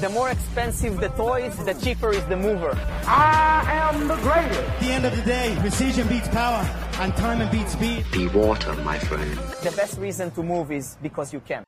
The 0.00 0.08
more 0.08 0.30
expensive 0.30 0.98
the 0.98 1.08
toys, 1.08 1.54
the 1.66 1.74
cheaper 1.74 2.10
is 2.10 2.24
the 2.24 2.36
mover. 2.36 2.72
I 3.06 3.90
am 3.92 4.08
the 4.08 4.16
greatest. 4.16 4.58
At 4.58 4.80
the 4.80 4.92
end 4.92 5.04
of 5.04 5.14
the 5.14 5.22
day, 5.22 5.54
precision 5.60 6.08
beats 6.08 6.28
power, 6.28 6.64
and 7.00 7.14
time 7.16 7.46
beats 7.50 7.72
speed. 7.72 8.06
Be 8.10 8.26
water, 8.28 8.72
my 8.82 8.98
friend. 8.98 9.30
The 9.62 9.70
best 9.76 9.98
reason 9.98 10.30
to 10.30 10.42
move 10.42 10.72
is 10.72 10.96
because 11.02 11.34
you 11.34 11.40
can. 11.40 11.64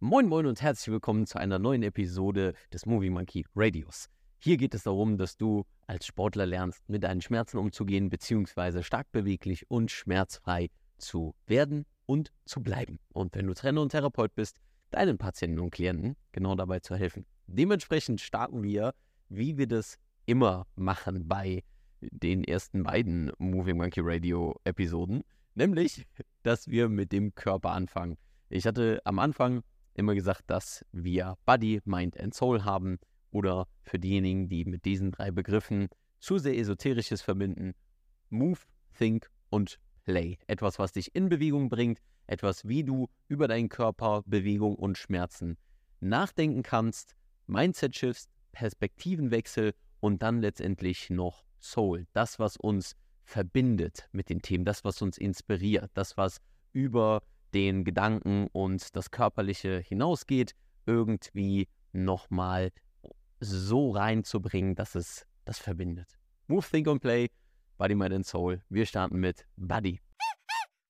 Moin 0.00 0.26
Moin 0.26 0.46
und 0.46 0.60
herzlich 0.60 0.92
willkommen 0.92 1.26
zu 1.26 1.38
einer 1.38 1.60
neuen 1.60 1.84
Episode 1.84 2.54
des 2.72 2.86
Movie 2.86 3.10
Monkey 3.10 3.44
Radios. 3.54 4.08
Hier 4.38 4.56
geht 4.56 4.74
es 4.74 4.82
darum, 4.82 5.16
dass 5.16 5.36
du 5.36 5.64
als 5.86 6.06
Sportler 6.06 6.46
lernst, 6.46 6.82
mit 6.88 7.04
deinen 7.04 7.20
Schmerzen 7.20 7.56
umzugehen, 7.56 8.08
beziehungsweise 8.08 8.82
stark 8.82 9.12
beweglich 9.12 9.70
und 9.70 9.92
schmerzfrei 9.92 10.70
zu 10.98 11.36
werden 11.46 11.86
und 12.04 12.32
zu 12.46 12.64
bleiben. 12.64 12.98
Und 13.12 13.36
wenn 13.36 13.46
du 13.46 13.54
Trainer 13.54 13.80
und 13.80 13.90
Therapeut 13.90 14.34
bist, 14.34 14.56
deinen 14.90 15.18
Patienten 15.18 15.60
und 15.60 15.70
Klienten 15.70 16.16
genau 16.32 16.56
dabei 16.56 16.80
zu 16.80 16.96
helfen. 16.96 17.26
Dementsprechend 17.46 18.20
starten 18.20 18.62
wir, 18.62 18.94
wie 19.28 19.56
wir 19.56 19.66
das 19.66 19.98
immer 20.26 20.66
machen 20.74 21.26
bei 21.28 21.62
den 22.00 22.44
ersten 22.44 22.82
beiden 22.82 23.32
Moving 23.38 23.76
Monkey 23.76 24.00
Radio 24.02 24.54
Episoden, 24.64 25.22
nämlich, 25.54 26.06
dass 26.42 26.68
wir 26.68 26.88
mit 26.88 27.12
dem 27.12 27.34
Körper 27.34 27.70
anfangen. 27.70 28.16
Ich 28.48 28.66
hatte 28.66 29.00
am 29.04 29.18
Anfang 29.18 29.62
immer 29.94 30.14
gesagt, 30.14 30.42
dass 30.48 30.84
wir 30.92 31.36
Body, 31.46 31.80
Mind 31.84 32.18
and 32.20 32.34
Soul 32.34 32.64
haben 32.64 32.98
oder 33.30 33.66
für 33.82 33.98
diejenigen, 33.98 34.48
die 34.48 34.64
mit 34.64 34.84
diesen 34.84 35.12
drei 35.12 35.30
Begriffen 35.30 35.88
zu 36.18 36.38
sehr 36.38 36.56
Esoterisches 36.56 37.22
verbinden, 37.22 37.74
Move, 38.30 38.60
Think 38.96 39.30
und 39.50 39.78
Play. 40.04 40.38
Etwas, 40.46 40.78
was 40.78 40.92
dich 40.92 41.14
in 41.14 41.28
Bewegung 41.28 41.68
bringt, 41.68 42.00
etwas, 42.26 42.66
wie 42.66 42.84
du 42.84 43.08
über 43.28 43.48
deinen 43.48 43.68
Körper, 43.68 44.22
Bewegung 44.26 44.74
und 44.74 44.98
Schmerzen 44.98 45.56
nachdenken 46.00 46.62
kannst, 46.62 47.16
Mindset-Shifts, 47.46 48.28
Perspektivenwechsel 48.52 49.74
und 50.00 50.22
dann 50.22 50.40
letztendlich 50.40 51.10
noch 51.10 51.44
Soul. 51.60 52.06
Das, 52.12 52.38
was 52.38 52.56
uns 52.56 52.96
verbindet 53.24 54.08
mit 54.12 54.28
den 54.28 54.40
Themen, 54.40 54.64
das, 54.64 54.84
was 54.84 55.02
uns 55.02 55.18
inspiriert, 55.18 55.90
das, 55.94 56.16
was 56.16 56.38
über 56.72 57.22
den 57.54 57.84
Gedanken 57.84 58.48
und 58.52 58.94
das 58.94 59.10
Körperliche 59.10 59.80
hinausgeht, 59.80 60.54
irgendwie 60.86 61.68
nochmal 61.92 62.70
so 63.40 63.90
reinzubringen, 63.90 64.74
dass 64.74 64.94
es 64.94 65.26
das 65.44 65.58
verbindet. 65.58 66.18
Move, 66.46 66.64
Think 66.70 66.86
und 66.86 67.00
Play, 67.00 67.28
Body, 67.78 67.94
Mind 67.94 68.14
and 68.14 68.26
Soul. 68.26 68.62
Wir 68.68 68.86
starten 68.86 69.18
mit 69.18 69.46
Buddy. 69.56 70.00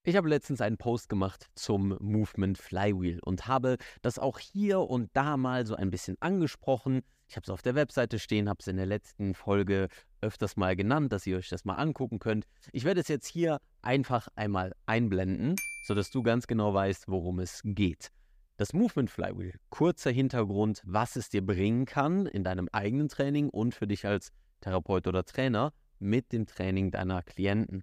Ich 0.09 0.15
habe 0.15 0.29
letztens 0.29 0.61
einen 0.61 0.77
Post 0.77 1.09
gemacht 1.09 1.49
zum 1.57 1.97
Movement 1.99 2.59
Flywheel 2.59 3.19
und 3.25 3.49
habe 3.49 3.77
das 4.03 4.21
auch 4.21 4.39
hier 4.39 4.79
und 4.79 5.11
da 5.15 5.37
mal 5.37 5.67
so 5.67 5.75
ein 5.75 5.91
bisschen 5.91 6.17
angesprochen. 6.21 7.01
Ich 7.27 7.35
habe 7.35 7.43
es 7.43 7.51
auf 7.51 7.61
der 7.61 7.75
Webseite 7.75 8.21
stehen, 8.21 8.48
habe 8.48 8.59
es 8.61 8.69
in 8.69 8.77
der 8.77 8.87
letzten 8.87 9.35
Folge 9.35 9.89
öfters 10.21 10.57
mal 10.57 10.77
genannt, 10.77 11.13
dass 11.13 11.27
ihr 11.27 11.39
euch 11.39 11.48
das 11.48 11.65
mal 11.65 11.75
angucken 11.75 12.21
könnt. 12.21 12.47
Ich 12.71 12.85
werde 12.85 13.01
es 13.01 13.09
jetzt 13.09 13.27
hier 13.27 13.59
einfach 13.83 14.29
einmal 14.37 14.77
einblenden, 14.87 15.57
sodass 15.83 16.13
du 16.13 16.23
ganz 16.23 16.47
genau 16.47 16.73
weißt, 16.73 17.09
worum 17.09 17.41
es 17.41 17.63
geht. 17.65 18.13
Das 18.59 18.73
Movement 18.75 19.11
Flywheel, 19.11 19.59
kurzer 19.70 20.13
Hintergrund, 20.13 20.83
was 20.85 21.17
es 21.17 21.31
dir 21.31 21.45
bringen 21.45 21.85
kann 21.85 22.27
in 22.27 22.45
deinem 22.45 22.69
eigenen 22.70 23.09
Training 23.09 23.48
und 23.48 23.75
für 23.75 23.89
dich 23.89 24.07
als 24.07 24.31
Therapeut 24.61 25.09
oder 25.09 25.25
Trainer 25.25 25.73
mit 25.98 26.31
dem 26.31 26.47
Training 26.47 26.93
deiner 26.93 27.25
Klienten. 27.25 27.83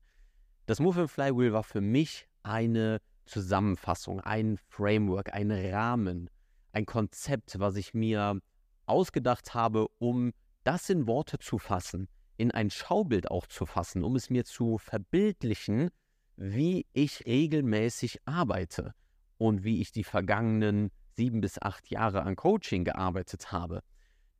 Das 0.65 0.79
Movement 0.79 1.11
Flywheel 1.11 1.51
war 1.51 1.63
für 1.63 1.81
mich 1.81 2.25
eine 2.41 3.01
Zusammenfassung, 3.25 4.21
ein 4.21 4.57
Framework, 4.69 5.33
ein 5.33 5.51
Rahmen, 5.51 6.29
ein 6.71 6.85
Konzept, 6.85 7.59
was 7.59 7.75
ich 7.75 7.93
mir 7.93 8.39
ausgedacht 8.85 9.53
habe, 9.53 9.89
um 9.99 10.31
das 10.63 10.89
in 10.89 11.05
Worte 11.05 11.37
zu 11.39 11.57
fassen, 11.57 12.07
in 12.37 12.51
ein 12.51 12.69
Schaubild 12.69 13.29
auch 13.29 13.47
zu 13.47 13.65
fassen, 13.65 14.03
um 14.03 14.15
es 14.15 14.29
mir 14.29 14.45
zu 14.45 14.77
verbildlichen, 14.77 15.89
wie 16.37 16.85
ich 16.93 17.25
regelmäßig 17.25 18.19
arbeite 18.25 18.93
und 19.37 19.65
wie 19.65 19.81
ich 19.81 19.91
die 19.91 20.05
vergangenen 20.05 20.91
sieben 21.11 21.41
bis 21.41 21.61
acht 21.61 21.89
Jahre 21.89 22.23
an 22.23 22.37
Coaching 22.37 22.85
gearbeitet 22.85 23.51
habe. 23.51 23.81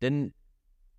Denn 0.02 0.34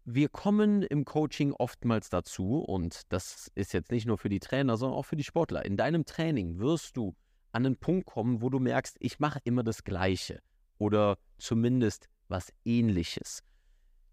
wir 0.04 0.28
kommen 0.28 0.82
im 0.82 1.04
Coaching 1.04 1.52
oftmals 1.52 2.10
dazu, 2.10 2.58
und 2.58 3.02
das 3.08 3.50
ist 3.54 3.72
jetzt 3.72 3.90
nicht 3.90 4.06
nur 4.06 4.18
für 4.18 4.28
die 4.28 4.40
Trainer, 4.40 4.76
sondern 4.76 4.98
auch 4.98 5.06
für 5.06 5.16
die 5.16 5.24
Sportler. 5.24 5.64
In 5.64 5.76
deinem 5.76 6.04
Training 6.04 6.58
wirst 6.58 6.96
du 6.96 7.14
an 7.52 7.64
einen 7.64 7.76
Punkt 7.76 8.06
kommen, 8.06 8.42
wo 8.42 8.50
du 8.50 8.58
merkst, 8.58 8.96
ich 9.00 9.18
mache 9.18 9.40
immer 9.44 9.62
das 9.62 9.84
Gleiche 9.84 10.40
oder 10.78 11.16
zumindest 11.38 12.08
was 12.28 12.52
Ähnliches. 12.64 13.42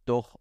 Doch 0.05 0.37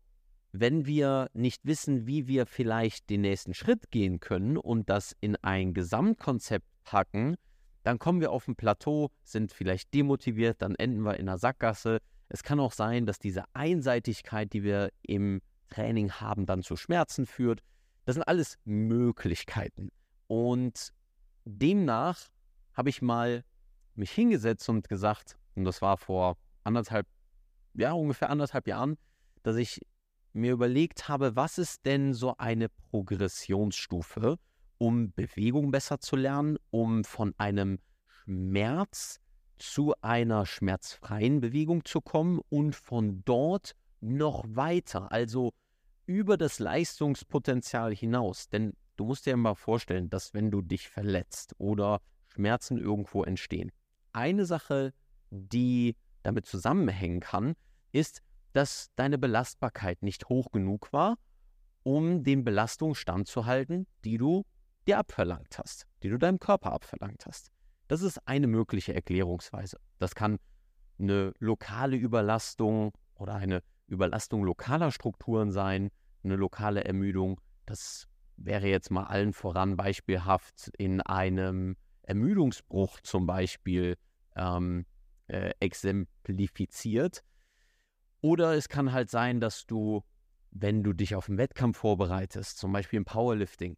wenn 0.52 0.86
wir 0.86 1.30
nicht 1.32 1.64
wissen, 1.64 2.06
wie 2.06 2.26
wir 2.26 2.46
vielleicht 2.46 3.08
den 3.08 3.22
nächsten 3.22 3.54
Schritt 3.54 3.90
gehen 3.90 4.20
können 4.20 4.56
und 4.56 4.90
das 4.90 5.16
in 5.20 5.36
ein 5.36 5.74
Gesamtkonzept 5.74 6.66
packen, 6.84 7.36
dann 7.82 7.98
kommen 7.98 8.20
wir 8.20 8.30
auf 8.32 8.46
ein 8.46 8.56
Plateau, 8.56 9.10
sind 9.22 9.52
vielleicht 9.52 9.94
demotiviert, 9.94 10.60
dann 10.60 10.74
enden 10.74 11.02
wir 11.02 11.16
in 11.16 11.28
einer 11.28 11.38
Sackgasse, 11.38 12.00
es 12.30 12.44
kann 12.44 12.60
auch 12.60 12.72
sein, 12.72 13.06
dass 13.06 13.18
diese 13.18 13.44
Einseitigkeit, 13.54 14.52
die 14.52 14.62
wir 14.62 14.90
im 15.02 15.42
Training 15.68 16.12
haben, 16.12 16.46
dann 16.46 16.62
zu 16.62 16.76
Schmerzen 16.76 17.26
führt. 17.26 17.60
Das 18.04 18.14
sind 18.14 18.22
alles 18.22 18.56
Möglichkeiten. 18.64 19.90
Und 20.28 20.92
demnach 21.44 22.28
habe 22.72 22.88
ich 22.88 23.02
mal 23.02 23.44
mich 23.96 24.12
hingesetzt 24.12 24.68
und 24.68 24.88
gesagt, 24.88 25.36
und 25.56 25.64
das 25.64 25.82
war 25.82 25.96
vor 25.96 26.36
anderthalb, 26.62 27.06
ja, 27.74 27.92
ungefähr 27.92 28.30
anderthalb 28.30 28.68
Jahren, 28.68 28.96
dass 29.42 29.56
ich 29.56 29.80
mir 30.32 30.52
überlegt 30.52 31.08
habe, 31.08 31.34
was 31.34 31.58
ist 31.58 31.84
denn 31.84 32.14
so 32.14 32.36
eine 32.38 32.68
Progressionsstufe, 32.68 34.38
um 34.78 35.12
Bewegung 35.12 35.72
besser 35.72 35.98
zu 35.98 36.14
lernen, 36.14 36.58
um 36.70 37.02
von 37.02 37.34
einem 37.38 37.80
Schmerz 38.06 39.18
zu 39.60 39.94
einer 40.00 40.46
schmerzfreien 40.46 41.40
Bewegung 41.40 41.84
zu 41.84 42.00
kommen 42.00 42.40
und 42.48 42.74
von 42.74 43.22
dort 43.24 43.74
noch 44.00 44.44
weiter, 44.48 45.12
also 45.12 45.52
über 46.06 46.36
das 46.36 46.58
Leistungspotenzial 46.58 47.94
hinaus. 47.94 48.48
Denn 48.48 48.74
du 48.96 49.04
musst 49.04 49.26
dir 49.26 49.36
mal 49.36 49.54
vorstellen, 49.54 50.10
dass 50.10 50.34
wenn 50.34 50.50
du 50.50 50.62
dich 50.62 50.88
verletzt 50.88 51.54
oder 51.58 52.00
Schmerzen 52.28 52.78
irgendwo 52.78 53.22
entstehen, 53.24 53.70
eine 54.12 54.44
Sache, 54.46 54.92
die 55.30 55.96
damit 56.22 56.46
zusammenhängen 56.46 57.20
kann, 57.20 57.54
ist, 57.92 58.22
dass 58.52 58.90
deine 58.96 59.18
Belastbarkeit 59.18 60.02
nicht 60.02 60.28
hoch 60.28 60.50
genug 60.50 60.92
war, 60.92 61.16
um 61.82 62.24
den 62.24 62.44
Belastungen 62.44 62.94
standzuhalten, 62.94 63.86
die 64.04 64.18
du 64.18 64.44
dir 64.86 64.98
abverlangt 64.98 65.58
hast, 65.58 65.86
die 66.02 66.08
du 66.08 66.18
deinem 66.18 66.38
Körper 66.38 66.72
abverlangt 66.72 67.24
hast. 67.26 67.50
Das 67.90 68.02
ist 68.02 68.18
eine 68.28 68.46
mögliche 68.46 68.94
Erklärungsweise. 68.94 69.80
Das 69.98 70.14
kann 70.14 70.38
eine 71.00 71.34
lokale 71.40 71.96
Überlastung 71.96 72.92
oder 73.16 73.34
eine 73.34 73.64
Überlastung 73.88 74.44
lokaler 74.44 74.92
Strukturen 74.92 75.50
sein, 75.50 75.90
eine 76.22 76.36
lokale 76.36 76.84
Ermüdung. 76.84 77.40
Das 77.66 78.06
wäre 78.36 78.68
jetzt 78.68 78.92
mal 78.92 79.06
allen 79.06 79.32
voran 79.32 79.76
beispielhaft 79.76 80.70
in 80.78 81.00
einem 81.00 81.76
Ermüdungsbruch 82.02 83.00
zum 83.00 83.26
Beispiel 83.26 83.96
ähm, 84.36 84.86
äh, 85.26 85.50
exemplifiziert. 85.58 87.24
Oder 88.20 88.54
es 88.54 88.68
kann 88.68 88.92
halt 88.92 89.10
sein, 89.10 89.40
dass 89.40 89.66
du, 89.66 90.04
wenn 90.52 90.84
du 90.84 90.92
dich 90.92 91.16
auf 91.16 91.28
einen 91.28 91.38
Wettkampf 91.38 91.78
vorbereitest, 91.78 92.56
zum 92.56 92.72
Beispiel 92.72 92.98
im 92.98 93.04
Powerlifting, 93.04 93.76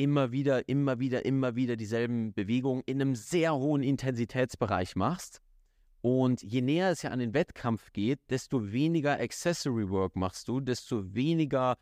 immer 0.00 0.32
wieder, 0.32 0.66
immer 0.68 0.98
wieder, 0.98 1.26
immer 1.26 1.56
wieder 1.56 1.76
dieselben 1.76 2.32
Bewegungen 2.32 2.82
in 2.86 3.02
einem 3.02 3.14
sehr 3.14 3.54
hohen 3.54 3.82
Intensitätsbereich 3.82 4.96
machst. 4.96 5.42
Und 6.00 6.42
je 6.42 6.62
näher 6.62 6.90
es 6.90 7.02
ja 7.02 7.10
an 7.10 7.18
den 7.18 7.34
Wettkampf 7.34 7.92
geht, 7.92 8.18
desto 8.30 8.72
weniger 8.72 9.20
Accessory 9.20 9.90
Work 9.90 10.16
machst 10.16 10.48
du, 10.48 10.60
desto 10.60 11.14
weniger 11.14 11.76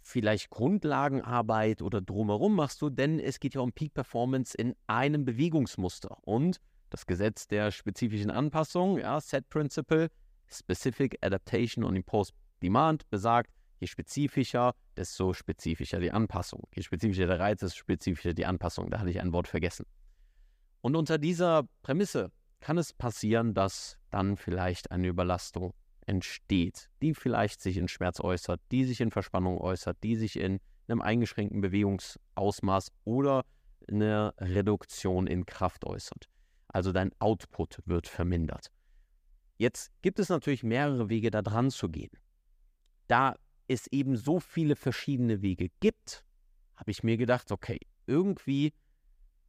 vielleicht 0.00 0.48
Grundlagenarbeit 0.48 1.82
oder 1.82 2.00
drumherum 2.00 2.54
machst 2.54 2.80
du, 2.80 2.88
denn 2.88 3.20
es 3.20 3.38
geht 3.38 3.54
ja 3.54 3.60
um 3.60 3.72
Peak 3.72 3.92
Performance 3.92 4.56
in 4.56 4.74
einem 4.86 5.26
Bewegungsmuster. 5.26 6.16
Und 6.22 6.58
das 6.88 7.04
Gesetz 7.04 7.48
der 7.48 7.70
spezifischen 7.70 8.30
Anpassung, 8.30 8.98
ja, 8.98 9.20
Set 9.20 9.50
Principle, 9.50 10.08
Specific 10.48 11.18
Adaptation 11.20 11.84
on 11.84 11.96
Imposed 11.96 12.34
Demand, 12.62 13.10
besagt, 13.10 13.50
Je 13.78 13.86
spezifischer, 13.86 14.74
desto 14.96 15.32
spezifischer 15.32 16.00
die 16.00 16.12
Anpassung. 16.12 16.66
Je 16.74 16.82
spezifischer 16.82 17.26
der 17.26 17.38
Reiz, 17.38 17.60
desto 17.60 17.78
spezifischer 17.78 18.34
die 18.34 18.46
Anpassung. 18.46 18.90
Da 18.90 19.00
hatte 19.00 19.10
ich 19.10 19.20
ein 19.20 19.32
Wort 19.32 19.48
vergessen. 19.48 19.86
Und 20.80 20.96
unter 20.96 21.18
dieser 21.18 21.68
Prämisse 21.82 22.30
kann 22.60 22.78
es 22.78 22.92
passieren, 22.92 23.54
dass 23.54 23.98
dann 24.10 24.36
vielleicht 24.36 24.90
eine 24.90 25.08
Überlastung 25.08 25.74
entsteht, 26.06 26.88
die 27.02 27.14
vielleicht 27.14 27.60
sich 27.60 27.76
in 27.76 27.88
Schmerz 27.88 28.20
äußert, 28.20 28.60
die 28.70 28.84
sich 28.84 29.00
in 29.00 29.10
Verspannung 29.10 29.58
äußert, 29.58 29.98
die 30.02 30.16
sich 30.16 30.38
in 30.38 30.60
einem 30.88 31.02
eingeschränkten 31.02 31.60
Bewegungsausmaß 31.60 32.92
oder 33.04 33.44
eine 33.88 34.32
Reduktion 34.38 35.26
in 35.26 35.44
Kraft 35.46 35.84
äußert. 35.84 36.28
Also 36.68 36.92
dein 36.92 37.10
Output 37.18 37.82
wird 37.84 38.06
vermindert. 38.06 38.70
Jetzt 39.58 39.90
gibt 40.02 40.18
es 40.18 40.28
natürlich 40.28 40.62
mehrere 40.62 41.08
Wege, 41.08 41.30
da 41.30 41.42
dran 41.42 41.70
zu 41.70 41.88
gehen. 41.88 42.10
Da 43.08 43.36
es 43.68 43.86
eben 43.88 44.16
so 44.16 44.40
viele 44.40 44.76
verschiedene 44.76 45.42
Wege 45.42 45.70
gibt, 45.80 46.24
habe 46.76 46.90
ich 46.90 47.02
mir 47.02 47.16
gedacht, 47.16 47.50
okay, 47.50 47.78
irgendwie, 48.06 48.72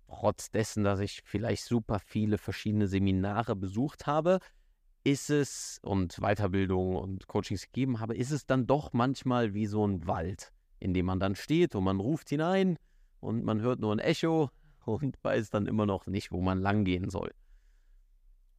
trotz 0.08 0.50
dessen, 0.50 0.84
dass 0.84 1.00
ich 1.00 1.22
vielleicht 1.24 1.64
super 1.64 2.00
viele 2.00 2.38
verschiedene 2.38 2.88
Seminare 2.88 3.56
besucht 3.56 4.08
habe, 4.08 4.40
ist 5.04 5.30
es 5.30 5.80
und 5.84 6.18
Weiterbildung 6.18 6.96
und 6.96 7.28
Coachings 7.28 7.64
gegeben 7.64 8.00
habe, 8.00 8.16
ist 8.16 8.32
es 8.32 8.46
dann 8.46 8.68
doch 8.68 8.94
manchmal 8.94 9.54
wie 9.54 9.66
so 9.66 9.86
ein 9.86 10.06
Wald, 10.08 10.52
in 10.80 10.94
dem 10.94 11.06
man 11.06 11.20
dann 11.20 11.36
steht 11.36 11.76
und 11.76 11.84
man 11.84 12.00
ruft 12.00 12.30
hinein 12.30 12.78
und 13.20 13.44
man 13.44 13.62
hört 13.62 13.80
nur 13.80 13.94
ein 13.94 14.00
Echo 14.00 14.50
und 14.86 15.18
weiß 15.24 15.50
dann 15.50 15.68
immer 15.68 15.86
noch 15.86 16.08
nicht, 16.08 16.32
wo 16.32 16.42
man 16.42 16.60
langgehen 16.60 17.10
soll. 17.10 17.32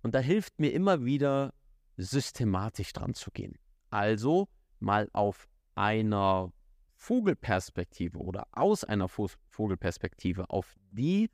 Und 0.02 0.14
da 0.14 0.20
hilft 0.20 0.58
mir 0.58 0.72
immer 0.72 1.04
wieder, 1.04 1.52
systematisch 1.96 2.92
dran 2.92 3.14
zu 3.14 3.30
gehen. 3.32 3.58
Also 3.90 4.48
mal 4.80 5.08
auf 5.12 5.48
einer 5.74 6.52
Vogelperspektive 6.94 8.18
oder 8.18 8.46
aus 8.52 8.84
einer 8.84 9.08
Vogelperspektive 9.08 10.50
auf 10.50 10.74
die 10.90 11.30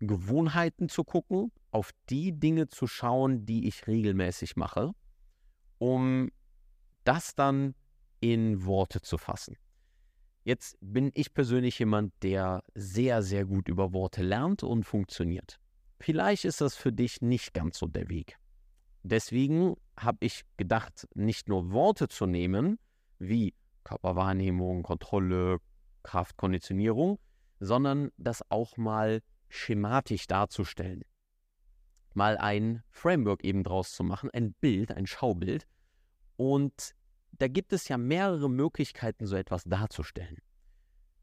Gewohnheiten 0.00 0.88
zu 0.88 1.04
gucken, 1.04 1.52
auf 1.70 1.92
die 2.10 2.32
Dinge 2.38 2.68
zu 2.68 2.86
schauen, 2.86 3.46
die 3.46 3.68
ich 3.68 3.86
regelmäßig 3.86 4.56
mache, 4.56 4.92
um 5.78 6.30
das 7.04 7.34
dann 7.34 7.74
in 8.20 8.66
Worte 8.66 9.00
zu 9.00 9.16
fassen. 9.16 9.56
Jetzt 10.42 10.76
bin 10.80 11.10
ich 11.14 11.34
persönlich 11.34 11.78
jemand, 11.78 12.12
der 12.22 12.62
sehr, 12.74 13.22
sehr 13.22 13.44
gut 13.44 13.68
über 13.68 13.92
Worte 13.92 14.22
lernt 14.22 14.62
und 14.62 14.84
funktioniert. 14.84 15.58
Vielleicht 15.98 16.44
ist 16.44 16.60
das 16.60 16.76
für 16.76 16.92
dich 16.92 17.20
nicht 17.20 17.54
ganz 17.54 17.78
so 17.78 17.86
der 17.86 18.08
Weg. 18.08 18.38
Deswegen 19.08 19.76
habe 19.96 20.18
ich 20.26 20.42
gedacht, 20.56 21.06
nicht 21.14 21.48
nur 21.48 21.70
Worte 21.70 22.08
zu 22.08 22.26
nehmen, 22.26 22.80
wie 23.20 23.54
Körperwahrnehmung, 23.84 24.82
Kontrolle, 24.82 25.58
Kraftkonditionierung, 26.02 27.20
sondern 27.60 28.10
das 28.16 28.42
auch 28.50 28.76
mal 28.76 29.22
schematisch 29.48 30.26
darzustellen. 30.26 31.02
Mal 32.14 32.36
ein 32.36 32.82
Framework 32.90 33.44
eben 33.44 33.62
draus 33.62 33.92
zu 33.92 34.02
machen, 34.02 34.28
ein 34.32 34.54
Bild, 34.54 34.90
ein 34.90 35.06
Schaubild. 35.06 35.68
Und 36.36 36.96
da 37.30 37.46
gibt 37.46 37.72
es 37.72 37.86
ja 37.86 37.98
mehrere 37.98 38.50
Möglichkeiten, 38.50 39.26
so 39.26 39.36
etwas 39.36 39.62
darzustellen. 39.62 40.38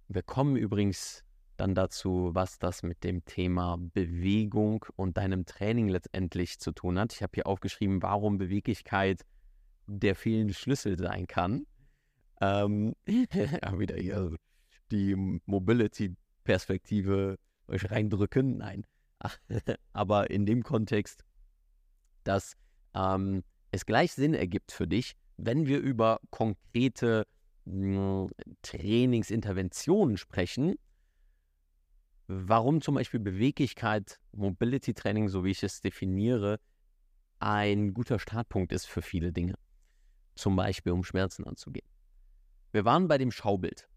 Wir 0.07 0.23
kommen 0.23 0.55
übrigens 0.55 1.25
dann 1.57 1.75
dazu, 1.75 2.31
was 2.33 2.59
das 2.59 2.83
mit 2.83 3.03
dem 3.03 3.25
Thema 3.25 3.77
Bewegung 3.77 4.85
und 4.95 5.17
deinem 5.17 5.45
Training 5.45 5.87
letztendlich 5.87 6.59
zu 6.59 6.71
tun 6.71 6.97
hat. 6.99 7.13
Ich 7.13 7.21
habe 7.21 7.31
hier 7.35 7.47
aufgeschrieben, 7.47 8.01
warum 8.01 8.37
Beweglichkeit 8.37 9.21
der 9.85 10.15
fehlende 10.15 10.53
Schlüssel 10.53 10.97
sein 10.97 11.27
kann. 11.27 11.65
Ähm, 12.41 12.95
ja, 13.07 13.77
wieder 13.77 13.95
hier 13.95 14.35
die 14.91 15.15
Mobility-Perspektive 15.45 17.37
euch 17.67 17.89
reindrücken. 17.91 18.57
Nein. 18.57 18.85
Aber 19.93 20.29
in 20.29 20.45
dem 20.45 20.63
Kontext, 20.63 21.23
dass 22.23 22.55
ähm, 22.93 23.43
es 23.71 23.85
gleich 23.85 24.13
Sinn 24.13 24.33
ergibt 24.33 24.71
für 24.71 24.87
dich, 24.87 25.13
wenn 25.37 25.65
wir 25.65 25.79
über 25.79 26.19
konkrete 26.29 27.25
mh, 27.65 28.27
hm, 28.27 28.31
Trainingsinterventionen 28.61 30.17
sprechen, 30.17 30.75
warum 32.27 32.81
zum 32.81 32.95
Beispiel 32.95 33.19
Beweglichkeit, 33.19 34.19
Mobility 34.31 34.93
Training, 34.93 35.29
so 35.29 35.43
wie 35.43 35.51
ich 35.51 35.63
es 35.63 35.81
definiere, 35.81 36.59
ein 37.39 37.93
guter 37.93 38.19
Startpunkt 38.19 38.71
ist 38.71 38.85
für 38.85 39.01
viele 39.01 39.33
Dinge. 39.33 39.55
Zum 40.35 40.55
Beispiel, 40.55 40.93
um 40.93 41.03
Schmerzen 41.03 41.45
anzugehen. 41.45 41.87
Wir 42.71 42.85
waren 42.85 43.07
bei 43.07 43.17
dem 43.17 43.31
Schaubild 43.31 43.87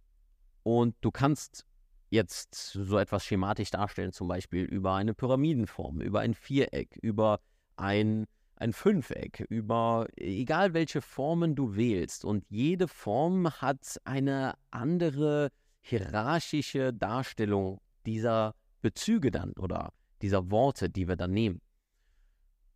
und 0.63 0.97
du 1.01 1.11
kannst 1.11 1.65
jetzt 2.11 2.55
so 2.55 2.99
etwas 2.99 3.25
schematisch 3.25 3.71
darstellen, 3.71 4.13
zum 4.13 4.29
Beispiel 4.29 4.65
über 4.65 4.95
eine 4.95 5.15
Pyramidenform, 5.15 6.01
über 6.01 6.21
ein 6.21 6.35
Viereck, 6.35 6.99
über 7.03 7.41
ein, 7.77 8.27
ein 8.57 8.73
Fünfeck, 8.73 9.47
über 9.49 10.07
egal 10.17 10.75
welche 10.75 11.01
Formen 11.01 11.55
du 11.55 11.77
wählst. 11.77 12.25
Und 12.25 12.45
jede 12.49 12.89
Form 12.89 13.51
hat 13.61 14.01
eine 14.05 14.55
andere 14.71 15.51
hierarchische 15.81 16.93
Darstellung 16.93 17.81
dieser 18.07 18.55
Bezüge 18.83 19.31
dann 19.31 19.53
oder 19.53 19.93
dieser 20.23 20.51
Worte, 20.51 20.89
die 20.89 21.09
wir 21.09 21.17
dann 21.17 21.33
nehmen. 21.33 21.61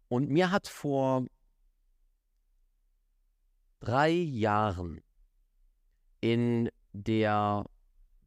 Und 0.09 0.29
mir 0.29 0.51
hat 0.51 0.67
vor 0.67 1.25
drei 3.81 4.11
Jahren 4.11 5.01
in 6.21 6.69
der 6.93 7.65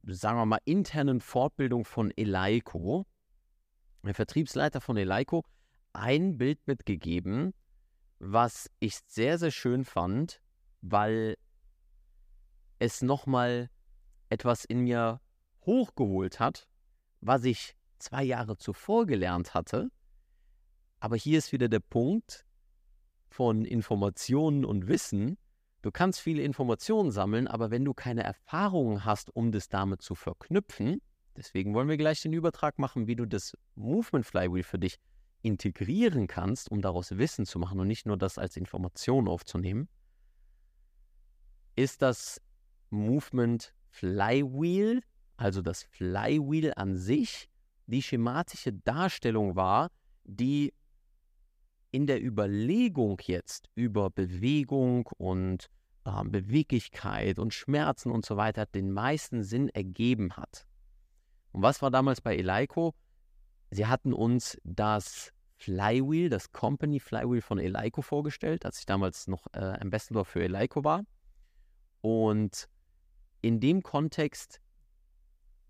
sagen 0.05 0.37
wir 0.37 0.45
mal, 0.45 0.59
internen 0.65 1.21
Fortbildung 1.21 1.85
von 1.85 2.11
Eleiko, 2.11 3.05
der 4.03 4.13
Vertriebsleiter 4.13 4.81
von 4.81 4.97
Eleiko, 4.97 5.45
ein 5.93 6.37
Bild 6.37 6.59
mitgegeben, 6.67 7.53
was 8.19 8.69
ich 8.79 8.99
sehr, 9.07 9.37
sehr 9.37 9.51
schön 9.51 9.85
fand, 9.85 10.41
weil 10.81 11.37
es 12.79 13.01
nochmal 13.01 13.69
etwas 14.29 14.65
in 14.65 14.81
mir 14.81 15.21
hochgeholt 15.65 16.39
hat, 16.39 16.67
was 17.25 17.43
ich 17.43 17.75
zwei 17.99 18.23
Jahre 18.23 18.57
zuvor 18.57 19.05
gelernt 19.05 19.53
hatte. 19.53 19.89
Aber 20.99 21.15
hier 21.15 21.37
ist 21.37 21.51
wieder 21.51 21.69
der 21.69 21.79
Punkt 21.79 22.45
von 23.29 23.65
Informationen 23.65 24.65
und 24.65 24.87
Wissen, 24.87 25.37
Du 25.83 25.91
kannst 25.91 26.21
viele 26.21 26.41
Informationen 26.43 27.11
sammeln, 27.11 27.45
aber 27.45 27.69
wenn 27.69 27.83
du 27.83 27.93
keine 27.93 28.23
Erfahrungen 28.23 29.03
hast, 29.03 29.35
um 29.35 29.51
das 29.51 29.67
damit 29.67 30.01
zu 30.01 30.15
verknüpfen, 30.15 31.01
deswegen 31.35 31.73
wollen 31.73 31.89
wir 31.89 31.97
gleich 31.97 32.21
den 32.21 32.31
Übertrag 32.31 32.79
machen, 32.79 33.05
wie 33.05 33.17
du 33.17 33.25
das 33.25 33.57
Movement 33.75 34.25
Flywheel 34.25 34.63
für 34.63 34.79
dich 34.79 34.95
integrieren 35.41 36.27
kannst, 36.27 36.71
um 36.71 36.81
daraus 36.81 37.17
Wissen 37.17 37.45
zu 37.45 37.59
machen 37.59 37.81
und 37.81 37.87
nicht 37.87 38.05
nur 38.05 38.15
das 38.15 38.37
als 38.37 38.55
Information 38.55 39.27
aufzunehmen, 39.27 39.89
ist 41.75 42.01
das 42.01 42.41
Movement 42.89 43.73
Flywheel, 43.89 45.01
also 45.43 45.61
das 45.61 45.83
Flywheel 45.83 46.71
an 46.77 46.95
sich, 46.95 47.49
die 47.85 48.01
schematische 48.01 48.71
Darstellung 48.71 49.57
war, 49.57 49.89
die 50.23 50.73
in 51.91 52.07
der 52.07 52.23
Überlegung 52.23 53.19
jetzt 53.25 53.69
über 53.75 54.09
Bewegung 54.09 55.09
und 55.17 55.69
äh, 56.05 56.23
Beweglichkeit 56.23 57.39
und 57.39 57.53
Schmerzen 57.53 58.09
und 58.09 58.25
so 58.25 58.37
weiter 58.37 58.65
den 58.65 58.91
meisten 58.93 59.43
Sinn 59.43 59.67
ergeben 59.67 60.37
hat. 60.37 60.65
Und 61.51 61.61
was 61.61 61.81
war 61.81 61.91
damals 61.91 62.21
bei 62.21 62.37
Eleiko? 62.37 62.95
Sie 63.69 63.85
hatten 63.85 64.13
uns 64.13 64.57
das 64.63 65.33
Flywheel, 65.57 66.29
das 66.29 66.53
Company 66.53 67.01
Flywheel 67.01 67.41
von 67.41 67.59
Eleiko 67.59 68.01
vorgestellt, 68.01 68.65
als 68.65 68.79
ich 68.79 68.85
damals 68.85 69.27
noch 69.27 69.45
äh, 69.51 69.59
Ambassador 69.59 70.23
für 70.23 70.41
Eleiko 70.41 70.85
war. 70.85 71.03
Und 71.99 72.69
in 73.41 73.59
dem 73.59 73.83
Kontext 73.83 74.61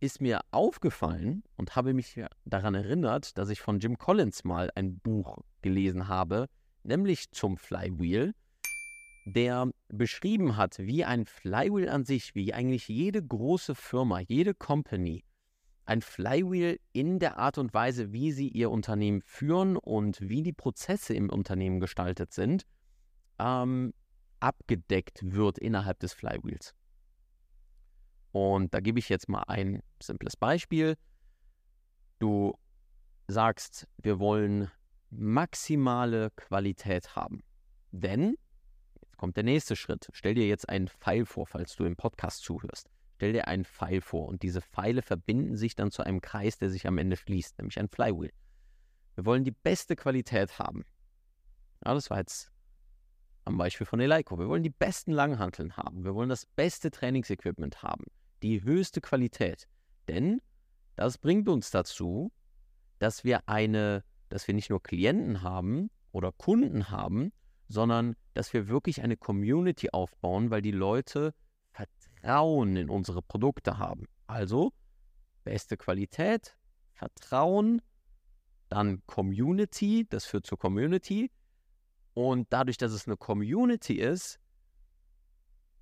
ist 0.03 0.19
mir 0.19 0.41
aufgefallen 0.51 1.43
und 1.55 1.77
habe 1.77 1.93
mich 1.93 2.21
daran 2.43 2.75
erinnert, 2.75 3.37
dass 3.37 3.49
ich 3.49 3.61
von 3.61 3.79
Jim 3.79 3.97
Collins 3.97 4.43
mal 4.43 4.69
ein 4.75 4.99
Buch 4.99 5.37
gelesen 5.61 6.09
habe, 6.09 6.47
nämlich 6.83 7.31
zum 7.31 7.55
Flywheel, 7.55 8.33
der 9.25 9.71
beschrieben 9.87 10.57
hat, 10.57 10.77
wie 10.79 11.05
ein 11.05 11.25
Flywheel 11.25 11.87
an 11.87 12.03
sich, 12.03 12.35
wie 12.35 12.53
eigentlich 12.53 12.89
jede 12.89 13.23
große 13.23 13.75
Firma, 13.75 14.19
jede 14.19 14.53
Company, 14.53 15.23
ein 15.85 16.01
Flywheel 16.01 16.81
in 16.91 17.19
der 17.19 17.37
Art 17.37 17.57
und 17.57 17.73
Weise, 17.73 18.11
wie 18.11 18.33
sie 18.33 18.49
ihr 18.49 18.71
Unternehmen 18.71 19.21
führen 19.21 19.77
und 19.77 20.19
wie 20.19 20.43
die 20.43 20.51
Prozesse 20.51 21.13
im 21.13 21.29
Unternehmen 21.29 21.79
gestaltet 21.79 22.33
sind, 22.33 22.65
ähm, 23.39 23.93
abgedeckt 24.41 25.21
wird 25.23 25.57
innerhalb 25.59 26.01
des 26.01 26.11
Flywheels. 26.11 26.75
Und 28.33 28.73
da 28.73 28.79
gebe 28.79 28.97
ich 28.97 29.09
jetzt 29.09 29.29
mal 29.29 29.43
ein 29.43 29.83
simples 30.01 30.35
Beispiel. 30.35 30.97
Du 32.17 32.57
sagst, 33.27 33.87
wir 33.97 34.19
wollen 34.19 34.71
maximale 35.11 36.31
Qualität 36.31 37.15
haben. 37.15 37.43
Denn, 37.91 38.35
jetzt 39.01 39.17
kommt 39.17 39.37
der 39.37 39.43
nächste 39.43 39.75
Schritt. 39.75 40.09
Stell 40.13 40.33
dir 40.33 40.47
jetzt 40.47 40.67
einen 40.67 40.87
Pfeil 40.87 41.27
vor, 41.27 41.45
falls 41.45 41.75
du 41.75 41.85
im 41.85 41.95
Podcast 41.95 42.41
zuhörst. 42.41 42.89
Stell 43.17 43.33
dir 43.33 43.47
einen 43.47 43.65
Pfeil 43.65 44.01
vor 44.01 44.27
und 44.27 44.41
diese 44.41 44.61
Pfeile 44.61 45.03
verbinden 45.03 45.55
sich 45.55 45.75
dann 45.75 45.91
zu 45.91 46.01
einem 46.01 46.19
Kreis, 46.19 46.57
der 46.57 46.71
sich 46.71 46.87
am 46.87 46.97
Ende 46.97 47.17
schließt, 47.17 47.59
nämlich 47.59 47.77
ein 47.77 47.87
Flywheel. 47.87 48.31
Wir 49.13 49.27
wollen 49.27 49.43
die 49.43 49.51
beste 49.51 49.95
Qualität 49.95 50.57
haben. 50.57 50.85
Ja, 51.85 51.93
das 51.93 52.09
war 52.09 52.17
jetzt 52.17 52.51
am 53.45 53.59
Beispiel 53.59 53.85
von 53.85 53.99
Eleiko. 53.99 54.39
Wir 54.39 54.49
wollen 54.49 54.63
die 54.63 54.71
besten 54.71 55.11
Langhanteln 55.11 55.77
haben. 55.77 56.03
Wir 56.03 56.15
wollen 56.15 56.29
das 56.29 56.47
beste 56.47 56.89
Trainingsequipment 56.89 57.83
haben 57.83 58.05
die 58.43 58.63
höchste 58.63 59.01
Qualität. 59.01 59.67
Denn 60.07 60.41
das 60.95 61.17
bringt 61.17 61.49
uns 61.49 61.71
dazu, 61.71 62.31
dass 62.99 63.23
wir 63.23 63.47
eine, 63.47 64.03
dass 64.29 64.47
wir 64.47 64.53
nicht 64.53 64.69
nur 64.69 64.83
Klienten 64.83 65.41
haben 65.41 65.89
oder 66.11 66.31
Kunden 66.31 66.89
haben, 66.89 67.31
sondern 67.67 68.15
dass 68.33 68.53
wir 68.53 68.67
wirklich 68.67 69.01
eine 69.01 69.17
Community 69.17 69.89
aufbauen, 69.91 70.51
weil 70.51 70.61
die 70.61 70.71
Leute 70.71 71.33
Vertrauen 71.71 72.75
in 72.75 72.89
unsere 72.89 73.21
Produkte 73.21 73.77
haben. 73.77 74.05
Also 74.27 74.73
beste 75.43 75.77
Qualität, 75.77 76.55
Vertrauen, 76.93 77.81
dann 78.69 79.05
Community, 79.05 80.05
das 80.09 80.25
führt 80.25 80.45
zur 80.45 80.59
Community. 80.59 81.31
Und 82.13 82.47
dadurch, 82.51 82.77
dass 82.77 82.91
es 82.91 83.07
eine 83.07 83.17
Community 83.17 83.95
ist, 83.95 84.39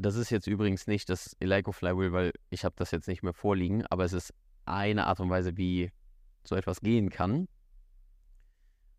das 0.01 0.15
ist 0.15 0.29
jetzt 0.29 0.47
übrigens 0.47 0.87
nicht 0.87 1.09
das 1.09 1.35
Eleiko 1.39 1.71
Flywheel, 1.71 2.11
weil 2.11 2.31
ich 2.49 2.65
habe 2.65 2.75
das 2.77 2.91
jetzt 2.91 3.07
nicht 3.07 3.23
mehr 3.23 3.33
vorliegen, 3.33 3.85
aber 3.87 4.05
es 4.05 4.13
ist 4.13 4.33
eine 4.65 5.07
Art 5.07 5.19
und 5.19 5.29
Weise, 5.29 5.57
wie 5.57 5.91
so 6.43 6.55
etwas 6.55 6.81
gehen 6.81 7.09
kann. 7.09 7.47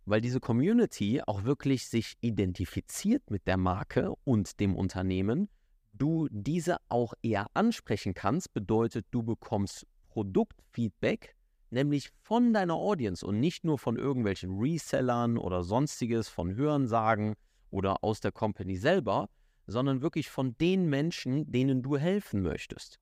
Weil 0.04 0.20
diese 0.20 0.40
Community 0.40 1.22
auch 1.24 1.44
wirklich 1.44 1.88
sich 1.88 2.14
identifiziert 2.20 3.30
mit 3.30 3.46
der 3.46 3.56
Marke 3.56 4.14
und 4.24 4.58
dem 4.58 4.74
Unternehmen, 4.74 5.48
du 5.92 6.28
diese 6.30 6.78
auch 6.88 7.14
eher 7.22 7.46
ansprechen 7.54 8.14
kannst, 8.14 8.52
bedeutet, 8.52 9.06
du 9.10 9.22
bekommst 9.22 9.86
Produktfeedback, 10.08 11.36
nämlich 11.70 12.10
von 12.22 12.52
deiner 12.52 12.74
Audience 12.74 13.24
und 13.24 13.40
nicht 13.40 13.64
nur 13.64 13.78
von 13.78 13.96
irgendwelchen 13.96 14.58
Resellern 14.58 15.38
oder 15.38 15.62
sonstiges, 15.62 16.28
von 16.28 16.54
Hörensagen 16.54 17.34
oder 17.70 18.02
aus 18.02 18.20
der 18.20 18.32
Company 18.32 18.76
selber, 18.76 19.28
sondern 19.66 20.02
wirklich 20.02 20.30
von 20.30 20.56
den 20.58 20.88
Menschen, 20.88 21.50
denen 21.50 21.82
du 21.82 21.96
helfen 21.96 22.42
möchtest. 22.42 22.98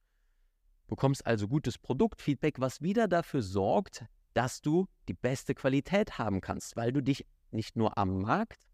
Du 0.86 0.96
bekommst 0.96 1.26
also 1.26 1.48
gutes 1.48 1.78
Produktfeedback, 1.78 2.60
was 2.60 2.80
wieder 2.82 3.08
dafür 3.08 3.42
sorgt, 3.42 4.04
dass 4.34 4.60
du 4.60 4.86
die 5.08 5.14
beste 5.14 5.54
Qualität 5.54 6.18
haben 6.18 6.40
kannst, 6.40 6.76
weil 6.76 6.92
du 6.92 7.00
dich 7.02 7.26
nicht 7.50 7.76
nur 7.76 7.98
am 7.98 8.20
Markt, 8.20 8.66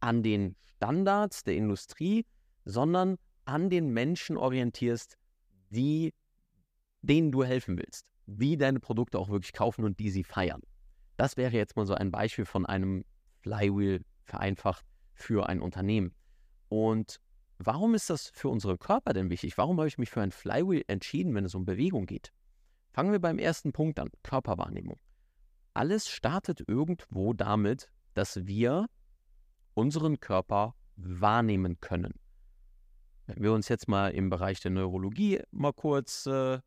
an 0.00 0.22
den 0.22 0.56
Standards 0.76 1.44
der 1.44 1.56
Industrie, 1.56 2.26
sondern 2.64 3.16
an 3.44 3.70
den 3.70 3.90
Menschen 3.90 4.36
orientierst, 4.36 5.16
die, 5.70 6.12
denen 7.02 7.32
du 7.32 7.44
helfen 7.44 7.78
willst, 7.78 8.06
die 8.26 8.56
deine 8.56 8.80
Produkte 8.80 9.18
auch 9.18 9.28
wirklich 9.28 9.52
kaufen 9.52 9.84
und 9.84 9.98
die 9.98 10.10
sie 10.10 10.24
feiern. 10.24 10.62
Das 11.16 11.36
wäre 11.36 11.56
jetzt 11.56 11.76
mal 11.76 11.86
so 11.86 11.94
ein 11.94 12.10
Beispiel 12.10 12.44
von 12.44 12.66
einem 12.66 13.04
Flywheel 13.40 14.04
vereinfacht 14.24 14.84
für 15.14 15.48
ein 15.48 15.60
Unternehmen. 15.60 16.14
Und 16.72 17.20
warum 17.58 17.94
ist 17.94 18.08
das 18.08 18.30
für 18.30 18.48
unseren 18.48 18.78
Körper 18.78 19.12
denn 19.12 19.28
wichtig? 19.28 19.58
Warum 19.58 19.76
habe 19.76 19.88
ich 19.88 19.98
mich 19.98 20.08
für 20.08 20.22
ein 20.22 20.32
Flywheel 20.32 20.82
entschieden, 20.86 21.34
wenn 21.34 21.44
es 21.44 21.54
um 21.54 21.66
Bewegung 21.66 22.06
geht? 22.06 22.32
Fangen 22.94 23.12
wir 23.12 23.18
beim 23.18 23.38
ersten 23.38 23.74
Punkt 23.74 24.00
an, 24.00 24.08
Körperwahrnehmung. 24.22 24.98
Alles 25.74 26.08
startet 26.08 26.64
irgendwo 26.66 27.34
damit, 27.34 27.90
dass 28.14 28.46
wir 28.46 28.86
unseren 29.74 30.18
Körper 30.18 30.74
wahrnehmen 30.96 31.78
können. 31.80 32.14
Wenn 33.26 33.42
wir 33.42 33.52
uns 33.52 33.68
jetzt 33.68 33.86
mal 33.86 34.08
im 34.08 34.30
Bereich 34.30 34.60
der 34.60 34.70
Neurologie 34.70 35.42
mal 35.50 35.74
kurz 35.74 36.24
äh, 36.24 36.58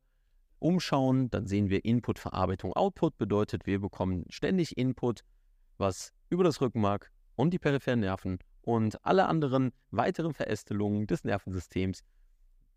umschauen, 0.59 1.31
dann 1.31 1.47
sehen 1.47 1.71
wir 1.71 1.83
Input, 1.83 2.19
Verarbeitung, 2.19 2.73
Output 2.73 3.17
bedeutet, 3.17 3.65
wir 3.65 3.79
bekommen 3.81 4.25
ständig 4.29 4.77
Input, 4.77 5.21
was 5.79 6.13
über 6.29 6.43
das 6.43 6.61
Rückenmark 6.61 7.11
und 7.35 7.55
die 7.55 7.59
peripheren 7.59 8.01
Nerven 8.01 8.37
und 8.65 9.05
alle 9.05 9.27
anderen 9.27 9.71
weiteren 9.91 10.33
Verästelungen 10.33 11.05
des 11.05 11.23
Nervensystems, 11.23 12.03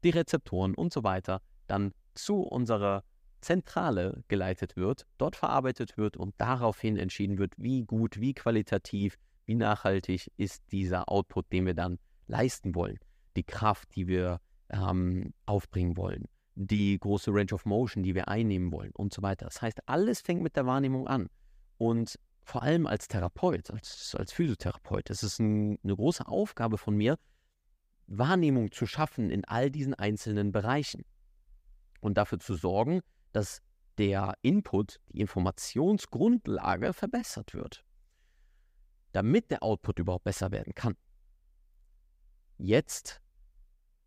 die 0.05 0.11
Rezeptoren 0.11 0.75
und 0.75 0.93
so 0.93 1.03
weiter 1.03 1.41
dann 1.67 1.93
zu 2.15 2.43
unserer 2.43 3.05
Zentrale 3.41 4.23
geleitet 4.29 4.77
wird, 4.77 5.07
dort 5.17 5.35
verarbeitet 5.35 5.97
wird 5.97 6.17
und 6.17 6.35
daraufhin 6.39 6.97
entschieden 6.97 7.39
wird, 7.39 7.55
wie 7.57 7.85
gut, 7.85 8.21
wie 8.21 8.35
qualitativ, 8.35 9.17
wie 9.47 9.55
nachhaltig 9.55 10.31
ist 10.37 10.63
dieser 10.73 11.09
Output, 11.09 11.51
den 11.53 11.65
wir 11.65 11.75
dann 11.75 11.99
leisten 12.27 12.75
wollen. 12.75 12.99
Die 13.37 13.45
Kraft, 13.45 13.95
die 13.95 14.09
wir 14.09 14.41
ähm, 14.69 15.33
aufbringen 15.47 15.97
wollen, 15.97 16.25
die 16.55 16.99
große 16.99 17.31
Range 17.33 17.53
of 17.53 17.65
Motion, 17.65 18.03
die 18.03 18.15
wir 18.15 18.29
einnehmen 18.29 18.73
wollen 18.73 18.91
und 18.93 19.15
so 19.15 19.23
weiter. 19.23 19.47
Das 19.47 19.63
heißt, 19.63 19.81
alles 19.87 20.21
fängt 20.21 20.43
mit 20.43 20.57
der 20.57 20.67
Wahrnehmung 20.67 21.07
an. 21.07 21.31
Und 21.79 22.19
vor 22.49 22.63
allem 22.63 22.87
als 22.87 23.09
Therapeut, 23.09 23.71
als, 23.71 24.15
als 24.15 24.33
Physiotherapeut, 24.33 25.11
es 25.11 25.23
ist 25.23 25.39
ein, 25.39 25.79
eine 25.85 25.95
große 25.95 26.27
Aufgabe 26.27 26.79
von 26.79 26.97
mir, 26.97 27.19
Wahrnehmung 28.07 28.73
zu 28.73 28.87
schaffen 28.87 29.31
in 29.31 29.45
all 29.45 29.71
diesen 29.71 29.93
einzelnen 29.93 30.51
Bereichen 30.51 31.05
und 32.01 32.17
dafür 32.17 32.39
zu 32.39 32.55
sorgen, 32.55 33.03
dass 33.33 33.61
der 33.99 34.33
Input, 34.41 34.99
die 35.09 35.21
Informationsgrundlage 35.21 36.95
verbessert 36.95 37.53
wird, 37.53 37.85
damit 39.13 39.51
der 39.51 39.63
Output 39.63 39.99
überhaupt 39.99 40.25
besser 40.25 40.51
werden 40.51 40.75
kann. 40.75 40.97
Jetzt 42.57 43.21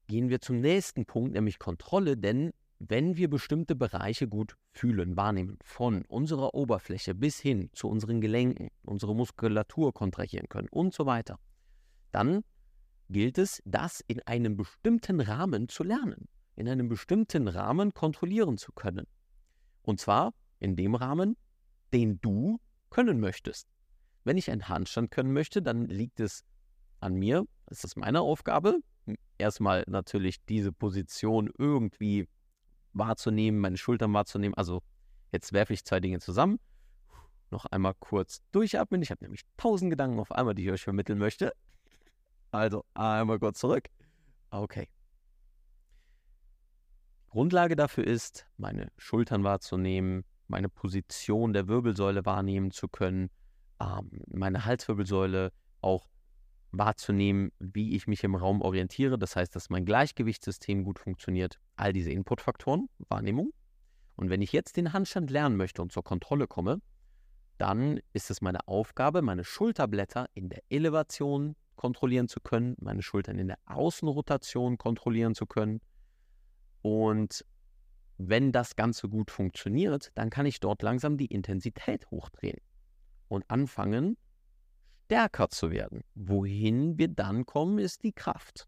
gehen 0.07 0.29
wir 0.29 0.41
zum 0.41 0.61
nächsten 0.61 1.05
Punkt, 1.05 1.33
nämlich 1.33 1.59
Kontrolle, 1.59 2.17
denn 2.17 2.53
wenn 2.89 3.15
wir 3.15 3.29
bestimmte 3.29 3.75
Bereiche 3.75 4.27
gut 4.27 4.55
fühlen, 4.71 5.15
wahrnehmen, 5.15 5.57
von 5.63 6.03
unserer 6.05 6.53
Oberfläche 6.53 7.13
bis 7.13 7.39
hin 7.39 7.69
zu 7.73 7.87
unseren 7.87 8.21
Gelenken, 8.21 8.69
unsere 8.83 9.15
Muskulatur 9.15 9.93
kontrahieren 9.93 10.49
können 10.49 10.67
und 10.69 10.93
so 10.93 11.05
weiter, 11.05 11.39
dann 12.11 12.43
gilt 13.09 13.37
es, 13.37 13.61
das 13.65 14.01
in 14.07 14.21
einem 14.21 14.57
bestimmten 14.57 15.21
Rahmen 15.21 15.67
zu 15.67 15.83
lernen 15.83 16.27
in 16.55 16.69
einem 16.69 16.87
bestimmten 16.87 17.47
Rahmen 17.47 17.93
kontrollieren 17.93 18.57
zu 18.57 18.71
können. 18.71 19.07
Und 19.81 19.99
zwar 19.99 20.33
in 20.59 20.75
dem 20.75 20.95
Rahmen, 20.95 21.35
den 21.93 22.19
du 22.21 22.59
können 22.89 23.19
möchtest. 23.19 23.67
Wenn 24.23 24.37
ich 24.37 24.51
einen 24.51 24.67
Handstand 24.67 25.11
können 25.11 25.33
möchte, 25.33 25.61
dann 25.61 25.87
liegt 25.87 26.19
es 26.19 26.43
an 26.99 27.15
mir, 27.15 27.45
das 27.65 27.83
ist 27.83 27.97
meine 27.97 28.21
Aufgabe, 28.21 28.77
erstmal 29.39 29.83
natürlich 29.87 30.45
diese 30.45 30.71
Position 30.71 31.49
irgendwie 31.57 32.27
wahrzunehmen, 32.93 33.59
meine 33.59 33.77
Schultern 33.77 34.13
wahrzunehmen. 34.13 34.55
Also 34.55 34.81
jetzt 35.31 35.53
werfe 35.53 35.73
ich 35.73 35.85
zwei 35.85 35.99
Dinge 35.99 36.19
zusammen. 36.19 36.59
Noch 37.49 37.65
einmal 37.65 37.93
kurz 37.99 38.41
durchatmen. 38.51 39.01
Ich 39.01 39.11
habe 39.11 39.23
nämlich 39.23 39.41
tausend 39.57 39.89
Gedanken 39.89 40.19
auf 40.19 40.31
einmal, 40.31 40.55
die 40.55 40.63
ich 40.63 40.71
euch 40.71 40.83
vermitteln 40.83 41.19
möchte. 41.19 41.53
Also 42.51 42.85
einmal 42.93 43.39
kurz 43.39 43.59
zurück. 43.59 43.87
Okay. 44.49 44.87
Grundlage 47.27 47.77
dafür 47.77 48.05
ist, 48.05 48.45
meine 48.57 48.91
Schultern 48.97 49.43
wahrzunehmen, 49.43 50.25
meine 50.47 50.67
Position 50.67 51.53
der 51.53 51.69
Wirbelsäule 51.69 52.25
wahrnehmen 52.25 52.71
zu 52.71 52.89
können, 52.89 53.29
ähm, 53.79 54.21
meine 54.27 54.65
Halswirbelsäule 54.65 55.53
auch 55.79 56.09
wahrzunehmen, 56.71 57.51
wie 57.59 57.95
ich 57.95 58.07
mich 58.07 58.23
im 58.23 58.35
Raum 58.35 58.61
orientiere. 58.61 59.17
Das 59.17 59.35
heißt, 59.35 59.55
dass 59.55 59.69
mein 59.69 59.85
Gleichgewichtssystem 59.85 60.83
gut 60.83 60.99
funktioniert. 60.99 61.59
All 61.81 61.93
diese 61.93 62.11
Inputfaktoren, 62.11 62.89
Wahrnehmung. 63.09 63.53
Und 64.15 64.29
wenn 64.29 64.43
ich 64.43 64.51
jetzt 64.51 64.77
den 64.77 64.93
Handstand 64.93 65.31
lernen 65.31 65.57
möchte 65.57 65.81
und 65.81 65.91
zur 65.91 66.03
Kontrolle 66.03 66.45
komme, 66.45 66.79
dann 67.57 67.99
ist 68.13 68.29
es 68.29 68.39
meine 68.39 68.67
Aufgabe, 68.67 69.23
meine 69.23 69.43
Schulterblätter 69.43 70.27
in 70.35 70.49
der 70.49 70.61
Elevation 70.69 71.55
kontrollieren 71.75 72.27
zu 72.27 72.39
können, 72.39 72.75
meine 72.79 73.01
Schultern 73.01 73.39
in 73.39 73.47
der 73.47 73.57
Außenrotation 73.65 74.77
kontrollieren 74.77 75.33
zu 75.33 75.47
können 75.47 75.81
und 76.83 77.45
wenn 78.19 78.51
das 78.51 78.75
Ganze 78.75 79.09
gut 79.09 79.31
funktioniert, 79.31 80.11
dann 80.13 80.29
kann 80.29 80.45
ich 80.45 80.59
dort 80.59 80.83
langsam 80.83 81.17
die 81.17 81.25
Intensität 81.25 82.11
hochdrehen 82.11 82.59
und 83.27 83.49
anfangen, 83.49 84.17
stärker 85.05 85.49
zu 85.49 85.71
werden. 85.71 86.03
Wohin 86.13 86.99
wir 86.99 87.07
dann 87.07 87.47
kommen, 87.47 87.79
ist 87.79 88.03
die 88.03 88.13
Kraft. 88.13 88.67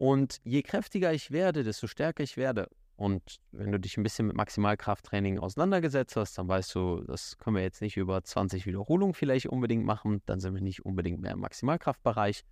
Und 0.00 0.40
je 0.44 0.62
kräftiger 0.62 1.12
ich 1.12 1.30
werde, 1.30 1.62
desto 1.62 1.86
stärker 1.86 2.22
ich 2.22 2.38
werde. 2.38 2.68
Und 2.96 3.36
wenn 3.52 3.70
du 3.70 3.78
dich 3.78 3.96
ein 3.96 4.02
bisschen 4.02 4.26
mit 4.26 4.36
Maximalkrafttraining 4.36 5.38
auseinandergesetzt 5.38 6.16
hast, 6.16 6.38
dann 6.38 6.48
weißt 6.48 6.74
du, 6.74 7.02
das 7.02 7.36
können 7.36 7.56
wir 7.56 7.62
jetzt 7.62 7.82
nicht 7.82 7.96
über 7.98 8.24
20 8.24 8.64
Wiederholungen 8.64 9.14
vielleicht 9.14 9.46
unbedingt 9.46 9.84
machen. 9.84 10.22
Dann 10.24 10.40
sind 10.40 10.54
wir 10.54 10.62
nicht 10.62 10.84
unbedingt 10.84 11.20
mehr 11.20 11.32
im 11.32 11.40
Maximalkraftbereich 11.40 12.44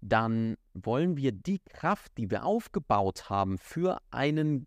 dann 0.00 0.56
wollen 0.72 1.16
wir 1.16 1.32
die 1.32 1.58
Kraft, 1.58 2.16
die 2.16 2.30
wir 2.30 2.44
aufgebaut 2.44 3.28
haben 3.28 3.58
für 3.58 4.00
einen, 4.10 4.66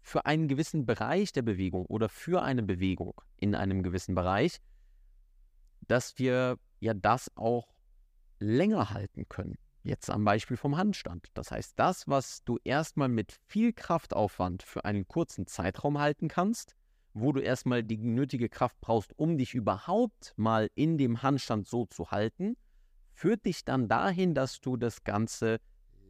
für 0.00 0.26
einen 0.26 0.48
gewissen 0.48 0.86
Bereich 0.86 1.32
der 1.32 1.42
Bewegung 1.42 1.86
oder 1.86 2.08
für 2.08 2.42
eine 2.42 2.62
Bewegung 2.62 3.20
in 3.36 3.54
einem 3.54 3.82
gewissen 3.82 4.14
Bereich, 4.14 4.60
dass 5.88 6.18
wir 6.18 6.58
ja 6.78 6.94
das 6.94 7.30
auch 7.36 7.74
länger 8.38 8.90
halten 8.90 9.28
können. 9.28 9.58
Jetzt 9.82 10.10
am 10.10 10.24
Beispiel 10.24 10.56
vom 10.56 10.76
Handstand. 10.76 11.28
Das 11.34 11.50
heißt, 11.50 11.72
das, 11.76 12.06
was 12.06 12.44
du 12.44 12.58
erstmal 12.64 13.08
mit 13.08 13.32
viel 13.46 13.72
Kraftaufwand 13.72 14.62
für 14.62 14.84
einen 14.84 15.08
kurzen 15.08 15.46
Zeitraum 15.46 15.98
halten 15.98 16.28
kannst, 16.28 16.76
wo 17.14 17.32
du 17.32 17.40
erstmal 17.40 17.82
die 17.82 17.96
nötige 17.96 18.48
Kraft 18.48 18.78
brauchst, 18.80 19.18
um 19.18 19.38
dich 19.38 19.54
überhaupt 19.54 20.34
mal 20.36 20.70
in 20.74 20.98
dem 20.98 21.22
Handstand 21.22 21.66
so 21.66 21.86
zu 21.86 22.10
halten, 22.10 22.56
führt 23.14 23.46
dich 23.46 23.64
dann 23.64 23.88
dahin, 23.88 24.34
dass 24.34 24.60
du 24.60 24.76
das 24.76 25.02
Ganze 25.02 25.60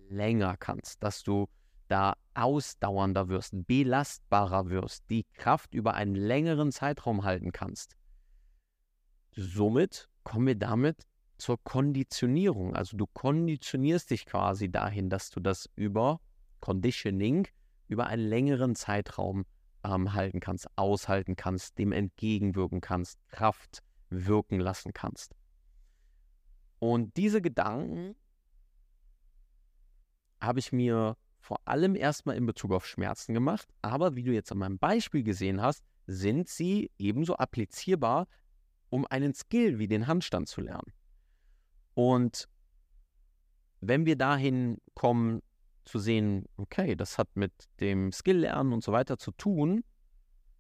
länger 0.09 0.57
kannst, 0.57 1.03
dass 1.03 1.23
du 1.23 1.49
da 1.89 2.15
ausdauernder 2.35 3.29
wirst, 3.29 3.53
belastbarer 3.67 4.71
wirst, 4.71 5.09
die 5.11 5.25
Kraft 5.35 5.75
über 5.75 5.95
einen 5.95 6.15
längeren 6.15 6.73
Zeitraum 6.73 7.25
halten 7.25 7.53
kannst. 7.53 7.97
Somit 9.33 10.09
kommen 10.23 10.47
wir 10.47 10.55
damit 10.57 11.07
zur 11.41 11.63
Konditionierung. 11.63 12.75
Also 12.75 12.97
du 12.97 13.07
konditionierst 13.07 14.11
dich 14.11 14.27
quasi 14.27 14.71
dahin, 14.71 15.11
dass 15.11 15.31
du 15.31 15.41
das 15.41 15.69
über 15.75 16.21
Conditioning, 16.61 17.49
über 17.89 18.07
einen 18.07 18.27
längeren 18.27 18.75
Zeitraum 18.75 19.45
ähm, 19.85 20.13
halten 20.13 20.41
kannst, 20.41 20.69
aushalten 20.77 21.37
kannst, 21.37 21.79
dem 21.79 21.93
entgegenwirken 21.93 22.81
kannst, 22.81 23.19
Kraft 23.29 23.83
wirken 24.11 24.61
lassen 24.61 24.93
kannst. 24.93 25.35
Und 26.79 27.17
diese 27.17 27.43
Gedanken 27.43 28.17
habe 30.41 30.59
ich 30.59 30.73
mir 30.73 31.17
vor 31.39 31.61
allem 31.67 31.97
erstmal 31.97 32.37
in 32.37 32.47
Bezug 32.47 32.73
auf 32.73 32.87
Schmerzen 32.87 33.35
gemacht, 33.35 33.69
aber 33.83 34.15
wie 34.17 34.23
du 34.23 34.33
jetzt 34.33 34.53
an 34.53 34.59
meinem 34.59 34.79
Beispiel 34.79 35.23
gesehen 35.23 35.61
hast, 35.61 35.85
sind 36.07 36.49
sie 36.49 36.91
ebenso 36.99 37.37
applizierbar, 37.37 38.27
um 38.89 39.07
einen 39.07 39.35
Skill 39.35 39.79
wie 39.79 39.89
den 39.89 40.07
Handstand 40.07 40.49
zu 40.49 40.61
lernen. 40.61 40.93
Und 42.01 42.49
wenn 43.83 44.07
wir 44.07 44.17
dahin 44.17 44.79
kommen 44.95 45.43
zu 45.85 45.99
sehen, 45.99 46.47
okay, 46.57 46.97
das 46.97 47.19
hat 47.19 47.29
mit 47.35 47.53
dem 47.79 48.11
Skill 48.11 48.39
lernen 48.39 48.73
und 48.73 48.83
so 48.83 48.91
weiter 48.91 49.19
zu 49.19 49.33
tun 49.33 49.85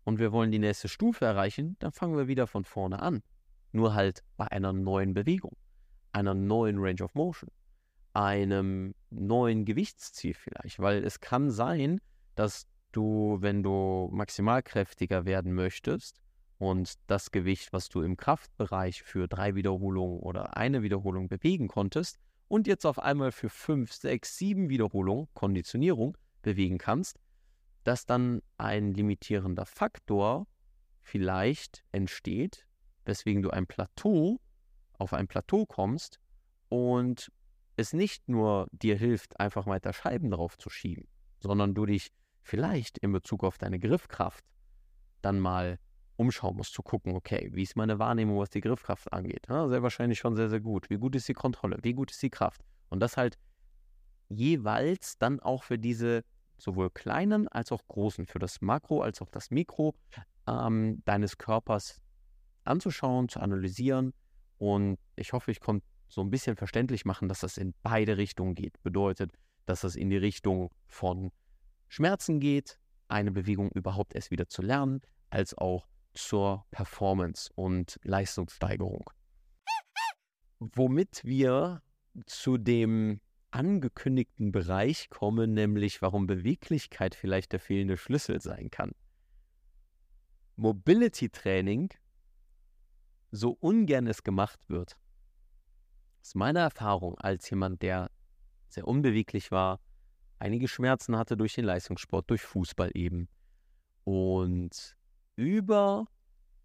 und 0.05 0.19
wir 0.19 0.33
wollen 0.33 0.53
die 0.53 0.59
nächste 0.59 0.89
Stufe 0.89 1.25
erreichen, 1.25 1.77
dann 1.79 1.93
fangen 1.93 2.15
wir 2.15 2.29
wieder 2.29 2.47
von 2.47 2.65
vorne 2.65 3.01
an. 3.01 3.23
Nur 3.73 3.95
halt 3.95 4.23
bei 4.37 4.49
einer 4.49 4.75
neuen 4.75 5.15
Bewegung, 5.15 5.57
einer 6.13 6.35
neuen 6.35 6.77
Range 6.79 7.03
of 7.03 7.15
Motion, 7.15 7.51
einem 8.13 8.95
neuen 9.09 9.65
Gewichtsziel 9.65 10.35
vielleicht, 10.35 10.79
weil 10.79 11.03
es 11.03 11.21
kann 11.21 11.51
sein, 11.51 12.03
dass 12.35 12.67
du, 12.93 13.39
wenn 13.41 13.63
du 13.63 14.11
maximalkräftiger 14.13 15.25
werden 15.25 15.55
möchtest 15.55 16.21
und 16.61 16.99
das 17.07 17.31
Gewicht, 17.31 17.73
was 17.73 17.89
du 17.89 18.03
im 18.03 18.19
Kraftbereich 18.19 19.03
für 19.03 19.27
drei 19.27 19.55
Wiederholungen 19.55 20.21
oder 20.21 20.59
eine 20.59 20.83
Wiederholung 20.83 21.27
bewegen 21.27 21.69
konntest 21.69 22.19
und 22.49 22.67
jetzt 22.67 22.85
auf 22.85 22.99
einmal 22.99 23.33
für 23.33 23.49
fünf, 23.49 23.95
sechs, 23.95 24.37
sieben 24.37 24.69
Wiederholungen 24.69 25.27
Konditionierung 25.33 26.19
bewegen 26.43 26.77
kannst, 26.77 27.19
dass 27.85 28.05
dann 28.05 28.43
ein 28.59 28.93
limitierender 28.93 29.65
Faktor 29.65 30.47
vielleicht 31.01 31.83
entsteht, 31.93 32.67
weswegen 33.07 33.41
du 33.41 33.49
ein 33.49 33.67
Plateau 33.67 34.39
auf 34.99 35.15
ein 35.15 35.29
Plateau 35.29 35.65
kommst 35.65 36.21
und 36.69 37.33
es 37.77 37.95
nicht 37.95 38.29
nur 38.29 38.69
dir 38.71 38.99
hilft, 38.99 39.41
einfach 39.41 39.67
weiter 39.67 39.95
Scheiben 39.95 40.31
drauf 40.31 40.59
zu 40.59 40.69
schieben, 40.69 41.09
sondern 41.39 41.73
du 41.73 41.87
dich 41.87 42.13
vielleicht 42.43 42.99
in 42.99 43.13
Bezug 43.13 43.45
auf 43.45 43.57
deine 43.57 43.79
Griffkraft 43.79 44.45
dann 45.23 45.41
mal 45.41 45.79
umschauen 46.21 46.57
musst, 46.57 46.75
zu 46.75 46.83
gucken, 46.83 47.17
okay, 47.17 47.49
wie 47.53 47.63
ist 47.63 47.77
meine 47.77 47.99
Wahrnehmung, 47.99 48.39
was 48.39 48.51
die 48.51 48.61
Griffkraft 48.61 49.11
angeht? 49.11 49.47
Ja, 49.49 49.69
sehr 49.69 49.83
wahrscheinlich 49.83 50.19
schon 50.19 50.37
sehr, 50.37 50.51
sehr 50.51 50.61
gut. 50.61 50.91
Wie 50.91 50.99
gut 50.99 51.17
ist 51.17 51.27
die 51.29 51.35
Kontrolle? 51.35 51.79
Wie 51.83 51.95
gut 51.95 52.11
ist 52.11 52.23
die 52.23 52.29
Kraft? 52.29 52.61
Und 52.91 53.01
das 53.01 53.17
halt 53.17 53.39
jeweils 54.29 55.17
dann 55.19 55.41
auch 55.41 55.65
für 55.65 55.79
diese 55.79 56.23
sowohl 56.59 56.91
kleinen 56.91 57.49
als 57.49 57.73
auch 57.73 57.81
großen, 57.89 58.27
für 58.27 58.39
das 58.39 58.61
Makro 58.61 59.01
als 59.01 59.23
auch 59.23 59.31
das 59.31 59.51
Mikro 59.51 59.95
ähm, 60.47 61.03
deines 61.07 61.39
Körpers 61.39 62.03
anzuschauen, 62.65 63.31
zu 63.31 63.41
analysieren. 63.41 64.13
Und 64.59 64.99
ich 65.17 65.33
hoffe, 65.33 65.51
ich 65.51 65.61
konnte 65.61 65.87
so 66.07 66.21
ein 66.21 66.29
bisschen 66.29 66.57
verständlich 66.57 67.07
machen, 67.07 67.29
dass 67.29 67.41
das 67.41 67.57
in 67.57 67.73
beide 67.83 68.19
Richtungen 68.19 68.55
geht. 68.55 68.83
Bedeutet, 68.83 69.33
dass 69.65 69.81
das 69.81 69.97
in 69.97 70.11
die 70.11 70.19
Richtung 70.19 70.71
von 70.87 71.33
Schmerzen 71.89 72.41
geht, 72.41 72.79
eine 73.09 73.33
Bewegung 73.33 73.71
überhaupt 73.73 74.15
erst 74.15 74.31
wieder 74.31 74.49
zu 74.49 74.61
lernen, 74.61 75.01
als 75.31 75.57
auch 75.57 75.89
zur 76.15 76.67
Performance 76.71 77.51
und 77.55 77.99
Leistungssteigerung. 78.03 79.11
Womit 80.59 81.25
wir 81.25 81.83
zu 82.27 82.59
dem 82.59 83.21
angekündigten 83.51 84.53
Bereich 84.53 85.11
kommen, 85.11 85.55
nämlich 85.55 86.03
warum 86.03 86.27
Beweglichkeit 86.27 87.15
vielleicht 87.15 87.53
der 87.53 87.61
fehlende 87.61 87.97
Schlüssel 87.97 88.41
sein 88.41 88.71
kann. 88.71 88.93
Mobility 90.57 91.31
Training, 91.31 91.91
so 93.31 93.57
ungern 93.61 94.07
es 94.07 94.23
gemacht 94.23 94.69
wird, 94.69 94.99
aus 96.21 96.35
meiner 96.35 96.61
Erfahrung 96.61 97.19
als 97.19 97.49
jemand, 97.51 97.83
der 97.83 98.11
sehr 98.69 98.87
unbeweglich 98.87 99.51
war, 99.51 99.81
einige 100.39 100.69
Schmerzen 100.69 101.17
hatte 101.17 101.37
durch 101.37 101.55
den 101.55 101.65
Leistungssport, 101.65 102.29
durch 102.31 102.43
Fußball 102.43 102.91
eben 102.95 103.29
und 104.05 104.97
über 105.37 106.07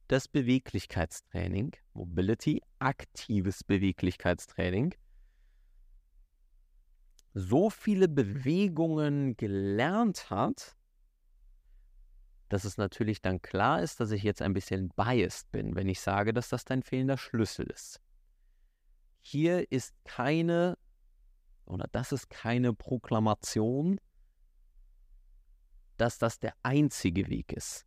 das 0.07 0.27
Beweglichkeitstraining, 0.27 1.75
Mobility, 1.93 2.61
aktives 2.79 3.63
Beweglichkeitstraining, 3.63 4.95
so 7.33 7.69
viele 7.69 8.07
Bewegungen 8.07 9.35
gelernt 9.35 10.29
hat, 10.29 10.75
dass 12.49 12.63
es 12.63 12.77
natürlich 12.77 13.21
dann 13.21 13.41
klar 13.41 13.81
ist, 13.81 13.99
dass 13.99 14.11
ich 14.11 14.23
jetzt 14.23 14.41
ein 14.41 14.53
bisschen 14.53 14.89
biased 14.89 15.51
bin, 15.51 15.75
wenn 15.75 15.89
ich 15.89 15.99
sage, 15.99 16.33
dass 16.33 16.49
das 16.49 16.63
dein 16.63 16.83
fehlender 16.83 17.17
Schlüssel 17.17 17.65
ist. 17.67 17.99
Hier 19.21 19.71
ist 19.71 19.93
keine, 20.03 20.77
oder 21.65 21.87
das 21.91 22.11
ist 22.11 22.29
keine 22.29 22.73
Proklamation, 22.73 23.99
dass 25.97 26.19
das 26.19 26.39
der 26.39 26.53
einzige 26.61 27.27
Weg 27.27 27.51
ist. 27.51 27.85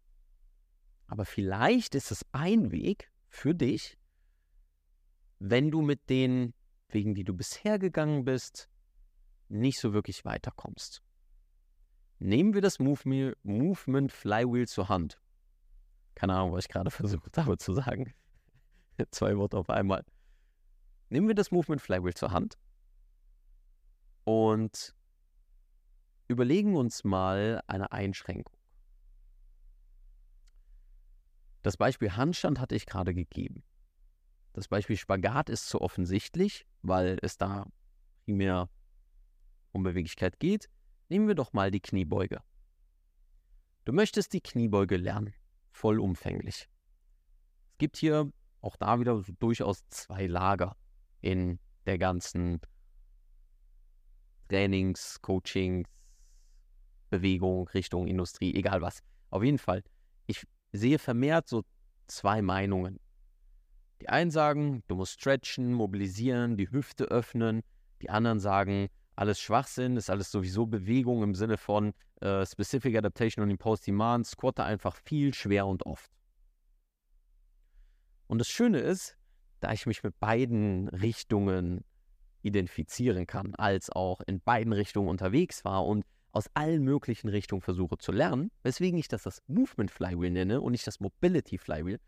Aber 1.08 1.24
vielleicht 1.24 1.94
ist 1.94 2.12
es 2.12 2.24
ein 2.32 2.70
Weg 2.70 3.10
für 3.28 3.54
dich, 3.54 3.98
wenn 5.38 5.70
du 5.70 5.82
mit 5.82 6.08
den 6.08 6.54
Wegen, 6.90 7.14
die 7.14 7.24
du 7.24 7.34
bisher 7.34 7.78
gegangen 7.78 8.24
bist, 8.24 8.68
nicht 9.48 9.80
so 9.80 9.92
wirklich 9.92 10.24
weiterkommst. 10.24 11.02
Nehmen 12.18 12.54
wir 12.54 12.60
das 12.60 12.78
Movement 12.78 14.12
Flywheel 14.12 14.68
zur 14.68 14.88
Hand. 14.88 15.20
Keine 16.14 16.34
Ahnung, 16.34 16.52
was 16.52 16.64
ich 16.64 16.70
gerade 16.70 16.90
versucht 16.92 17.36
habe 17.38 17.56
zu 17.58 17.72
sagen. 17.72 18.14
Zwei 19.10 19.36
Worte 19.36 19.56
auf 19.56 19.70
einmal. 19.70 20.04
Nehmen 21.08 21.28
wir 21.28 21.34
das 21.34 21.50
Movement 21.50 21.80
Flywheel 21.80 22.14
zur 22.14 22.32
Hand 22.32 22.58
und 24.24 24.94
überlegen 26.26 26.76
uns 26.76 27.04
mal 27.04 27.62
eine 27.66 27.92
Einschränkung. 27.92 28.57
Das 31.62 31.76
Beispiel 31.76 32.16
Handstand 32.16 32.60
hatte 32.60 32.74
ich 32.74 32.86
gerade 32.86 33.14
gegeben. 33.14 33.62
Das 34.52 34.68
Beispiel 34.68 34.96
Spagat 34.96 35.48
ist 35.50 35.68
zu 35.68 35.80
offensichtlich, 35.80 36.66
weil 36.82 37.18
es 37.22 37.36
da 37.36 37.66
primär 38.24 38.68
um 39.72 39.82
Beweglichkeit 39.82 40.40
geht. 40.40 40.68
Nehmen 41.08 41.28
wir 41.28 41.34
doch 41.34 41.52
mal 41.52 41.70
die 41.70 41.80
Kniebeuge. 41.80 42.42
Du 43.84 43.92
möchtest 43.92 44.32
die 44.32 44.40
Kniebeuge 44.40 44.96
lernen, 44.96 45.32
vollumfänglich. 45.70 46.68
Es 47.72 47.78
gibt 47.78 47.96
hier 47.96 48.30
auch 48.60 48.76
da 48.76 49.00
wieder 49.00 49.22
durchaus 49.38 49.86
zwei 49.88 50.26
Lager 50.26 50.76
in 51.20 51.58
der 51.86 51.98
ganzen 51.98 52.60
Trainings, 54.48 55.20
Coachings, 55.22 55.88
Bewegung, 57.10 57.68
Richtung 57.68 58.06
Industrie, 58.06 58.54
egal 58.54 58.82
was. 58.82 59.02
Auf 59.30 59.42
jeden 59.42 59.58
Fall, 59.58 59.82
ich 60.26 60.46
sehe 60.72 60.98
vermehrt 60.98 61.48
so 61.48 61.64
zwei 62.06 62.42
Meinungen. 62.42 63.00
Die 64.00 64.08
einen 64.08 64.30
sagen, 64.30 64.82
du 64.86 64.96
musst 64.96 65.20
stretchen, 65.20 65.72
mobilisieren, 65.72 66.56
die 66.56 66.70
Hüfte 66.70 67.04
öffnen. 67.04 67.62
Die 68.00 68.10
anderen 68.10 68.38
sagen, 68.38 68.88
alles 69.16 69.40
Schwachsinn, 69.40 69.96
ist 69.96 70.10
alles 70.10 70.30
sowieso 70.30 70.66
Bewegung 70.66 71.22
im 71.24 71.34
Sinne 71.34 71.56
von 71.56 71.92
äh, 72.20 72.46
Specific 72.46 72.96
Adaptation 72.96 73.42
und 73.42 73.50
Imposed 73.50 73.86
Demand, 73.86 74.26
squatte 74.26 74.62
einfach 74.62 74.94
viel, 74.94 75.34
schwer 75.34 75.66
und 75.66 75.84
oft. 75.86 76.10
Und 78.28 78.38
das 78.38 78.48
Schöne 78.48 78.78
ist, 78.78 79.16
da 79.60 79.72
ich 79.72 79.86
mich 79.86 80.04
mit 80.04 80.18
beiden 80.20 80.88
Richtungen 80.88 81.84
identifizieren 82.42 83.26
kann, 83.26 83.54
als 83.56 83.90
auch 83.90 84.20
in 84.26 84.40
beiden 84.40 84.72
Richtungen 84.72 85.08
unterwegs 85.08 85.64
war 85.64 85.84
und 85.84 86.04
aus 86.32 86.48
allen 86.54 86.82
möglichen 86.84 87.28
Richtungen 87.28 87.62
versuche 87.62 87.98
zu 87.98 88.12
lernen, 88.12 88.50
weswegen 88.62 88.98
ich 88.98 89.08
das 89.08 89.22
das 89.22 89.42
Movement 89.46 89.90
Flywheel 89.90 90.30
nenne 90.30 90.60
und 90.60 90.72
nicht 90.72 90.86
das 90.86 91.00
Mobility 91.00 91.58
Flywheel 91.58 92.00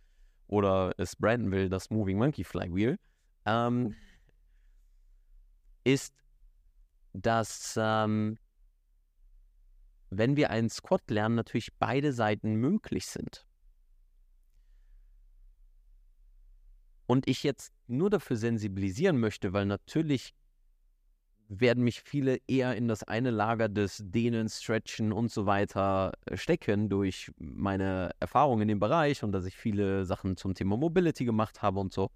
oder 0.46 0.92
es 0.98 1.16
branden 1.16 1.50
will, 1.50 1.68
das 1.68 1.90
Moving 1.90 2.18
Monkey 2.18 2.44
Flywheel, 2.44 2.98
ähm, 3.46 3.94
ist, 5.84 6.14
dass 7.12 7.74
ähm, 7.80 8.36
wenn 10.10 10.36
wir 10.36 10.50
einen 10.50 10.68
Squat 10.68 11.08
lernen, 11.08 11.36
natürlich 11.36 11.72
beide 11.78 12.12
Seiten 12.12 12.54
möglich 12.56 13.06
sind. 13.06 13.46
Und 17.06 17.26
ich 17.28 17.42
jetzt 17.42 17.72
nur 17.86 18.10
dafür 18.10 18.36
sensibilisieren 18.36 19.18
möchte, 19.18 19.52
weil 19.52 19.66
natürlich 19.66 20.34
werden 21.50 21.82
mich 21.82 22.00
viele 22.00 22.38
eher 22.46 22.76
in 22.76 22.86
das 22.86 23.02
eine 23.02 23.30
Lager 23.30 23.68
des 23.68 24.00
Dehnen, 24.04 24.48
Stretchen 24.48 25.12
und 25.12 25.32
so 25.32 25.46
weiter 25.46 26.12
äh, 26.26 26.36
stecken 26.36 26.88
durch 26.88 27.32
meine 27.38 28.12
Erfahrungen 28.20 28.62
in 28.62 28.68
dem 28.68 28.78
Bereich 28.78 29.24
und 29.24 29.32
dass 29.32 29.44
ich 29.44 29.56
viele 29.56 30.04
Sachen 30.04 30.36
zum 30.36 30.54
Thema 30.54 30.76
Mobility 30.76 31.24
gemacht 31.24 31.60
habe 31.60 31.80
und 31.80 31.92
so. 31.92 32.08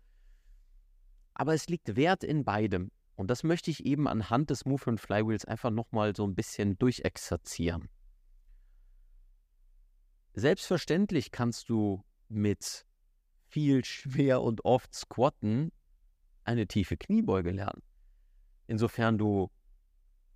Aber 1.34 1.52
es 1.52 1.68
liegt 1.68 1.96
Wert 1.96 2.22
in 2.22 2.44
beidem. 2.44 2.92
Und 3.16 3.28
das 3.28 3.42
möchte 3.42 3.72
ich 3.72 3.84
eben 3.84 4.06
anhand 4.06 4.50
des 4.50 4.64
Movement 4.64 5.00
Flywheels 5.00 5.44
einfach 5.44 5.70
nochmal 5.70 6.14
so 6.14 6.24
ein 6.24 6.36
bisschen 6.36 6.78
durchexerzieren. 6.78 7.88
Selbstverständlich 10.34 11.32
kannst 11.32 11.68
du 11.68 12.04
mit 12.28 12.86
viel 13.48 13.84
schwer 13.84 14.42
und 14.42 14.64
oft 14.64 14.94
squatten 14.94 15.72
eine 16.44 16.66
tiefe 16.66 16.96
Kniebeuge 16.96 17.50
lernen. 17.50 17.82
Insofern 18.66 19.18
du 19.18 19.50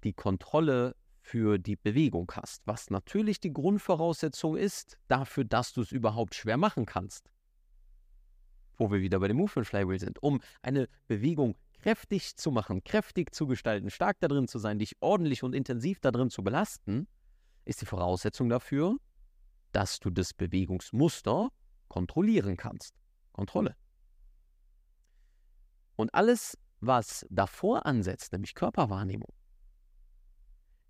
die 0.05 0.13
Kontrolle 0.13 0.95
für 1.21 1.59
die 1.59 1.77
Bewegung 1.77 2.31
hast, 2.35 2.63
was 2.67 2.91
natürlich 2.91 3.41
die 3.41 3.53
Grundvoraussetzung 3.53 4.57
ist 4.57 4.99
dafür, 5.09 5.45
dass 5.45 5.73
du 5.73 5.83
es 5.83 5.93
überhaupt 5.93 6.35
schwer 6.35 6.57
machen 6.57 6.87
kannst. 6.87 7.31
Wo 8.77 8.91
wir 8.91 9.01
wieder 9.01 9.21
bei 9.21 9.29
dem 9.29 9.37
Movement 9.37 9.67
Flywheel 9.67 9.99
sind, 9.99 10.23
um 10.23 10.41
eine 10.63 10.89
Bewegung 11.07 11.57
kräftig 11.81 12.37
zu 12.37 12.51
machen, 12.51 12.83
kräftig 12.83 13.35
zu 13.35 13.47
gestalten, 13.47 13.91
stark 13.91 14.19
da 14.21 14.29
drin 14.29 14.49
zu 14.49 14.59
sein, 14.59 14.79
dich 14.79 14.97
ordentlich 15.01 15.43
und 15.43 15.55
intensiv 15.55 16.01
da 16.01 16.11
drin 16.11 16.31
zu 16.31 16.43
belasten, 16.43 17.09
ist 17.65 17.83
die 17.83 17.87
Voraussetzung 17.87 18.49
dafür, 18.49 18.97
dass 19.73 20.01
du 20.01 20.11
das 20.11 20.33
Bewegungsmuster 20.33 21.51
kontrollieren 21.89 22.57
kannst. 22.57 22.95
Kontrolle. 23.33 23.77
Und 25.97 26.15
alles, 26.15 26.57
was 26.81 27.27
davor 27.31 27.87
ansetzt, 27.87 28.33
nämlich 28.33 28.55
Körperwahrnehmung, 28.55 29.33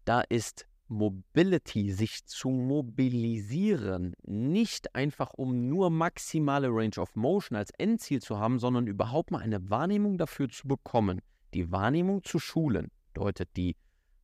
da 0.04 0.20
ist 0.22 0.66
Mobility, 0.88 1.92
sich 1.92 2.24
zu 2.24 2.48
mobilisieren, 2.48 4.14
nicht 4.22 4.94
einfach 4.94 5.34
um 5.34 5.68
nur 5.68 5.90
maximale 5.90 6.68
Range 6.68 6.96
of 6.98 7.14
Motion 7.14 7.56
als 7.56 7.70
Endziel 7.76 8.22
zu 8.22 8.38
haben, 8.38 8.58
sondern 8.58 8.86
überhaupt 8.86 9.30
mal 9.30 9.40
eine 9.40 9.68
Wahrnehmung 9.68 10.16
dafür 10.16 10.48
zu 10.48 10.66
bekommen. 10.66 11.20
Die 11.52 11.70
Wahrnehmung 11.70 12.24
zu 12.24 12.38
schulen 12.38 12.90
bedeutet 13.12 13.50
die 13.56 13.76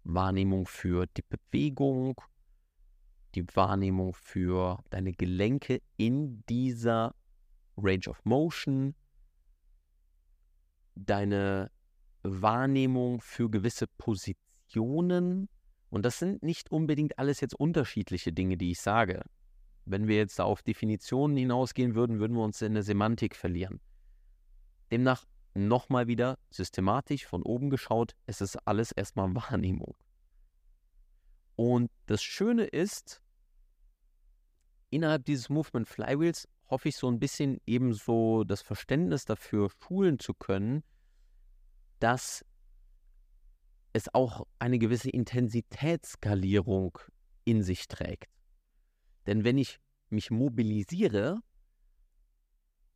Wahrnehmung 0.05 0.67
für 0.67 1.07
die 1.07 1.23
Bewegung, 1.23 2.19
die 3.35 3.45
Wahrnehmung 3.55 4.15
für 4.15 4.83
deine 4.89 5.13
Gelenke 5.13 5.83
in 5.97 6.45
dieser 6.47 7.15
Range 7.77 8.09
of 8.09 8.25
Motion, 8.25 8.95
deine 10.95 11.71
Wahrnehmung 12.23 13.21
für 13.21 13.51
gewisse 13.51 13.87
Positionen, 13.87 15.49
und 15.91 16.05
das 16.05 16.19
sind 16.19 16.43
nicht 16.43 16.73
unbedingt 16.73 17.19
alles 17.19 17.41
jetzt 17.41 17.55
unterschiedliche 17.55 18.33
Dinge, 18.33 18.57
die 18.57 18.73
ich 18.73 18.81
sage. 18.81 19.23
Wenn 19.85 20.09
wir 20.09 20.17
jetzt 20.17 20.41
auf 20.41 20.63
Definitionen 20.63 21.37
hinausgehen 21.37 21.95
würden, 21.95 22.19
würden 22.19 22.37
wir 22.37 22.43
uns 22.43 22.63
in 22.63 22.75
der 22.75 22.83
Semantik 22.83 23.37
verlieren. 23.37 23.81
Demnach 24.91 25.25
nochmal 25.55 26.09
wieder 26.09 26.39
systematisch 26.51 27.27
von 27.27 27.43
oben 27.43 27.71
geschaut, 27.71 28.17
es 28.27 28.41
ist 28.41 28.57
alles 28.67 28.93
erstmal 28.93 29.35
Wahrnehmung. 29.35 29.95
Und 31.57 31.91
das 32.07 32.23
Schöne 32.23 32.65
ist, 32.65 33.23
innerhalb 34.91 35.25
dieses 35.25 35.49
Movement 35.49 35.89
Flywheels 35.89 36.49
hoffe 36.69 36.89
ich 36.89 36.97
so 36.97 37.09
ein 37.09 37.19
bisschen 37.19 37.61
ebenso 37.67 38.45
das 38.45 38.63
Verständnis 38.63 39.25
dafür 39.25 39.71
schulen 39.83 40.19
zu 40.19 40.35
können, 40.35 40.83
dass 41.99 42.45
es 43.93 44.13
auch 44.13 44.47
eine 44.59 44.79
gewisse 44.79 45.11
Intensitätsskalierung 45.11 46.99
in 47.45 47.63
sich 47.63 47.87
trägt. 47.87 48.31
Denn 49.27 49.45
wenn 49.45 49.59
ich 49.59 49.79
mich 50.11 50.31
mobilisiere, 50.31 51.41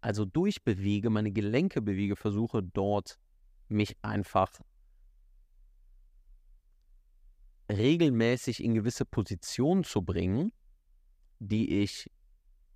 also 0.01 0.25
durchbewege, 0.25 1.11
meine 1.11 1.33
Gelenke 1.33 1.83
bewege, 1.83 2.17
versuche 2.17 2.63
dort 2.63 3.19
mich 3.69 3.97
einfach 4.03 4.51
regelmäßig 7.71 8.63
in 8.63 8.75
gewisse 8.75 9.05
Positionen 9.05 9.85
zu 9.85 10.03
bringen, 10.03 10.53
die 11.39 11.83
ich 11.83 12.11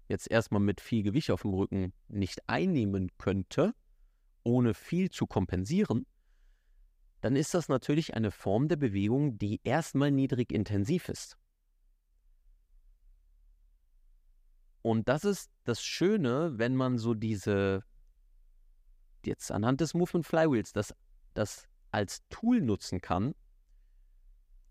jetzt 0.09 0.31
erstmal 0.31 0.61
mit 0.61 0.81
viel 0.81 1.03
Gewicht 1.03 1.31
auf 1.31 1.43
dem 1.43 1.55
Rücken 1.55 1.93
nicht 2.09 2.49
einnehmen 2.49 3.11
könnte, 3.19 3.75
ohne 4.45 4.75
viel 4.75 5.11
zu 5.11 5.27
kompensieren, 5.27 6.07
dann 7.21 7.37
ist 7.37 7.55
das 7.55 7.69
natürlich 7.69 8.15
eine 8.15 8.31
Form 8.31 8.69
der 8.69 8.77
Bewegung, 8.77 9.39
die 9.39 9.61
erstmal 9.63 10.11
niedrig 10.11 10.53
intensiv 10.53 11.09
ist. 11.09 11.39
Und 14.83 15.09
das 15.09 15.25
ist 15.25 15.51
das 15.63 15.83
Schöne, 15.83 16.59
wenn 16.59 16.75
man 16.75 16.99
so 16.99 17.15
diese, 17.15 17.85
jetzt 19.25 19.53
anhand 19.53 19.81
des 19.81 19.95
Movement 19.95 20.27
Flywheels, 20.27 20.73
das, 20.73 20.93
das 21.35 21.69
als 21.93 22.27
Tool 22.29 22.61
nutzen 22.61 23.01
kann, 23.01 23.37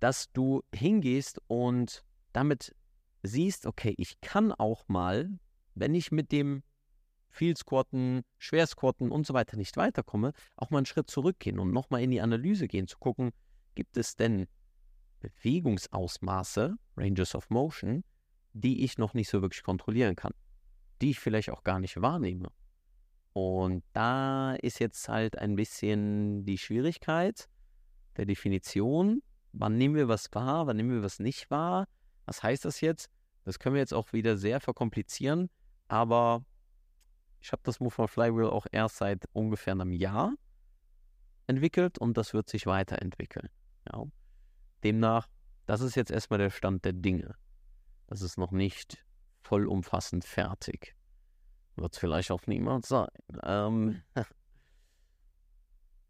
dass 0.02 0.32
du 0.34 0.64
hingehst 0.74 1.42
und 1.48 2.04
damit 2.34 2.76
siehst, 3.24 3.66
okay, 3.66 3.94
ich 3.98 4.20
kann 4.22 4.52
auch 4.52 4.88
mal, 4.88 5.30
wenn 5.76 5.94
ich 5.96 6.12
mit 6.12 6.32
dem 6.32 6.64
viel 7.30 7.56
Squatten, 7.56 8.24
schwer 8.38 8.68
Squatten 8.68 9.12
und 9.12 9.26
so 9.26 9.34
weiter 9.34 9.58
nicht 9.58 9.78
weiterkomme, 9.78 10.34
auch 10.56 10.70
mal 10.70 10.80
einen 10.80 10.86
Schritt 10.86 11.10
zurückgehen 11.10 11.60
und 11.60 11.72
nochmal 11.72 12.02
in 12.02 12.12
die 12.12 12.22
Analyse 12.22 12.68
gehen, 12.68 12.88
zu 12.88 12.98
gucken, 12.98 13.32
gibt 13.74 13.98
es 13.98 14.16
denn 14.16 14.48
Bewegungsausmaße, 15.22 16.76
Ranges 16.98 17.36
of 17.36 17.50
Motion, 17.50 18.04
die 18.54 18.84
ich 18.84 18.98
noch 18.98 19.14
nicht 19.14 19.30
so 19.30 19.42
wirklich 19.42 19.64
kontrollieren 19.64 20.16
kann, 20.16 20.34
die 21.02 21.12
ich 21.12 21.20
vielleicht 21.20 21.52
auch 21.52 21.64
gar 21.64 21.80
nicht 21.80 22.02
wahrnehme. 22.02 22.50
Und 23.34 23.84
da 23.94 24.56
ist 24.56 24.80
jetzt 24.80 25.08
halt 25.08 25.38
ein 25.38 25.56
bisschen 25.56 26.44
die 26.46 26.58
Schwierigkeit 26.58 27.48
der 28.18 28.26
Definition. 28.26 29.22
Wann 29.54 29.78
nehmen 29.78 29.96
wir 29.96 30.10
was 30.10 30.28
wahr, 30.34 30.68
wann 30.68 30.78
nehmen 30.78 30.92
wir 30.92 31.04
was 31.04 31.20
nicht 31.20 31.50
wahr? 31.50 31.88
Was 32.26 32.44
heißt 32.44 32.66
das 32.66 32.82
jetzt? 32.82 33.10
Das 33.44 33.60
können 33.60 33.76
wir 33.76 33.82
jetzt 33.82 33.94
auch 33.94 34.14
wieder 34.14 34.38
sehr 34.38 34.60
verkomplizieren, 34.60 35.50
aber 35.88 36.46
ich 37.40 37.52
habe 37.52 37.62
das 37.64 37.80
Move 37.80 37.92
for 37.92 38.08
Flywheel 38.08 38.50
auch 38.50 38.68
erst 38.72 38.98
seit 38.98 39.26
ungefähr 39.34 39.74
einem 39.74 39.92
Jahr 39.92 40.34
entwickelt 41.48 41.98
und 41.98 42.18
das 42.18 42.34
wird 42.34 42.48
sich 42.50 42.68
weiterentwickeln. 42.68 43.50
Ja. 43.92 44.04
Demnach, 44.84 45.28
das 45.66 45.82
ist 45.82 45.96
jetzt 45.96 46.12
erstmal 46.12 46.40
der 46.40 46.50
Stand 46.52 46.86
der 46.86 46.94
Dinge. 46.94 47.36
Das 48.08 48.22
ist 48.22 48.38
noch 48.38 48.52
nicht 48.52 49.04
vollumfassend 49.42 50.24
fertig. 50.24 50.96
Wird 51.76 51.94
es 51.94 52.00
vielleicht 52.00 52.32
auch 52.32 52.46
niemals 52.46 52.90
sein. 52.90 53.10
Ähm, 53.44 54.02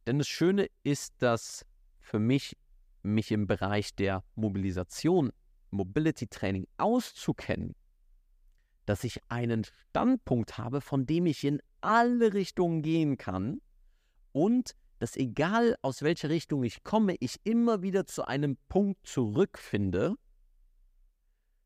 denn 0.06 0.18
das 0.18 0.28
Schöne 0.28 0.68
ist, 0.84 1.22
dass 1.22 1.66
für 2.00 2.20
mich 2.20 2.58
mich 3.04 3.32
im 3.32 3.48
Bereich 3.48 3.96
der 3.96 4.24
Mobilisation, 4.36 5.32
Mobility 5.72 6.28
Training 6.28 6.68
auszukennen, 6.78 7.76
dass 8.86 9.04
ich 9.04 9.22
einen 9.30 9.66
Standpunkt 9.90 10.58
habe, 10.58 10.82
von 10.82 11.06
dem 11.06 11.26
ich 11.26 11.44
in 11.44 11.62
alle 11.82 12.34
Richtungen 12.34 12.82
gehen 12.82 13.18
kann 13.18 13.62
und 14.32 14.76
dass 15.00 15.16
egal 15.16 15.76
aus 15.82 16.04
welcher 16.04 16.30
Richtung 16.30 16.64
ich 16.64 16.84
komme, 16.84 17.16
ich 17.20 17.40
immer 17.44 17.82
wieder 17.82 18.06
zu 18.06 18.28
einem 18.28 18.58
Punkt 18.70 19.08
zurückfinde, 19.08 20.16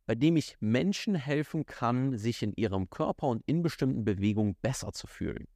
bei 0.05 0.15
dem 0.15 0.37
ich 0.37 0.55
Menschen 0.59 1.15
helfen 1.15 1.65
kann, 1.65 2.17
sich 2.17 2.43
in 2.43 2.53
ihrem 2.55 2.89
Körper 2.89 3.27
und 3.27 3.43
in 3.45 3.61
bestimmten 3.61 4.05
Bewegungen 4.05 4.55
besser 4.61 4.93
zu 4.93 5.07
fühlen. 5.07 5.47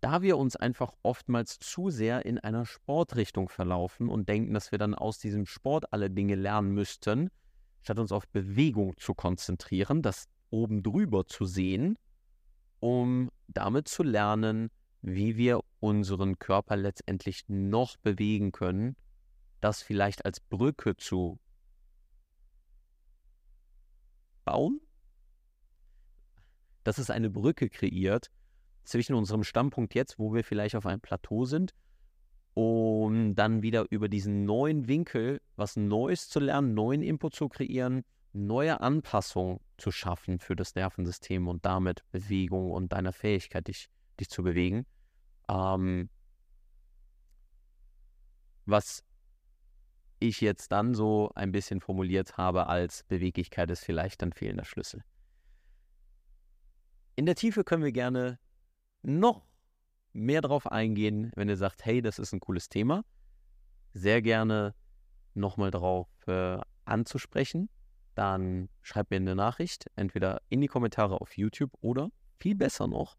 Da 0.00 0.22
wir 0.22 0.36
uns 0.36 0.56
einfach 0.56 0.92
oftmals 1.02 1.58
zu 1.58 1.90
sehr 1.90 2.26
in 2.26 2.38
einer 2.38 2.66
Sportrichtung 2.66 3.48
verlaufen 3.48 4.08
und 4.08 4.28
denken, 4.28 4.54
dass 4.54 4.70
wir 4.70 4.78
dann 4.78 4.94
aus 4.94 5.18
diesem 5.18 5.46
Sport 5.46 5.92
alle 5.92 6.10
Dinge 6.10 6.34
lernen 6.34 6.72
müssten, 6.72 7.30
statt 7.82 7.98
uns 7.98 8.12
auf 8.12 8.28
Bewegung 8.28 8.96
zu 8.98 9.14
konzentrieren, 9.14 10.02
das 10.02 10.28
oben 10.50 10.82
drüber 10.82 11.26
zu 11.26 11.44
sehen, 11.44 11.96
um 12.80 13.30
damit 13.48 13.88
zu 13.88 14.02
lernen, 14.02 14.70
wie 15.02 15.36
wir 15.36 15.60
unseren 15.80 16.38
Körper 16.38 16.76
letztendlich 16.76 17.44
noch 17.48 17.96
bewegen 17.96 18.52
können, 18.52 18.96
das 19.60 19.82
vielleicht 19.82 20.24
als 20.24 20.40
Brücke 20.40 20.96
zu 20.96 21.38
bauen, 24.44 24.80
dass 26.84 26.98
es 26.98 27.10
eine 27.10 27.30
Brücke 27.30 27.68
kreiert 27.68 28.30
zwischen 28.86 29.14
unserem 29.14 29.44
Standpunkt 29.44 29.94
jetzt, 29.94 30.18
wo 30.18 30.32
wir 30.32 30.44
vielleicht 30.44 30.76
auf 30.76 30.86
einem 30.86 31.00
Plateau 31.00 31.44
sind, 31.44 31.74
um 32.54 33.34
dann 33.34 33.62
wieder 33.62 33.86
über 33.90 34.08
diesen 34.08 34.44
neuen 34.44 34.88
Winkel 34.88 35.40
was 35.56 35.76
Neues 35.76 36.28
zu 36.28 36.40
lernen, 36.40 36.74
neuen 36.74 37.02
Input 37.02 37.34
zu 37.34 37.48
kreieren, 37.48 38.04
neue 38.32 38.80
Anpassungen 38.80 39.60
zu 39.76 39.90
schaffen 39.90 40.38
für 40.38 40.56
das 40.56 40.74
Nervensystem 40.74 41.48
und 41.48 41.66
damit 41.66 42.02
Bewegung 42.12 42.70
und 42.70 42.92
deiner 42.92 43.12
Fähigkeit, 43.12 43.68
dich, 43.68 43.88
dich 44.18 44.28
zu 44.28 44.42
bewegen. 44.42 44.86
Ähm, 45.48 46.08
was 48.64 49.04
ich 50.18 50.40
jetzt 50.40 50.72
dann 50.72 50.94
so 50.94 51.30
ein 51.34 51.52
bisschen 51.52 51.80
formuliert 51.80 52.36
habe 52.36 52.68
als 52.68 53.04
Beweglichkeit 53.04 53.70
ist 53.70 53.84
vielleicht 53.84 54.22
ein 54.22 54.32
fehlender 54.32 54.64
Schlüssel. 54.64 55.04
In 57.16 57.26
der 57.26 57.34
Tiefe 57.34 57.64
können 57.64 57.84
wir 57.84 57.92
gerne 57.92 58.38
noch 59.06 59.46
mehr 60.12 60.40
drauf 60.40 60.66
eingehen, 60.66 61.30
wenn 61.36 61.48
ihr 61.48 61.56
sagt, 61.56 61.84
hey, 61.84 62.02
das 62.02 62.18
ist 62.18 62.32
ein 62.32 62.40
cooles 62.40 62.68
Thema. 62.68 63.04
Sehr 63.92 64.20
gerne 64.20 64.74
nochmal 65.34 65.70
drauf 65.70 66.08
äh, 66.26 66.58
anzusprechen. 66.84 67.68
Dann 68.14 68.68
schreibt 68.82 69.10
mir 69.10 69.16
eine 69.16 69.36
Nachricht, 69.36 69.86
entweder 69.94 70.40
in 70.48 70.60
die 70.60 70.68
Kommentare 70.68 71.20
auf 71.20 71.36
YouTube 71.36 71.70
oder 71.80 72.10
viel 72.38 72.54
besser 72.54 72.86
noch, 72.86 73.16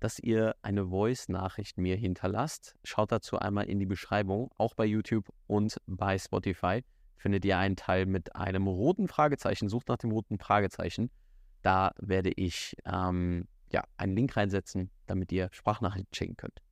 dass 0.00 0.18
ihr 0.18 0.54
eine 0.62 0.88
Voice-Nachricht 0.88 1.78
mir 1.78 1.96
hinterlasst. 1.96 2.76
Schaut 2.84 3.12
dazu 3.12 3.38
einmal 3.38 3.66
in 3.66 3.78
die 3.78 3.86
Beschreibung, 3.86 4.50
auch 4.56 4.74
bei 4.74 4.84
YouTube 4.86 5.28
und 5.46 5.76
bei 5.86 6.18
Spotify 6.18 6.82
findet 7.16 7.44
ihr 7.44 7.58
einen 7.58 7.76
Teil 7.76 8.06
mit 8.06 8.36
einem 8.36 8.68
roten 8.68 9.08
Fragezeichen. 9.08 9.68
Sucht 9.68 9.88
nach 9.88 9.98
dem 9.98 10.12
roten 10.12 10.38
Fragezeichen. 10.38 11.10
Da 11.62 11.92
werde 11.98 12.30
ich 12.30 12.76
ähm, 12.84 13.48
ja, 13.70 13.84
einen 13.96 14.14
Link 14.14 14.36
reinsetzen, 14.36 14.90
damit 15.06 15.32
ihr 15.32 15.48
Sprachnachrichten 15.52 16.14
schicken 16.14 16.36
könnt. 16.36 16.62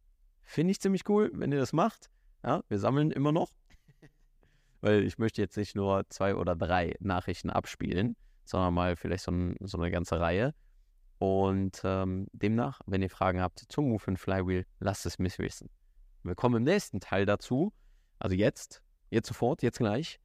Finde 0.42 0.72
ich 0.72 0.80
ziemlich 0.80 1.08
cool, 1.08 1.30
wenn 1.34 1.52
ihr 1.52 1.58
das 1.58 1.72
macht. 1.72 2.10
Ja, 2.42 2.62
wir 2.68 2.78
sammeln 2.78 3.10
immer 3.10 3.32
noch. 3.32 3.50
Weil 4.80 5.04
ich 5.04 5.18
möchte 5.18 5.40
jetzt 5.40 5.56
nicht 5.56 5.74
nur 5.74 6.08
zwei 6.10 6.34
oder 6.34 6.54
drei 6.54 6.94
Nachrichten 7.00 7.50
abspielen, 7.50 8.16
sondern 8.44 8.74
mal 8.74 8.96
vielleicht 8.96 9.24
so, 9.24 9.32
ein, 9.32 9.56
so 9.60 9.78
eine 9.78 9.90
ganze 9.90 10.20
Reihe. 10.20 10.54
Und 11.18 11.80
ähm, 11.84 12.26
demnach, 12.32 12.80
wenn 12.86 13.02
ihr 13.02 13.10
Fragen 13.10 13.40
habt 13.40 13.64
zum 13.68 13.88
Move 13.88 14.02
and 14.06 14.18
Flywheel, 14.20 14.66
lasst 14.80 15.06
es 15.06 15.18
mich 15.18 15.38
wissen. 15.38 15.70
Wir 16.22 16.34
kommen 16.34 16.56
im 16.56 16.64
nächsten 16.64 17.00
Teil 17.00 17.26
dazu, 17.26 17.72
also 18.18 18.34
jetzt, 18.34 18.82
jetzt 19.10 19.28
sofort, 19.28 19.62
jetzt 19.62 19.78
gleich, 19.78 20.20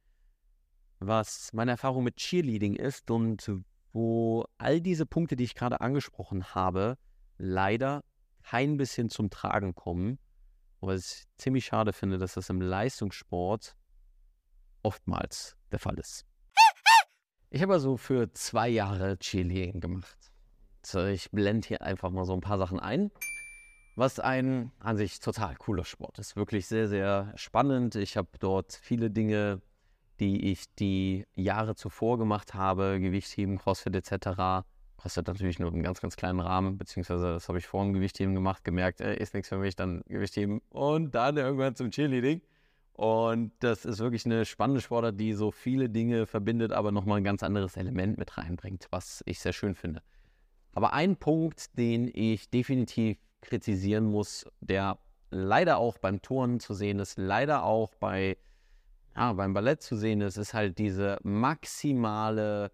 was 0.98 1.52
meine 1.52 1.72
Erfahrung 1.72 2.04
mit 2.04 2.16
Cheerleading 2.16 2.76
ist 2.76 3.10
und 3.10 3.50
wo 3.92 4.44
all 4.58 4.80
diese 4.80 5.06
Punkte, 5.06 5.36
die 5.36 5.44
ich 5.44 5.54
gerade 5.54 5.80
angesprochen 5.80 6.54
habe, 6.54 6.96
leider 7.38 8.02
kein 8.42 8.76
bisschen 8.76 9.10
zum 9.10 9.30
Tragen 9.30 9.74
kommen. 9.74 10.18
Was 10.80 11.12
ich 11.12 11.24
ziemlich 11.36 11.66
schade 11.66 11.92
finde, 11.92 12.18
dass 12.18 12.34
das 12.34 12.48
im 12.48 12.60
Leistungssport 12.60 13.76
oftmals 14.82 15.56
der 15.72 15.78
Fall 15.78 15.98
ist. 15.98 16.24
Ich 17.50 17.62
habe 17.62 17.74
also 17.74 17.96
für 17.96 18.32
zwei 18.32 18.68
Jahre 18.68 19.18
Cheerleading 19.18 19.80
gemacht. 19.80 20.32
Ich 21.10 21.30
blende 21.30 21.68
hier 21.68 21.82
einfach 21.82 22.10
mal 22.10 22.24
so 22.24 22.32
ein 22.32 22.40
paar 22.40 22.58
Sachen 22.58 22.80
ein. 22.80 23.10
Was 23.96 24.20
ein 24.20 24.72
an 24.78 24.96
sich 24.96 25.18
total 25.20 25.56
cooler 25.56 25.84
Sport 25.84 26.18
ist. 26.18 26.36
Wirklich 26.36 26.66
sehr, 26.66 26.88
sehr 26.88 27.32
spannend. 27.36 27.96
Ich 27.96 28.16
habe 28.16 28.30
dort 28.38 28.72
viele 28.72 29.10
Dinge 29.10 29.60
die 30.20 30.50
ich 30.50 30.72
die 30.74 31.26
Jahre 31.34 31.74
zuvor 31.74 32.18
gemacht 32.18 32.54
habe, 32.54 33.00
Gewichtheben, 33.00 33.58
Crossfit 33.58 33.96
etc. 33.96 34.64
Crossfit 34.98 35.26
natürlich 35.26 35.58
nur 35.58 35.72
einen 35.72 35.82
ganz, 35.82 36.00
ganz 36.00 36.16
kleinen 36.16 36.40
Rahmen, 36.40 36.76
beziehungsweise 36.78 37.32
das 37.32 37.48
habe 37.48 37.58
ich 37.58 37.66
vor 37.66 37.82
dem 37.82 37.94
Gewichtheben 37.94 38.34
gemacht, 38.34 38.62
gemerkt, 38.62 39.00
äh, 39.00 39.16
ist 39.16 39.34
nichts 39.34 39.48
für 39.48 39.56
mich, 39.56 39.74
dann 39.76 40.02
Gewichtheben 40.06 40.60
und 40.68 41.14
dann 41.14 41.36
irgendwann 41.36 41.74
zum 41.74 41.90
Cheerleading. 41.90 42.42
Und 42.92 43.52
das 43.60 43.86
ist 43.86 43.98
wirklich 43.98 44.26
eine 44.26 44.44
spannende 44.44 44.82
Sportart, 44.82 45.18
die 45.18 45.32
so 45.32 45.50
viele 45.50 45.88
Dinge 45.88 46.26
verbindet, 46.26 46.70
aber 46.70 46.92
nochmal 46.92 47.16
ein 47.16 47.24
ganz 47.24 47.42
anderes 47.42 47.78
Element 47.78 48.18
mit 48.18 48.36
reinbringt, 48.36 48.88
was 48.90 49.22
ich 49.24 49.40
sehr 49.40 49.54
schön 49.54 49.74
finde. 49.74 50.02
Aber 50.72 50.92
ein 50.92 51.16
Punkt, 51.16 51.78
den 51.78 52.10
ich 52.12 52.50
definitiv 52.50 53.16
kritisieren 53.40 54.04
muss, 54.04 54.46
der 54.60 54.98
leider 55.30 55.78
auch 55.78 55.96
beim 55.96 56.20
Turnen 56.20 56.60
zu 56.60 56.74
sehen 56.74 56.98
ist, 56.98 57.16
leider 57.16 57.64
auch 57.64 57.94
bei 57.94 58.36
ja, 59.16 59.32
beim 59.32 59.52
Ballett 59.52 59.82
zu 59.82 59.96
sehen 59.96 60.20
ist, 60.20 60.36
ist 60.36 60.54
halt 60.54 60.78
diese 60.78 61.18
maximale 61.22 62.70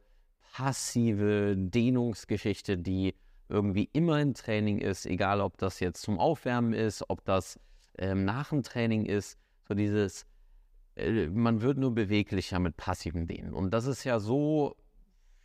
passive 0.53 1.55
Dehnungsgeschichte, 1.57 2.79
die 2.79 3.15
irgendwie 3.49 3.89
immer 3.93 4.21
im 4.21 4.35
Training 4.35 4.79
ist, 4.79 5.07
egal 5.07 5.41
ob 5.41 5.59
das 5.59 5.81
jetzt 5.81 6.03
zum 6.03 6.19
Aufwärmen 6.19 6.73
ist, 6.73 7.09
ob 7.09 7.25
das 7.25 7.61
ähm, 7.99 8.25
nach 8.25 8.51
dem 8.51 8.63
Training 8.63 9.07
ist, 9.07 9.39
so 9.69 9.75
dieses, 9.75 10.27
äh, 10.97 11.29
man 11.29 11.61
wird 11.61 11.79
nur 11.79 11.95
beweglicher 11.95 12.59
mit 12.59 12.77
passiven 12.77 13.27
Dehnen. 13.27 13.53
Und 13.53 13.73
das 13.73 13.87
ist 13.87 14.05
ja 14.05 14.19
so, 14.19 14.77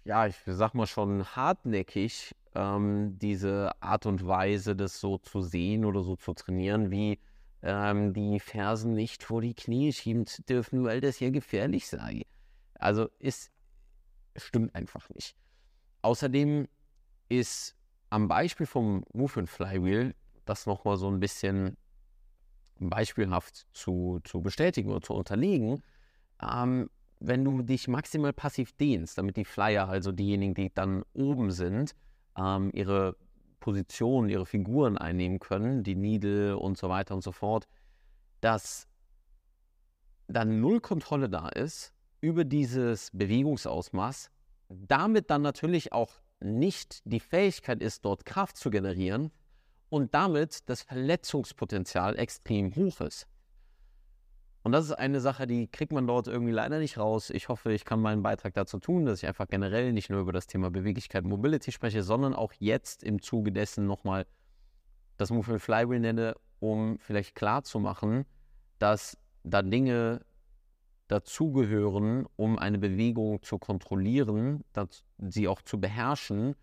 ja, 0.04 0.28
ich 0.28 0.36
sag 0.46 0.74
mal 0.74 0.88
schon 0.88 1.26
hartnäckig, 1.26 2.34
ähm, 2.56 3.18
diese 3.20 3.72
Art 3.82 4.06
und 4.06 4.26
Weise, 4.26 4.76
das 4.76 5.00
so 5.00 5.18
zu 5.18 5.42
sehen 5.42 5.86
oder 5.86 6.04
so 6.04 6.16
zu 6.16 6.34
trainieren, 6.34 6.92
wie 6.92 7.20
ähm, 7.64 8.14
die 8.14 8.40
Fersen 8.40 8.94
nicht 8.94 9.24
vor 9.24 9.42
die 9.42 9.54
Knie 9.54 9.94
schieben 9.94 10.26
dürfen, 10.50 10.84
weil 10.84 11.02
das 11.02 11.20
ja 11.20 11.30
gefährlich 11.30 11.88
sei. 11.88 12.24
Also 12.76 13.10
es 13.20 13.52
stimmt 14.36 14.74
einfach 14.76 15.10
nicht. 15.10 15.36
Außerdem 16.02 16.68
ist 17.30 17.76
am 18.10 18.28
Beispiel 18.28 18.66
vom 18.66 19.06
Move 19.14 19.42
and 19.42 19.50
Flywheel 19.50 20.16
das 20.46 20.66
nochmal 20.66 20.98
so 20.98 21.08
ein 21.08 21.20
bisschen 21.20 21.78
beispielhaft 22.80 23.68
zu, 23.74 24.20
zu 24.24 24.42
bestätigen 24.42 24.90
oder 24.90 25.02
zu 25.02 25.14
unterlegen. 25.14 25.82
Ähm, 26.42 26.90
wenn 27.20 27.46
du 27.46 27.62
dich 27.62 27.88
maximal 27.88 28.34
passiv 28.34 28.74
dehnst, 28.74 29.18
damit 29.18 29.38
die 29.38 29.46
Flyer, 29.46 29.88
also 29.88 30.12
diejenigen, 30.12 30.56
die 30.56 30.74
dann 30.74 31.04
oben 31.14 31.52
sind, 31.52 31.96
ähm, 32.36 32.72
ihre 32.74 33.16
Positionen, 33.62 34.28
ihre 34.28 34.46
Figuren 34.46 34.98
einnehmen 34.98 35.40
können, 35.40 35.84
die 35.84 35.96
Needle 35.96 36.58
und 36.58 36.78
so 36.78 36.90
weiter 36.90 37.16
und 37.16 37.24
so 37.24 37.32
fort, 37.32 37.70
dass 38.42 38.90
dann 40.28 40.60
null 40.60 40.82
Kontrolle 40.82 41.30
da 41.30 41.48
ist 41.48 41.94
über 42.20 42.44
dieses 42.44 43.10
Bewegungsausmaß, 43.14 44.30
damit 44.70 45.30
dann 45.30 45.42
natürlich 45.42 45.94
auch 45.94 46.12
nicht 46.42 47.02
die 47.06 47.20
Fähigkeit 47.20 47.82
ist, 47.82 48.04
dort 48.04 48.26
Kraft 48.26 48.58
zu 48.58 48.70
generieren 48.70 49.32
und 49.90 50.14
damit 50.14 50.70
das 50.70 50.82
Verletzungspotenzial 50.82 52.18
extrem 52.18 52.76
hoch 52.76 53.02
ist. 53.02 53.28
Und 54.64 54.74
das 54.74 54.86
ist 54.86 54.92
eine 54.92 55.20
Sache, 55.22 55.48
die 55.48 55.68
kriegt 55.68 55.92
man 55.92 56.06
dort 56.06 56.28
irgendwie 56.28 56.52
leider 56.52 56.78
nicht 56.78 56.98
raus. 56.98 57.32
Ich 57.32 57.50
hoffe, 57.50 57.74
ich 57.74 57.84
kann 57.84 58.00
meinen 58.00 58.22
Beitrag 58.22 58.54
dazu 58.54 58.78
tun, 58.78 59.06
dass 59.06 59.24
ich 59.24 59.28
einfach 59.28 59.48
generell 59.48 59.92
nicht 59.92 60.10
nur 60.12 60.20
über 60.20 60.34
das 60.34 60.46
Thema 60.46 60.70
Beweglichkeit 60.70 61.24
und 61.24 61.32
Mobility 61.32 61.72
spreche, 61.72 62.04
sondern 62.04 62.36
auch 62.36 62.54
jetzt 62.60 63.04
im 63.04 63.22
Zuge 63.22 63.52
dessen 63.52 63.88
nochmal 63.88 64.28
das 65.18 65.32
Movement 65.32 65.62
Flywheel 65.62 66.00
nenne, 66.00 66.36
um 66.60 67.00
vielleicht 67.00 67.34
klarzumachen, 67.34 68.26
dass 68.78 69.18
da 69.44 69.64
Dinge 69.64 70.24
dazugehören, 71.08 72.28
um 72.36 72.60
eine 72.60 72.78
Bewegung 72.78 73.42
zu 73.42 73.58
kontrollieren, 73.58 74.64
sie 75.18 75.48
auch 75.48 75.64
zu 75.64 75.80
beherrschen, 75.80 76.56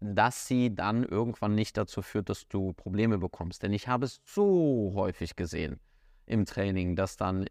dass 0.00 0.48
sie 0.48 0.74
dann 0.74 1.04
irgendwann 1.04 1.54
nicht 1.54 1.76
dazu 1.76 2.02
führt, 2.02 2.28
dass 2.28 2.48
du 2.48 2.72
Probleme 2.72 3.18
bekommst. 3.18 3.62
Denn 3.62 3.72
ich 3.72 3.86
habe 3.86 4.04
es 4.04 4.20
so 4.24 4.92
häufig 4.94 5.36
gesehen 5.36 5.78
im 6.26 6.44
Training, 6.44 6.96
dass 6.96 7.16
dann 7.16 7.46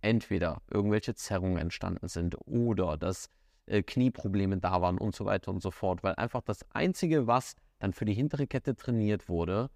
entweder 0.00 0.62
irgendwelche 0.70 1.14
Zerrungen 1.14 1.58
entstanden 1.58 2.08
sind 2.08 2.36
oder 2.46 2.96
dass 2.96 3.28
äh, 3.66 3.82
Knieprobleme 3.82 4.58
da 4.58 4.80
waren 4.80 4.98
und 4.98 5.14
so 5.14 5.24
weiter 5.24 5.50
und 5.50 5.62
so 5.62 5.70
fort. 5.70 6.02
Weil 6.02 6.14
einfach 6.14 6.42
das 6.42 6.64
Einzige, 6.70 7.26
was 7.26 7.56
dann 7.78 7.92
für 7.92 8.04
die 8.04 8.14
hintere 8.14 8.46
Kette 8.46 8.76
trainiert 8.76 9.28
wurde, 9.28 9.70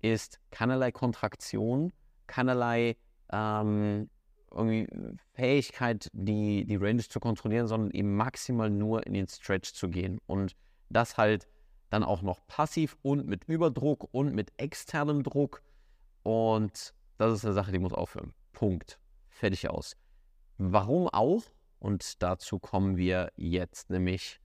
ist 0.00 0.40
keinerlei 0.50 0.92
Kontraktion, 0.92 1.92
keinerlei 2.26 2.96
ähm, 3.30 4.08
irgendwie 4.50 4.88
Fähigkeit, 5.34 6.08
die, 6.12 6.64
die 6.64 6.76
Range 6.76 7.02
zu 7.02 7.20
kontrollieren, 7.20 7.66
sondern 7.66 7.90
eben 7.90 8.16
maximal 8.16 8.70
nur 8.70 9.06
in 9.06 9.14
den 9.14 9.28
Stretch 9.28 9.72
zu 9.74 9.88
gehen. 9.88 10.18
Und 10.26 10.56
das 10.88 11.16
halt 11.16 11.46
dann 11.90 12.02
auch 12.02 12.22
noch 12.22 12.46
passiv 12.46 12.96
und 13.02 13.26
mit 13.26 13.44
Überdruck 13.44 14.08
und 14.12 14.34
mit 14.34 14.52
externem 14.56 15.22
Druck. 15.22 15.62
Und 16.22 16.94
das 17.18 17.34
ist 17.34 17.44
eine 17.44 17.54
Sache, 17.54 17.72
die 17.72 17.78
muss 17.78 17.92
aufhören. 17.92 18.32
Punkt. 18.52 18.98
Fertig 19.28 19.68
aus. 19.68 19.96
Warum 20.56 21.08
auch? 21.08 21.42
Und 21.78 22.22
dazu 22.22 22.58
kommen 22.58 22.96
wir 22.96 23.30
jetzt 23.36 23.90
nämlich 23.90 24.40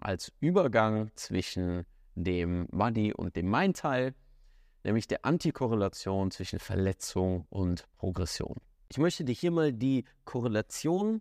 als 0.00 0.32
Übergang 0.40 1.10
zwischen 1.14 1.84
dem 2.14 2.66
Body 2.70 3.12
und 3.12 3.36
dem 3.36 3.50
Mind-Teil, 3.50 4.14
nämlich 4.84 5.06
der 5.06 5.24
Antikorrelation 5.24 6.30
zwischen 6.30 6.58
Verletzung 6.58 7.46
und 7.50 7.86
Progression. 7.98 8.56
Ich 8.88 8.98
möchte 8.98 9.24
dir 9.24 9.32
hier 9.32 9.50
mal 9.50 9.72
die 9.72 10.04
Korrelation 10.24 11.20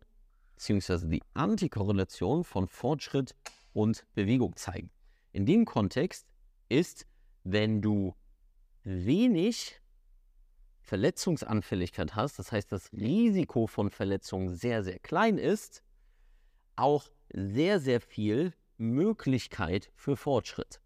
bzw. 0.55 1.07
die 1.07 1.23
Antikorrelation 1.33 2.43
von 2.43 2.67
Fortschritt 2.67 3.35
und 3.73 4.05
Bewegung 4.13 4.55
zeigen. 4.55 4.89
In 5.31 5.45
dem 5.45 5.65
Kontext 5.65 6.27
ist, 6.69 7.05
wenn 7.43 7.81
du 7.81 8.15
wenig 8.83 9.80
Verletzungsanfälligkeit 10.81 12.15
hast, 12.15 12.39
das 12.39 12.51
heißt, 12.51 12.71
das 12.71 12.91
Risiko 12.91 13.67
von 13.67 13.89
Verletzungen 13.89 14.49
sehr, 14.49 14.83
sehr 14.83 14.99
klein 14.99 15.37
ist, 15.37 15.83
auch 16.75 17.05
sehr, 17.33 17.79
sehr 17.79 18.01
viel 18.01 18.53
Möglichkeit 18.77 19.89
für 19.95 20.17
Fortschritt. 20.17 20.81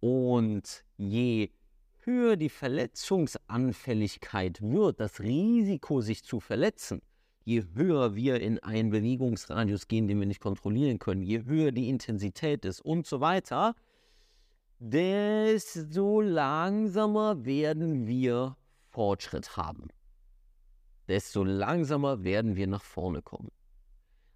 Und 0.00 0.84
je 0.96 1.50
höher 2.00 2.36
die 2.36 2.48
Verletzungsanfälligkeit 2.48 4.60
wird, 4.62 5.00
das 5.00 5.20
Risiko, 5.20 6.00
sich 6.00 6.24
zu 6.24 6.40
verletzen, 6.40 7.02
je 7.44 7.64
höher 7.74 8.14
wir 8.14 8.40
in 8.40 8.58
einen 8.60 8.90
Bewegungsradius 8.90 9.88
gehen, 9.88 10.08
den 10.08 10.20
wir 10.20 10.26
nicht 10.26 10.40
kontrollieren 10.40 10.98
können, 10.98 11.22
je 11.22 11.44
höher 11.44 11.72
die 11.72 11.88
Intensität 11.88 12.64
ist 12.64 12.80
und 12.80 13.06
so 13.06 13.20
weiter, 13.20 13.74
desto 14.78 16.20
langsamer 16.20 17.44
werden 17.44 18.06
wir 18.06 18.56
Fortschritt 18.90 19.56
haben. 19.56 19.88
Desto 21.08 21.44
langsamer 21.44 22.22
werden 22.24 22.56
wir 22.56 22.66
nach 22.66 22.82
vorne 22.82 23.22
kommen. 23.22 23.50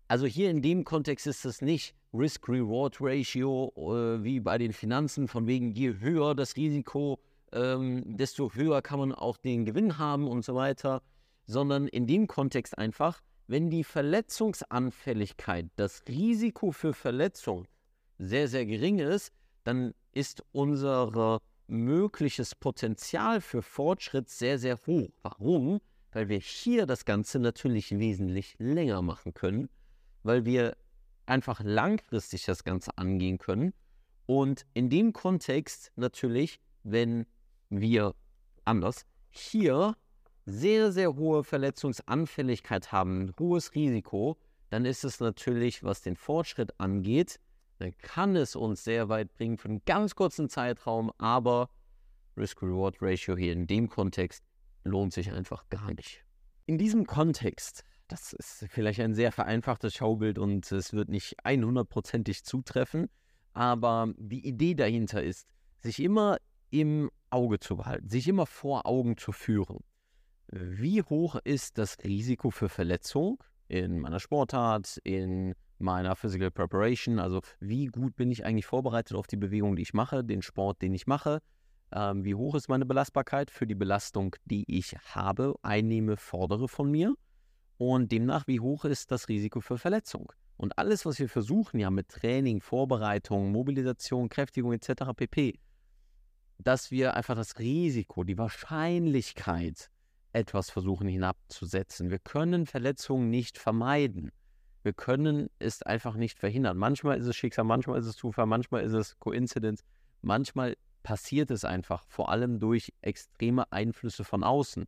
Also 0.09 0.27
hier 0.27 0.51
in 0.51 0.63
dem 0.63 0.85
Kontext 0.85 1.27
ist 1.27 1.45
es 1.45 1.63
nicht 1.63 1.95
Risk-Reward-Ratio 2.13 3.73
äh, 3.77 4.23
wie 4.23 4.41
bei 4.41 4.59
den 4.59 4.73
Finanzen, 4.73 5.29
von 5.29 5.47
wegen 5.47 5.73
je 5.73 5.99
höher 5.99 6.35
das 6.35 6.57
Risiko, 6.57 7.19
ähm, 7.53 8.17
desto 8.17 8.53
höher 8.53 8.83
kann 8.83 8.99
man 8.99 9.13
auch 9.13 9.37
den 9.37 9.65
Gewinn 9.65 9.99
haben 9.99 10.29
und 10.29 10.45
so 10.45 10.55
weiter, 10.55 11.03
sondern 11.47 11.89
in 11.89 12.07
dem 12.07 12.27
Kontext 12.27 12.77
einfach, 12.79 13.23
wenn 13.47 13.71
die 13.71 13.85
Verletzungsanfälligkeit, 13.85 15.67
das 15.77 16.03
Risiko 16.09 16.73
für 16.73 16.93
Verletzung 16.93 17.67
sehr, 18.19 18.49
sehr 18.49 18.67
gering 18.67 18.99
ist, 18.99 19.33
dann 19.65 19.95
ist 20.13 20.45
unser 20.53 21.41
mögliches 21.67 22.55
Potenzial 22.55 23.41
für 23.41 23.63
Fortschritt 23.63 24.29
sehr, 24.29 24.59
sehr 24.59 24.79
hoch. 24.87 25.11
Warum? 25.23 25.81
Weil 26.13 26.29
wir 26.29 26.39
hier 26.39 26.87
das 26.87 27.05
Ganze 27.05 27.39
natürlich 27.39 27.99
wesentlich 27.99 28.57
länger 28.59 29.03
machen 29.03 29.35
können, 29.35 29.69
weil 30.23 30.45
wir 30.45 30.77
einfach 31.27 31.61
langfristig 31.63 32.45
das 32.45 32.65
Ganze 32.65 32.97
angehen 32.97 33.39
können. 33.39 33.73
Und 34.27 34.67
in 34.75 34.91
dem 34.91 35.13
Kontext 35.13 35.93
natürlich, 35.97 36.61
wenn 36.83 37.27
wir 37.71 38.15
anders 38.65 39.07
hier 39.31 39.97
sehr, 40.47 40.93
sehr 40.93 41.17
hohe 41.17 41.45
Verletzungsanfälligkeit 41.45 42.93
haben, 42.93 43.33
hohes 43.39 43.75
Risiko, 43.75 44.37
dann 44.71 44.85
ist 44.85 45.05
es 45.05 45.21
natürlich, 45.21 45.83
was 45.83 46.03
den 46.03 46.17
Fortschritt 46.17 46.79
angeht, 46.79 47.41
dann 47.85 47.97
kann 47.99 48.35
es 48.35 48.57
uns 48.57 48.83
sehr 48.83 49.11
weit 49.11 49.33
bringen 49.35 49.59
für 49.59 49.69
einen 49.69 49.85
ganz 49.85 50.15
kurzen 50.15 50.49
Zeitraum, 50.49 51.13
aber 51.19 51.69
Risk-Reward-Ratio 52.37 53.37
hier 53.37 53.53
in 53.53 53.67
dem 53.67 53.91
Kontext 53.91 54.43
lohnt 54.85 55.13
sich 55.13 55.31
einfach 55.31 55.69
gar 55.69 55.93
nicht. 55.93 56.25
In 56.65 56.79
diesem 56.79 57.07
Kontext, 57.07 57.85
das 58.09 58.33
ist 58.33 58.67
vielleicht 58.71 59.01
ein 59.01 59.15
sehr 59.15 59.33
vereinfachtes 59.33 59.95
Schaubild 59.95 60.39
und 60.39 60.71
es 60.73 60.95
wird 60.95 61.11
nicht 61.11 61.45
100%ig 61.45 62.43
zutreffen, 62.45 63.11
aber 63.53 64.15
die 64.17 64.47
Idee 64.47 64.75
dahinter 64.75 65.23
ist, 65.23 65.47
sich 65.79 66.01
immer 66.01 66.39
im 66.71 67.11
Auge 67.29 67.61
zu 67.61 67.77
behalten, 67.77 68.09
sich 68.09 68.27
immer 68.27 68.47
vor 68.47 68.87
Augen 68.87 69.19
zu 69.19 69.31
führen. 69.33 69.81
Wie 70.49 71.03
hoch 71.03 71.37
ist 71.45 71.77
das 71.77 71.99
Risiko 72.03 72.51
für 72.51 72.71
Verletzung 72.71 73.43
in 73.69 74.01
meiner 74.01 74.21
Sportart, 74.21 74.99
in 75.05 75.55
meiner 75.85 76.17
Physical 76.17 76.51
Preparation? 76.51 77.19
Also 77.21 77.41
wie 77.61 77.87
gut 77.87 78.17
bin 78.17 78.31
ich 78.31 78.45
eigentlich 78.45 78.67
vorbereitet 78.67 79.17
auf 79.17 79.29
die 79.29 79.37
Bewegung, 79.37 79.77
die 79.77 79.83
ich 79.83 79.95
mache, 79.95 80.25
den 80.25 80.43
Sport, 80.43 80.83
den 80.83 80.95
ich 80.95 81.07
mache? 81.07 81.41
Ähm, 81.93 82.25
wie 82.25 82.35
hoch 82.35 82.57
ist 82.57 82.69
meine 82.69 82.87
Belastbarkeit 82.87 83.51
für 83.51 83.67
die 83.67 83.77
Belastung, 83.77 84.35
die 84.45 84.65
ich 84.67 84.97
habe, 85.15 85.55
einnehme, 85.63 86.17
fordere 86.17 86.67
von 86.67 86.91
mir? 86.91 87.15
Und 87.77 88.11
demnach, 88.11 88.47
wie 88.47 88.61
hoch 88.61 88.85
ist 88.85 89.13
das 89.13 89.29
Risiko 89.29 89.61
für 89.61 89.79
Verletzung? 89.79 90.33
Und 90.57 90.79
alles, 90.79 91.05
was 91.05 91.19
wir 91.19 91.29
versuchen, 91.29 91.79
ja 91.81 91.91
mit 91.91 92.09
Training, 92.09 92.61
Vorbereitung, 92.61 93.51
Mobilisation, 93.53 94.29
Kräftigung 94.29 94.73
etc. 94.73 95.13
pp., 95.15 95.59
dass 96.59 96.91
wir 96.91 97.15
einfach 97.15 97.35
das 97.35 97.59
Risiko, 97.59 98.25
die 98.25 98.39
Wahrscheinlichkeit 98.39 99.91
etwas 100.33 100.71
versuchen 100.71 101.09
hinabzusetzen. 101.09 102.11
Wir 102.11 102.19
können 102.19 102.67
Verletzungen 102.67 103.31
nicht 103.31 103.59
vermeiden. 103.59 104.31
Wir 104.85 104.93
können 104.93 105.49
es 105.59 105.83
einfach 105.83 106.15
nicht 106.15 106.39
verhindern. 106.39 106.77
Manchmal 106.77 107.17
ist 107.19 107.27
es 107.27 107.35
Schicksal, 107.35 107.65
manchmal 107.65 107.99
ist 107.99 108.07
es 108.07 108.17
Zufall, 108.17 108.45
manchmal 108.45 108.83
ist 108.83 108.93
es 108.93 109.19
Koinzidenz, 109.19 109.83
manchmal 110.21 110.77
passiert 111.03 111.51
es 111.51 111.65
einfach, 111.65 112.05
vor 112.07 112.29
allem 112.29 112.61
durch 112.61 112.93
extreme 113.01 113.71
Einflüsse 113.73 114.25
von 114.25 114.45
außen. 114.45 114.85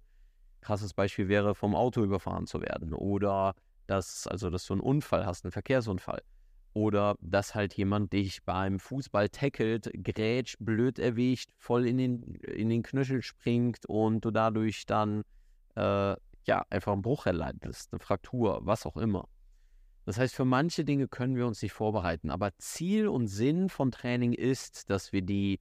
Krasses 0.61 0.93
Beispiel 0.93 1.29
wäre, 1.29 1.55
vom 1.55 1.75
Auto 1.75 2.05
überfahren 2.05 2.47
zu 2.47 2.61
werden 2.61 2.93
oder 2.93 3.55
dass, 3.87 4.27
also 4.27 4.51
dass 4.51 4.67
du 4.67 4.75
einen 4.75 4.83
Unfall 4.83 5.25
hast, 5.25 5.45
einen 5.45 5.53
Verkehrsunfall. 5.53 6.23
Oder 6.75 7.15
dass 7.21 7.55
halt 7.55 7.73
jemand 7.73 8.13
dich 8.13 8.45
beim 8.45 8.79
Fußball 8.79 9.31
tackelt, 9.31 9.91
grätscht, 10.05 10.57
blöd 10.61 10.99
erwischt, 10.99 11.49
voll 11.57 11.87
in 11.87 11.97
den, 11.97 12.35
in 12.35 12.69
den 12.69 12.83
Knöchel 12.83 13.23
springt 13.23 13.87
und 13.87 14.27
du 14.27 14.31
dadurch 14.31 14.85
dann 14.85 15.23
äh, 15.75 16.17
ja, 16.45 16.67
einfach 16.69 16.93
einen 16.93 17.01
Bruch 17.01 17.25
erleidest, 17.25 17.95
eine 17.95 18.01
Fraktur, 18.01 18.61
was 18.63 18.85
auch 18.85 18.99
immer. 18.99 19.27
Das 20.07 20.19
heißt, 20.19 20.37
für 20.37 20.45
manche 20.45 20.85
Dinge 20.85 21.09
können 21.09 21.35
wir 21.35 21.49
uns 21.49 21.61
nicht 21.61 21.73
vorbereiten, 21.73 22.31
aber 22.31 22.57
Ziel 22.59 23.09
und 23.09 23.27
Sinn 23.27 23.69
von 23.69 23.91
Training 23.91 24.33
ist, 24.33 24.89
dass 24.89 25.13
wir 25.13 25.21
die 25.21 25.59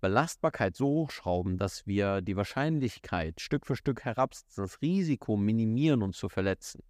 Belastbarkeit 0.00 0.76
so 0.76 0.88
hochschrauben, 0.88 1.56
dass 1.56 1.86
wir 1.86 2.22
die 2.22 2.36
Wahrscheinlichkeit 2.36 3.40
Stück 3.40 3.64
für 3.64 3.76
Stück 3.76 4.04
herabsetzen, 4.04 4.64
das 4.64 4.82
Risiko 4.82 5.36
minimieren, 5.36 6.02
uns 6.02 6.18
zu 6.18 6.28
verletzen. 6.28 6.82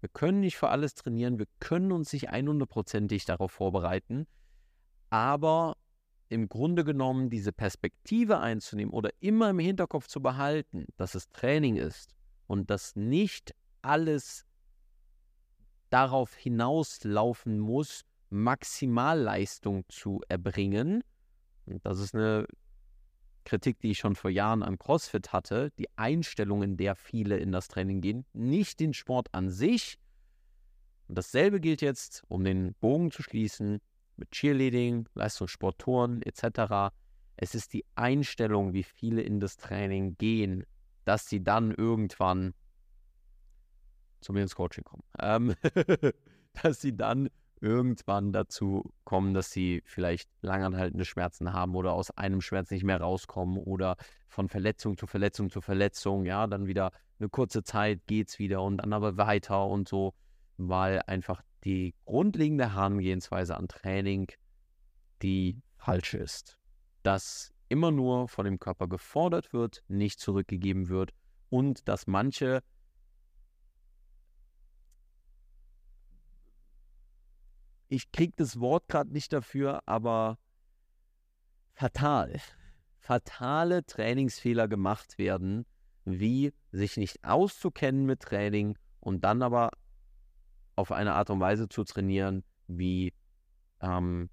Wir 0.00 0.08
können 0.08 0.40
nicht 0.40 0.56
für 0.56 0.68
alles 0.68 0.94
trainieren, 0.94 1.40
wir 1.40 1.46
können 1.58 1.90
uns 1.90 2.12
nicht 2.12 2.30
100%ig 2.30 3.24
darauf 3.24 3.50
vorbereiten, 3.50 4.28
aber 5.10 5.76
im 6.28 6.48
Grunde 6.48 6.84
genommen 6.84 7.28
diese 7.28 7.52
Perspektive 7.52 8.38
einzunehmen 8.38 8.94
oder 8.94 9.10
immer 9.18 9.50
im 9.50 9.58
Hinterkopf 9.58 10.06
zu 10.06 10.22
behalten, 10.22 10.86
dass 10.96 11.16
es 11.16 11.28
Training 11.30 11.74
ist 11.74 12.14
und 12.46 12.70
dass 12.70 12.94
nicht 12.94 13.52
alles 13.82 14.46
darauf 15.94 16.34
hinauslaufen 16.34 17.60
muss, 17.60 18.02
Maximalleistung 18.28 19.84
zu 19.88 20.22
erbringen. 20.28 21.04
Und 21.66 21.86
das 21.86 22.00
ist 22.00 22.16
eine 22.16 22.48
Kritik, 23.44 23.78
die 23.78 23.92
ich 23.92 23.98
schon 23.98 24.16
vor 24.16 24.30
Jahren 24.30 24.64
an 24.64 24.76
CrossFit 24.76 25.32
hatte, 25.32 25.70
die 25.78 25.86
Einstellung, 25.94 26.64
in 26.64 26.76
der 26.76 26.96
viele 26.96 27.36
in 27.36 27.52
das 27.52 27.68
Training 27.68 28.00
gehen, 28.00 28.26
nicht 28.32 28.80
den 28.80 28.92
Sport 28.92 29.28
an 29.30 29.50
sich. 29.50 29.96
Und 31.06 31.16
dasselbe 31.16 31.60
gilt 31.60 31.80
jetzt, 31.80 32.24
um 32.26 32.42
den 32.42 32.74
Bogen 32.80 33.12
zu 33.12 33.22
schließen, 33.22 33.80
mit 34.16 34.32
Cheerleading, 34.32 35.08
Leistungssport, 35.14 35.78
Touren 35.78 36.22
etc. 36.22 36.92
Es 37.36 37.54
ist 37.54 37.72
die 37.72 37.84
Einstellung, 37.94 38.72
wie 38.72 38.82
viele 38.82 39.22
in 39.22 39.38
das 39.38 39.58
Training 39.58 40.16
gehen, 40.18 40.64
dass 41.04 41.28
sie 41.28 41.44
dann 41.44 41.70
irgendwann 41.70 42.52
zu 44.24 44.32
mir 44.32 44.42
ins 44.42 44.54
Coaching 44.54 44.84
kommen. 44.84 45.04
Ähm, 45.18 45.54
dass 46.62 46.80
sie 46.80 46.96
dann 46.96 47.28
irgendwann 47.60 48.32
dazu 48.32 48.92
kommen, 49.04 49.32
dass 49.32 49.50
sie 49.50 49.82
vielleicht 49.86 50.28
langanhaltende 50.42 51.04
Schmerzen 51.04 51.52
haben 51.52 51.74
oder 51.74 51.92
aus 51.92 52.10
einem 52.10 52.40
Schmerz 52.40 52.70
nicht 52.70 52.84
mehr 52.84 53.00
rauskommen 53.00 53.58
oder 53.58 53.96
von 54.28 54.48
Verletzung 54.48 54.98
zu 54.98 55.06
Verletzung 55.06 55.50
zu 55.50 55.60
Verletzung, 55.60 56.26
ja, 56.26 56.46
dann 56.46 56.66
wieder 56.66 56.90
eine 57.18 57.28
kurze 57.28 57.62
Zeit 57.62 58.06
geht 58.06 58.28
es 58.28 58.38
wieder 58.38 58.62
und 58.62 58.78
dann 58.78 58.92
aber 58.92 59.16
weiter 59.16 59.66
und 59.66 59.88
so, 59.88 60.14
weil 60.56 61.00
einfach 61.06 61.42
die 61.64 61.94
grundlegende 62.04 62.74
Herangehensweise 62.74 63.56
an 63.56 63.68
Training 63.68 64.30
die 65.22 65.62
falsche 65.76 66.18
ist. 66.18 66.58
Dass 67.02 67.54
immer 67.68 67.90
nur 67.90 68.28
von 68.28 68.44
dem 68.44 68.58
Körper 68.58 68.88
gefordert 68.88 69.52
wird, 69.52 69.84
nicht 69.88 70.20
zurückgegeben 70.20 70.88
wird 70.88 71.12
und 71.48 71.88
dass 71.88 72.06
manche 72.06 72.62
ich 77.88 78.10
kriege 78.12 78.32
das 78.36 78.60
Wort 78.60 78.88
gerade 78.88 79.12
nicht 79.12 79.32
dafür, 79.32 79.82
aber 79.86 80.38
fatal, 81.74 82.40
fatale 82.98 83.84
Trainingsfehler 83.84 84.68
gemacht 84.68 85.18
werden, 85.18 85.66
wie 86.04 86.52
sich 86.72 86.96
nicht 86.96 87.24
auszukennen 87.24 88.06
mit 88.06 88.20
Training 88.20 88.78
und 89.00 89.24
dann 89.24 89.42
aber 89.42 89.70
auf 90.76 90.92
eine 90.92 91.14
Art 91.14 91.30
und 91.30 91.40
Weise 91.40 91.68
zu 91.68 91.84
trainieren, 91.84 92.44
wie 92.66 93.12
ähm, 93.80 94.30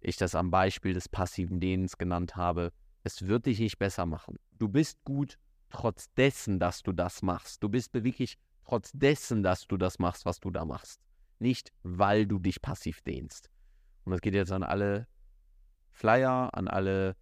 ich 0.00 0.16
das 0.16 0.34
am 0.34 0.50
Beispiel 0.50 0.94
des 0.94 1.08
passiven 1.08 1.60
Dehnens 1.60 1.96
genannt 1.96 2.36
habe. 2.36 2.72
Es 3.04 3.26
wird 3.26 3.46
dich 3.46 3.60
nicht 3.60 3.78
besser 3.78 4.06
machen. 4.06 4.36
Du 4.58 4.68
bist 4.68 5.02
gut 5.04 5.38
trotz 5.70 6.12
dessen, 6.14 6.58
dass 6.58 6.82
du 6.82 6.92
das 6.92 7.22
machst. 7.22 7.62
Du 7.62 7.68
bist 7.68 7.94
wirklich 7.94 8.38
trotz 8.64 8.92
dessen, 8.92 9.42
dass 9.42 9.66
du 9.66 9.76
das 9.76 9.98
machst, 9.98 10.24
was 10.24 10.40
du 10.40 10.50
da 10.50 10.64
machst. 10.64 11.00
Nicht, 11.42 11.72
weil 11.82 12.24
du 12.28 12.38
dich 12.38 12.62
passiv 12.62 13.00
dehnst. 13.00 13.50
Und 14.04 14.12
das 14.12 14.20
geht 14.20 14.34
jetzt 14.34 14.52
an 14.52 14.62
alle 14.62 15.08
Flyer, 15.90 16.54
an 16.54 16.68
alle 16.68 17.16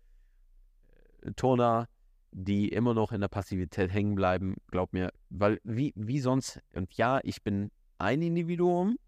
äh, 1.23 1.33
Turner, 1.33 1.89
die 2.31 2.69
immer 2.69 2.93
noch 2.93 3.13
in 3.13 3.23
der 3.23 3.29
Passivität 3.29 3.91
hängen 3.91 4.15
bleiben. 4.15 4.57
Glaub 4.71 4.93
mir, 4.93 5.11
weil 5.31 5.59
wie, 5.65 5.95
wie 5.97 6.21
sonst, 6.21 6.61
und 6.75 6.93
ja, 6.99 7.21
ich 7.23 7.43
bin 7.43 7.71
ein 7.97 8.21
Individuum 8.21 8.99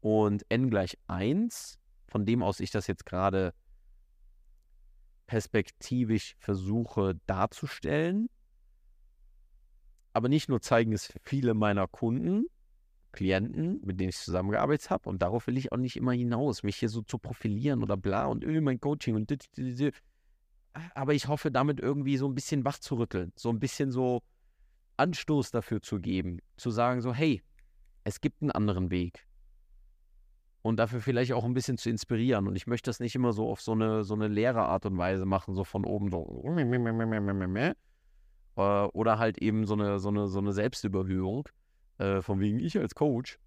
und 0.00 0.46
n 0.48 0.70
gleich 0.70 0.96
1, 1.06 1.78
von 2.08 2.24
dem 2.24 2.42
aus 2.42 2.60
ich 2.60 2.70
das 2.70 2.86
jetzt 2.86 3.04
gerade 3.04 3.52
perspektivisch 5.26 6.36
versuche 6.38 7.20
darzustellen. 7.26 8.30
Aber 10.14 10.30
nicht 10.30 10.48
nur 10.48 10.62
zeigen 10.62 10.94
es 10.94 11.12
viele 11.22 11.52
meiner 11.52 11.86
Kunden, 11.86 12.46
Klienten, 13.12 13.80
mit 13.84 14.00
denen 14.00 14.10
ich 14.10 14.16
zusammengearbeitet 14.16 14.90
habe. 14.90 15.08
Und 15.08 15.22
darauf 15.22 15.46
will 15.46 15.58
ich 15.58 15.72
auch 15.72 15.76
nicht 15.76 15.96
immer 15.96 16.12
hinaus, 16.12 16.62
mich 16.62 16.76
hier 16.76 16.88
so 16.88 17.02
zu 17.02 17.18
profilieren 17.18 17.82
oder 17.82 17.96
bla 17.96 18.26
und 18.26 18.44
öh, 18.44 18.60
mein 18.60 18.80
Coaching 18.80 19.14
und 19.14 19.30
dit, 19.30 19.56
dit, 19.56 19.78
dit. 19.78 19.94
aber 20.94 21.14
ich 21.14 21.28
hoffe 21.28 21.50
damit 21.50 21.80
irgendwie 21.80 22.16
so 22.16 22.28
ein 22.28 22.34
bisschen 22.34 22.64
wach 22.64 22.78
zu 22.78 22.96
rütteln, 22.96 23.32
so 23.36 23.50
ein 23.50 23.58
bisschen 23.58 23.90
so 23.90 24.22
Anstoß 24.96 25.50
dafür 25.50 25.80
zu 25.80 25.98
geben, 25.98 26.38
zu 26.56 26.70
sagen 26.70 27.00
so, 27.00 27.14
hey, 27.14 27.42
es 28.04 28.20
gibt 28.20 28.42
einen 28.42 28.50
anderen 28.50 28.90
Weg. 28.90 29.26
Und 30.62 30.76
dafür 30.76 31.00
vielleicht 31.00 31.32
auch 31.32 31.44
ein 31.44 31.54
bisschen 31.54 31.78
zu 31.78 31.88
inspirieren. 31.88 32.46
Und 32.46 32.54
ich 32.54 32.66
möchte 32.66 32.90
das 32.90 33.00
nicht 33.00 33.14
immer 33.14 33.32
so 33.32 33.48
auf 33.48 33.62
so 33.62 33.72
eine, 33.72 34.04
so 34.04 34.14
eine 34.14 34.28
leere 34.28 34.60
Art 34.60 34.84
und 34.84 34.98
Weise 34.98 35.24
machen, 35.24 35.54
so 35.54 35.64
von 35.64 35.86
oben 35.86 36.10
so. 36.10 36.42
Äh, 38.56 38.60
oder 38.92 39.18
halt 39.18 39.38
eben 39.38 39.64
so 39.64 39.72
eine, 39.74 39.98
so 39.98 40.08
eine, 40.08 40.28
so 40.28 40.38
eine 40.38 40.52
Selbstüberhöhung, 40.52 41.48
äh, 42.00 42.22
von 42.22 42.40
wegen 42.40 42.58
ich 42.58 42.78
als 42.78 42.94
Coach. 42.94 43.38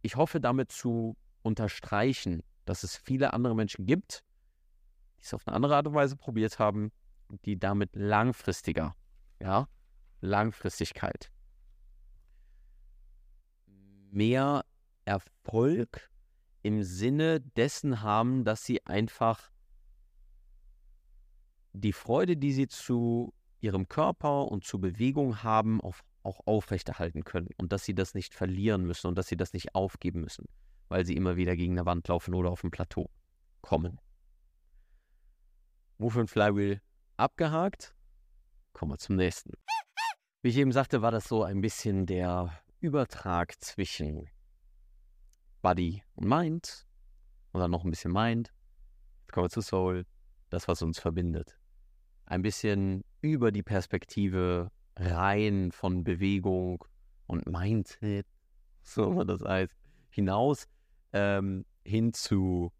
Ich 0.00 0.14
hoffe 0.14 0.40
damit 0.40 0.70
zu 0.70 1.16
unterstreichen, 1.42 2.44
dass 2.64 2.84
es 2.84 2.96
viele 2.96 3.32
andere 3.32 3.56
Menschen 3.56 3.84
gibt, 3.84 4.22
die 5.18 5.24
es 5.24 5.34
auf 5.34 5.46
eine 5.46 5.56
andere 5.56 5.74
Art 5.74 5.88
und 5.88 5.94
Weise 5.94 6.16
probiert 6.16 6.60
haben, 6.60 6.92
die 7.44 7.58
damit 7.58 7.96
langfristiger, 7.96 8.94
ja, 9.40 9.68
Langfristigkeit, 10.20 11.32
mehr 14.10 14.64
Erfolg 15.04 16.10
im 16.62 16.84
Sinne 16.84 17.40
dessen 17.40 18.02
haben, 18.02 18.44
dass 18.44 18.64
sie 18.64 18.86
einfach 18.86 19.50
die 21.72 21.92
Freude, 21.92 22.36
die 22.36 22.52
sie 22.52 22.68
zu 22.68 23.34
ihrem 23.60 23.88
Körper 23.88 24.48
und 24.50 24.64
zu 24.64 24.80
Bewegung 24.80 25.42
haben, 25.42 25.80
auf, 25.80 26.02
auch 26.22 26.40
aufrechterhalten 26.46 27.24
können 27.24 27.48
und 27.56 27.72
dass 27.72 27.84
sie 27.84 27.94
das 27.94 28.14
nicht 28.14 28.34
verlieren 28.34 28.84
müssen 28.84 29.08
und 29.08 29.16
dass 29.16 29.28
sie 29.28 29.36
das 29.36 29.52
nicht 29.52 29.74
aufgeben 29.74 30.20
müssen, 30.20 30.46
weil 30.88 31.04
sie 31.04 31.16
immer 31.16 31.36
wieder 31.36 31.56
gegen 31.56 31.78
eine 31.78 31.86
Wand 31.86 32.06
laufen 32.08 32.34
oder 32.34 32.50
auf 32.50 32.62
ein 32.64 32.70
Plateau 32.70 33.10
kommen. 33.60 34.00
Wofür 35.98 36.22
ein 36.22 36.28
Flywheel 36.28 36.80
abgehakt? 37.16 37.94
Kommen 38.72 38.92
wir 38.92 38.98
zum 38.98 39.16
nächsten. 39.16 39.52
Wie 40.42 40.50
ich 40.50 40.56
eben 40.56 40.70
sagte, 40.70 41.02
war 41.02 41.10
das 41.10 41.26
so 41.26 41.42
ein 41.42 41.60
bisschen 41.60 42.06
der 42.06 42.62
Übertrag 42.80 43.60
zwischen 43.60 44.28
Body 45.62 46.04
und 46.14 46.28
Mind 46.28 46.86
und 47.50 47.60
dann 47.60 47.72
noch 47.72 47.84
ein 47.84 47.90
bisschen 47.90 48.12
Mind. 48.12 48.52
Jetzt 49.22 49.32
kommen 49.32 49.46
wir 49.46 49.50
zu 49.50 49.62
Soul, 49.62 50.06
das, 50.50 50.68
was 50.68 50.80
uns 50.82 51.00
verbindet. 51.00 51.58
Ein 52.26 52.42
bisschen 52.42 53.02
über 53.20 53.50
die 53.52 53.62
Perspektive 53.62 54.70
rein 54.96 55.72
von 55.72 56.04
Bewegung 56.04 56.84
und 57.26 57.46
Mindset, 57.46 58.26
so 58.82 59.10
man 59.10 59.26
das 59.26 59.42
heißt, 59.42 59.74
hinaus 60.10 60.66
ähm, 61.12 61.64
hin 61.84 62.12
zu 62.12 62.72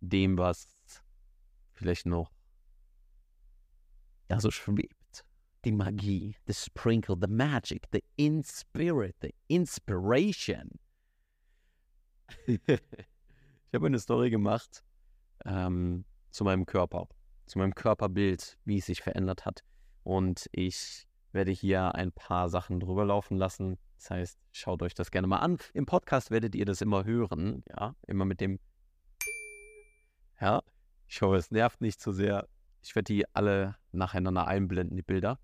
dem, 0.00 0.38
was 0.38 0.68
vielleicht 1.72 2.06
noch 2.06 2.30
ja 4.30 4.40
so 4.40 4.50
schwebt. 4.50 4.96
Die 5.66 5.72
Magie, 5.72 6.34
the 6.46 6.54
sprinkle, 6.54 7.16
the 7.20 7.26
magic, 7.28 7.86
the 7.92 8.02
in 8.16 8.42
the 8.42 9.34
inspiration. 9.48 10.70
ich 12.46 12.60
habe 13.74 13.86
eine 13.86 13.98
Story 13.98 14.30
gemacht 14.30 14.82
ähm, 15.44 16.06
zu 16.30 16.44
meinem 16.44 16.64
Körper 16.64 17.08
zu 17.50 17.58
meinem 17.58 17.74
Körperbild, 17.74 18.58
wie 18.64 18.78
es 18.78 18.86
sich 18.86 19.02
verändert 19.02 19.44
hat. 19.44 19.64
Und 20.04 20.48
ich 20.52 21.08
werde 21.32 21.50
hier 21.50 21.94
ein 21.94 22.12
paar 22.12 22.48
Sachen 22.48 22.80
drüber 22.80 23.04
laufen 23.04 23.36
lassen. 23.36 23.76
Das 23.98 24.10
heißt, 24.10 24.38
schaut 24.52 24.82
euch 24.82 24.94
das 24.94 25.10
gerne 25.10 25.26
mal 25.26 25.40
an. 25.40 25.58
Im 25.74 25.84
Podcast 25.84 26.30
werdet 26.30 26.54
ihr 26.54 26.64
das 26.64 26.80
immer 26.80 27.04
hören, 27.04 27.64
ja, 27.68 27.94
immer 28.06 28.24
mit 28.24 28.40
dem 28.40 28.58
Ja, 30.40 30.62
ich 31.08 31.20
hoffe, 31.20 31.36
es 31.36 31.50
nervt 31.50 31.80
nicht 31.80 32.00
zu 32.00 32.12
so 32.12 32.16
sehr. 32.16 32.48
Ich 32.82 32.94
werde 32.94 33.12
die 33.12 33.24
alle 33.34 33.76
nacheinander 33.92 34.46
einblenden, 34.46 34.96
die 34.96 35.02
Bilder. 35.02 35.38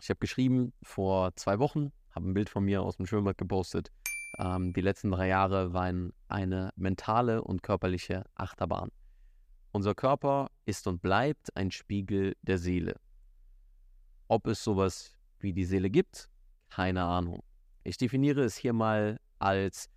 Ich 0.00 0.08
habe 0.10 0.18
geschrieben 0.18 0.72
vor 0.82 1.34
zwei 1.34 1.58
Wochen, 1.58 1.92
habe 2.12 2.28
ein 2.28 2.34
Bild 2.34 2.48
von 2.48 2.64
mir 2.64 2.82
aus 2.82 2.96
dem 2.96 3.06
Schwimmbad 3.06 3.36
gepostet. 3.36 3.90
Ähm, 4.38 4.72
die 4.72 4.80
letzten 4.80 5.10
drei 5.10 5.26
Jahre 5.26 5.72
waren 5.72 6.12
eine 6.28 6.72
mentale 6.76 7.42
und 7.42 7.62
körperliche 7.62 8.24
Achterbahn. 8.36 8.90
Unser 9.72 9.94
Körper 9.94 10.50
ist 10.64 10.86
und 10.86 11.02
bleibt 11.02 11.54
ein 11.56 11.70
Spiegel 11.70 12.36
der 12.42 12.58
Seele. 12.58 12.98
Ob 14.26 14.46
es 14.46 14.64
sowas 14.64 15.14
wie 15.40 15.52
die 15.52 15.64
Seele 15.64 15.90
gibt, 15.90 16.30
keine 16.70 17.04
Ahnung. 17.04 17.42
Ich 17.84 17.96
definiere 17.96 18.42
es 18.42 18.56
hier 18.56 18.72
mal 18.72 19.20
als 19.38 19.88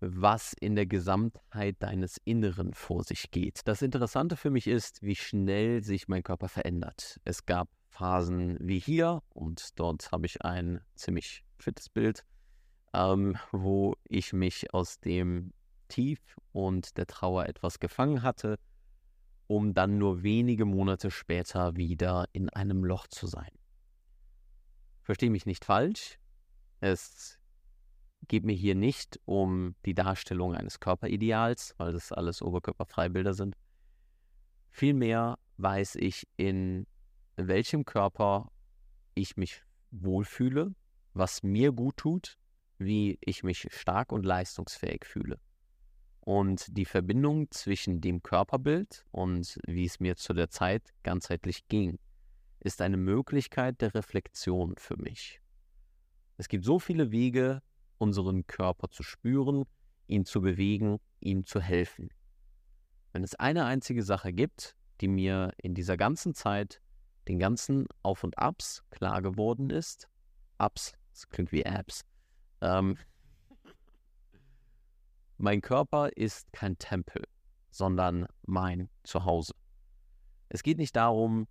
was 0.00 0.54
in 0.54 0.76
der 0.76 0.86
Gesamtheit 0.86 1.76
deines 1.80 2.16
Inneren 2.24 2.72
vor 2.74 3.04
sich 3.04 3.30
geht. 3.30 3.60
Das 3.66 3.82
Interessante 3.82 4.36
für 4.36 4.50
mich 4.50 4.66
ist, 4.66 5.02
wie 5.02 5.14
schnell 5.14 5.84
sich 5.84 6.08
mein 6.08 6.22
Körper 6.22 6.48
verändert. 6.48 7.20
Es 7.24 7.44
gab 7.44 7.68
Phasen 7.90 8.56
wie 8.60 8.78
hier 8.78 9.22
und 9.28 9.78
dort 9.78 10.10
habe 10.10 10.26
ich 10.26 10.42
ein 10.42 10.80
ziemlich 10.94 11.44
fittes 11.58 11.88
Bild, 11.88 12.24
ähm, 12.94 13.36
wo 13.52 13.94
ich 14.08 14.32
mich 14.32 14.72
aus 14.72 15.00
dem 15.00 15.52
Tief 15.88 16.20
und 16.52 16.96
der 16.96 17.06
Trauer 17.06 17.46
etwas 17.46 17.78
gefangen 17.78 18.22
hatte 18.22 18.58
um 19.50 19.74
dann 19.74 19.98
nur 19.98 20.22
wenige 20.22 20.64
Monate 20.64 21.10
später 21.10 21.74
wieder 21.74 22.28
in 22.32 22.50
einem 22.50 22.84
Loch 22.84 23.08
zu 23.08 23.26
sein. 23.26 23.50
Verstehe 25.02 25.28
mich 25.28 25.44
nicht 25.44 25.64
falsch, 25.64 26.20
es 26.78 27.36
geht 28.28 28.44
mir 28.44 28.54
hier 28.54 28.76
nicht 28.76 29.18
um 29.24 29.74
die 29.84 29.94
Darstellung 29.94 30.54
eines 30.54 30.78
Körperideals, 30.78 31.74
weil 31.78 31.92
das 31.92 32.12
alles 32.12 32.42
Oberkörperfreibilder 32.42 33.34
sind. 33.34 33.56
Vielmehr 34.70 35.36
weiß 35.56 35.96
ich, 35.96 36.28
in 36.36 36.86
welchem 37.34 37.84
Körper 37.84 38.52
ich 39.14 39.36
mich 39.36 39.64
wohlfühle, 39.90 40.76
was 41.12 41.42
mir 41.42 41.72
gut 41.72 41.96
tut, 41.96 42.38
wie 42.78 43.18
ich 43.20 43.42
mich 43.42 43.66
stark 43.72 44.12
und 44.12 44.24
leistungsfähig 44.24 45.04
fühle. 45.04 45.40
Und 46.20 46.76
die 46.76 46.84
Verbindung 46.84 47.50
zwischen 47.50 48.00
dem 48.00 48.22
Körperbild 48.22 49.06
und 49.10 49.58
wie 49.66 49.86
es 49.86 50.00
mir 50.00 50.16
zu 50.16 50.34
der 50.34 50.50
Zeit 50.50 50.82
ganzheitlich 51.02 51.66
ging, 51.68 51.98
ist 52.60 52.82
eine 52.82 52.98
Möglichkeit 52.98 53.80
der 53.80 53.94
Reflexion 53.94 54.74
für 54.76 54.96
mich. 54.96 55.40
Es 56.36 56.48
gibt 56.48 56.64
so 56.64 56.78
viele 56.78 57.10
Wege, 57.10 57.62
unseren 57.98 58.46
Körper 58.46 58.90
zu 58.90 59.02
spüren, 59.02 59.64
ihn 60.06 60.24
zu 60.24 60.40
bewegen, 60.40 60.98
ihm 61.20 61.46
zu 61.46 61.60
helfen. 61.60 62.10
Wenn 63.12 63.24
es 63.24 63.34
eine 63.34 63.64
einzige 63.64 64.02
Sache 64.02 64.32
gibt, 64.32 64.76
die 65.00 65.08
mir 65.08 65.52
in 65.58 65.74
dieser 65.74 65.96
ganzen 65.96 66.34
Zeit, 66.34 66.80
den 67.28 67.38
ganzen 67.38 67.86
Auf 68.02 68.24
und 68.24 68.38
Abs 68.38 68.84
klar 68.90 69.22
geworden 69.22 69.70
ist, 69.70 70.08
Ups, 70.58 70.92
das 71.12 71.28
klingt 71.28 71.52
wie 71.52 71.62
Apps, 71.62 72.04
ähm, 72.60 72.96
mein 75.40 75.62
Körper 75.62 76.10
ist 76.16 76.52
kein 76.52 76.76
Tempel, 76.78 77.26
sondern 77.70 78.26
mein 78.46 78.90
Zuhause. 79.04 79.54
Es 80.50 80.62
geht 80.62 80.76
nicht 80.76 80.94
darum, 80.96 81.48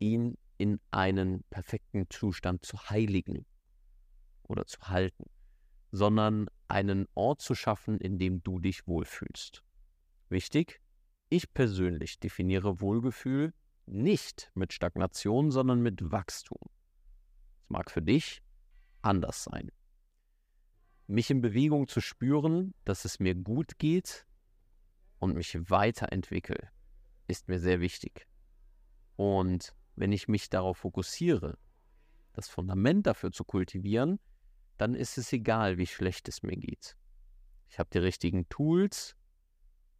ihn 0.00 0.36
in 0.58 0.80
einen 0.90 1.44
perfekten 1.44 2.10
Zustand 2.10 2.66
zu 2.66 2.90
heiligen 2.90 3.46
oder 4.42 4.66
zu 4.66 4.80
halten, 4.80 5.30
sondern 5.92 6.48
einen 6.66 7.06
Ort 7.14 7.42
zu 7.42 7.54
schaffen, 7.54 7.98
in 7.98 8.18
dem 8.18 8.42
du 8.42 8.58
dich 8.58 8.88
wohlfühlst. 8.88 9.62
Wichtig, 10.28 10.80
ich 11.28 11.52
persönlich 11.54 12.18
definiere 12.18 12.80
Wohlgefühl 12.80 13.54
nicht 13.86 14.50
mit 14.54 14.72
Stagnation, 14.72 15.52
sondern 15.52 15.80
mit 15.80 16.10
Wachstum. 16.10 16.58
Es 17.62 17.70
mag 17.70 17.90
für 17.90 18.02
dich 18.02 18.42
anders 19.00 19.44
sein 19.44 19.70
mich 21.12 21.30
in 21.30 21.42
Bewegung 21.42 21.88
zu 21.88 22.00
spüren, 22.00 22.74
dass 22.84 23.04
es 23.04 23.20
mir 23.20 23.34
gut 23.34 23.78
geht 23.78 24.26
und 25.18 25.34
mich 25.34 25.56
weiterentwickle, 25.70 26.70
ist 27.28 27.48
mir 27.48 27.60
sehr 27.60 27.80
wichtig. 27.80 28.26
Und 29.16 29.74
wenn 29.94 30.10
ich 30.10 30.26
mich 30.26 30.48
darauf 30.48 30.78
fokussiere, 30.78 31.58
das 32.32 32.48
Fundament 32.48 33.06
dafür 33.06 33.30
zu 33.30 33.44
kultivieren, 33.44 34.18
dann 34.78 34.94
ist 34.94 35.18
es 35.18 35.32
egal, 35.32 35.76
wie 35.76 35.86
schlecht 35.86 36.28
es 36.28 36.42
mir 36.42 36.56
geht. 36.56 36.96
Ich 37.68 37.78
habe 37.78 37.90
die 37.92 37.98
richtigen 37.98 38.48
Tools, 38.48 39.14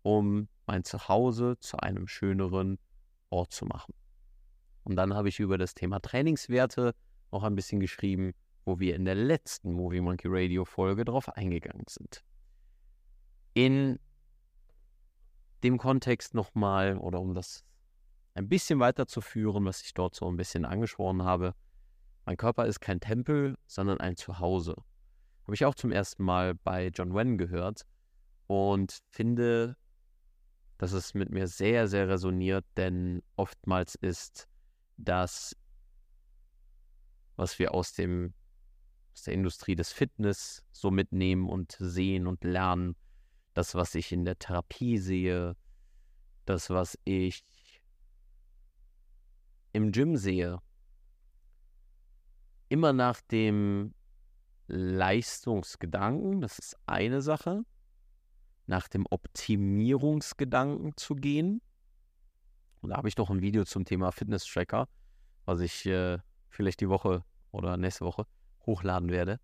um 0.01 0.49
mein 0.67 0.83
Zuhause 0.83 1.59
zu 1.61 1.77
einem 1.77 2.09
schöneren 2.09 2.79
Ort 3.29 3.53
zu 3.53 3.67
machen. 3.67 3.95
Und 4.83 4.97
dann 4.97 5.15
habe 5.15 5.29
ich 5.29 5.41
über 5.41 5.59
das 5.59 5.75
Thema 5.75 6.01
Trainingswerte 6.01 6.95
noch 7.31 7.43
ein 7.43 7.55
bisschen 7.55 7.81
geschrieben 7.81 8.33
wo 8.65 8.79
wir 8.79 8.95
in 8.95 9.05
der 9.05 9.15
letzten 9.15 9.73
Movie 9.73 10.01
Monkey 10.01 10.29
Radio 10.31 10.65
Folge 10.65 11.05
drauf 11.05 11.29
eingegangen 11.29 11.85
sind. 11.89 12.23
In 13.55 13.99
dem 15.63 15.79
Kontext 15.79 16.35
nochmal, 16.35 16.97
oder 16.99 17.21
um 17.21 17.35
das 17.35 17.65
ein 18.35 18.49
bisschen 18.49 18.81
weiterzuführen, 18.81 19.65
was 19.65 19.83
ich 19.83 19.95
dort 19.95 20.15
so 20.15 20.29
ein 20.29 20.37
bisschen 20.37 20.65
angesprochen 20.65 21.23
habe, 21.23 21.55
Mein 22.25 22.37
Körper 22.37 22.67
ist 22.67 22.81
kein 22.81 23.01
Tempel, 23.01 23.59
sondern 23.67 23.99
ein 23.99 24.17
Zuhause. 24.17 24.77
Habe 25.43 25.55
ich 25.55 25.65
auch 25.65 25.75
zum 25.75 25.91
ersten 25.91 26.23
Mal 26.23 26.55
bei 26.55 26.89
John 26.89 27.15
Wayne 27.15 27.37
gehört 27.37 27.85
und 28.47 29.01
finde, 29.11 29.77
dass 30.79 30.93
es 30.93 31.15
mit 31.15 31.31
mir 31.31 31.49
sehr, 31.49 31.89
sehr 31.89 32.09
resoniert, 32.09 32.65
denn 32.77 33.23
oftmals 33.35 33.97
ist 33.97 34.49
das, 34.97 35.57
was 37.35 37.59
wir 37.59 37.75
aus 37.75 37.93
dem 37.93 38.35
aus 39.13 39.23
der 39.23 39.35
Industrie 39.35 39.77
des 39.77 39.93
Fitness 39.93 40.65
so 40.73 40.91
mitnehmen 40.91 41.49
und 41.49 41.77
sehen 41.79 42.27
und 42.27 42.45
lernen, 42.45 42.97
das, 43.55 43.75
was 43.75 43.95
ich 43.95 44.13
in 44.13 44.25
der 44.25 44.39
Therapie 44.39 44.99
sehe, 44.99 45.57
das, 46.47 46.71
was 46.71 46.99
ich 47.05 47.45
im 49.73 49.93
Gym 49.93 50.17
sehe, 50.17 50.59
immer 52.69 52.93
nach 52.93 53.21
dem 53.21 53.95
Leistungsgedanken, 54.67 56.41
das 56.41 56.59
ist 56.59 56.79
eine 56.87 57.21
Sache, 57.21 57.65
nach 58.67 58.89
dem 58.89 59.07
Optimierungsgedanken 59.11 60.97
zu 60.97 61.15
gehen. 61.15 61.61
Und 62.81 62.91
da 62.91 62.97
habe 62.97 63.09
ich 63.09 63.15
doch 63.15 63.29
ein 63.29 63.43
Video 63.43 63.65
zum 63.65 63.85
Thema 63.85 64.11
Fitness-Tracker, 64.13 64.89
was 65.45 65.61
ich 65.61 65.85
äh, 65.85 66.19
vielleicht 66.49 66.81
die 66.81 66.89
Woche 66.89 67.25
oder 67.51 67.77
nächste 67.77 68.07
Woche 68.07 68.27
hochladen 68.67 69.11
werde, 69.11 69.41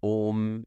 um 0.00 0.66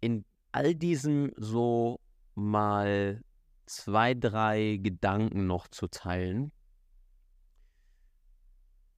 in 0.00 0.24
all 0.52 0.74
diesem 0.74 1.32
so 1.36 2.00
mal 2.34 3.22
zwei, 3.66 4.14
drei 4.14 4.78
Gedanken 4.82 5.46
noch 5.46 5.68
zu 5.68 5.88
teilen. 5.88 6.52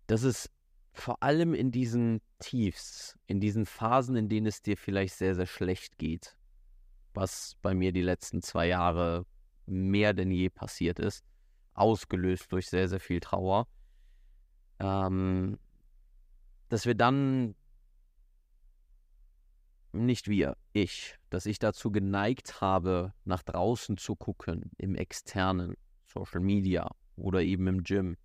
Das 0.06 0.22
ist 0.22 0.50
vor 0.92 1.22
allem 1.22 1.54
in 1.54 1.70
diesen 1.70 2.20
Tiefs, 2.38 3.18
in 3.26 3.40
diesen 3.40 3.66
Phasen, 3.66 4.16
in 4.16 4.28
denen 4.28 4.46
es 4.46 4.62
dir 4.62 4.76
vielleicht 4.76 5.14
sehr, 5.14 5.34
sehr 5.34 5.46
schlecht 5.46 5.98
geht, 5.98 6.36
was 7.14 7.56
bei 7.62 7.74
mir 7.74 7.92
die 7.92 8.02
letzten 8.02 8.42
zwei 8.42 8.66
Jahre 8.68 9.24
mehr 9.66 10.14
denn 10.14 10.30
je 10.30 10.50
passiert 10.50 10.98
ist, 10.98 11.24
ausgelöst 11.74 12.50
durch 12.52 12.68
sehr, 12.68 12.88
sehr 12.88 13.00
viel 13.00 13.20
Trauer, 13.20 13.68
ähm, 14.80 15.58
dass 16.68 16.86
wir 16.86 16.94
dann 16.94 17.54
nicht 19.92 20.28
wir, 20.28 20.56
ich, 20.72 21.16
dass 21.30 21.46
ich 21.46 21.58
dazu 21.58 21.90
geneigt 21.90 22.60
habe, 22.60 23.12
nach 23.24 23.42
draußen 23.42 23.96
zu 23.96 24.16
gucken, 24.16 24.70
im 24.78 24.94
externen, 24.94 25.74
Social 26.06 26.40
Media 26.40 26.90
oder 27.16 27.42
eben 27.42 27.66
im 27.66 27.82
Gym 27.82 28.16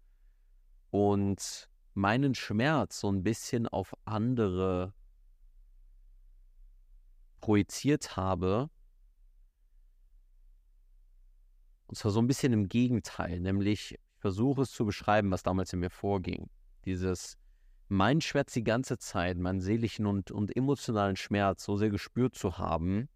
und 0.91 1.69
meinen 1.93 2.35
Schmerz 2.35 2.99
so 2.99 3.11
ein 3.11 3.23
bisschen 3.23 3.67
auf 3.67 3.93
andere 4.05 4.93
projiziert 7.41 8.17
habe. 8.17 8.69
Und 11.87 11.95
zwar 11.95 12.11
so 12.11 12.19
ein 12.19 12.27
bisschen 12.27 12.53
im 12.53 12.67
Gegenteil, 12.67 13.39
nämlich 13.39 13.91
ich 13.93 13.99
versuche 14.17 14.63
es 14.63 14.71
zu 14.71 14.85
beschreiben, 14.85 15.29
was 15.29 15.43
damals 15.43 15.71
in 15.71 15.79
mir 15.79 15.91
vorging. 15.91 16.49
Dieses 16.85 17.37
mein 17.87 18.21
Schmerz 18.21 18.53
die 18.53 18.63
ganze 18.63 18.97
Zeit, 18.97 19.37
meinen 19.37 19.61
seelischen 19.61 20.05
und, 20.05 20.31
und 20.31 20.55
emotionalen 20.55 21.15
Schmerz 21.15 21.63
so 21.63 21.77
sehr 21.77 21.89
gespürt 21.89 22.35
zu 22.35 22.57
haben, 22.57 23.09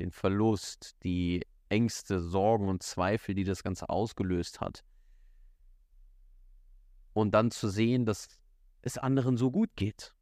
den 0.00 0.10
Verlust, 0.10 0.96
die 1.04 1.46
Ängste, 1.68 2.20
Sorgen 2.20 2.68
und 2.68 2.82
Zweifel, 2.82 3.34
die 3.34 3.44
das 3.44 3.62
Ganze 3.62 3.88
ausgelöst 3.88 4.60
hat. 4.60 4.84
Und 7.12 7.32
dann 7.32 7.50
zu 7.50 7.68
sehen, 7.68 8.04
dass 8.04 8.28
es 8.82 8.98
anderen 8.98 9.36
so 9.36 9.50
gut 9.50 9.70
geht. 9.76 10.14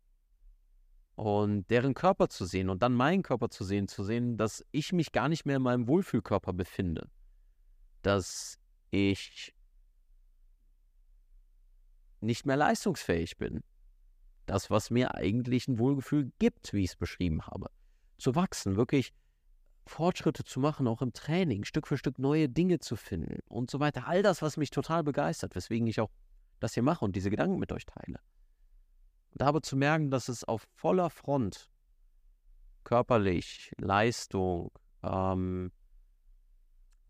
Und 1.14 1.68
deren 1.70 1.95
Körper 1.95 2.29
zu 2.29 2.45
sehen 2.45 2.68
und 2.68 2.83
dann 2.83 2.95
meinen 2.95 3.23
Körper 3.23 3.49
zu 3.51 3.64
sehen, 3.64 3.89
zu 3.89 4.03
sehen, 4.03 4.37
dass 4.37 4.64
ich 4.70 4.93
mich 4.93 5.12
gar 5.12 5.29
nicht 5.29 5.45
mehr 5.45 5.57
in 5.57 5.62
meinem 5.62 5.89
Wohlfühlkörper 5.89 6.53
befinde. 6.53 7.09
Dass 8.03 8.59
ich 8.91 9.55
nicht 12.23 12.47
mehr 12.47 12.57
leistungsfähig 12.57 13.37
bin. 13.37 13.62
Das, 14.47 14.70
was 14.70 14.91
mir 14.91 15.14
eigentlich 15.14 15.68
ein 15.68 15.79
Wohlgefühl 15.79 16.33
gibt, 16.39 16.73
wie 16.73 16.85
ich 16.85 16.91
es 16.91 16.97
beschrieben 16.97 17.47
habe. 17.47 17.68
Zu 18.18 18.35
wachsen, 18.35 18.77
wirklich 18.77 19.12
Fortschritte 19.87 20.45
zu 20.45 20.61
machen, 20.61 20.87
auch 20.87 21.03
im 21.03 21.12
Training, 21.12 21.64
Stück 21.64 21.87
für 21.87 21.99
Stück 21.99 22.18
neue 22.18 22.49
Dinge 22.49 22.79
zu 22.79 22.97
finden 22.97 23.41
und 23.49 23.70
so 23.70 23.81
weiter. 23.81 24.07
All 24.07 24.23
das, 24.23 24.43
was 24.43 24.57
mich 24.57 24.70
total 24.70 25.03
begeistert, 25.03 25.55
weswegen 25.55 25.87
ich 25.87 26.01
auch 26.01 26.11
das 26.61 26.75
hier 26.75 26.83
mache 26.83 27.05
und 27.05 27.16
diese 27.16 27.31
Gedanken 27.31 27.59
mit 27.59 27.73
euch 27.73 27.85
teile. 27.85 28.20
Und 29.33 29.43
aber 29.43 29.62
zu 29.62 29.77
merken, 29.77 30.11
dass 30.11 30.29
es 30.29 30.45
auf 30.45 30.66
voller 30.75 31.11
Front 31.11 31.70
körperlich, 32.85 33.73
Leistung, 33.79 34.70
ähm, 35.03 35.73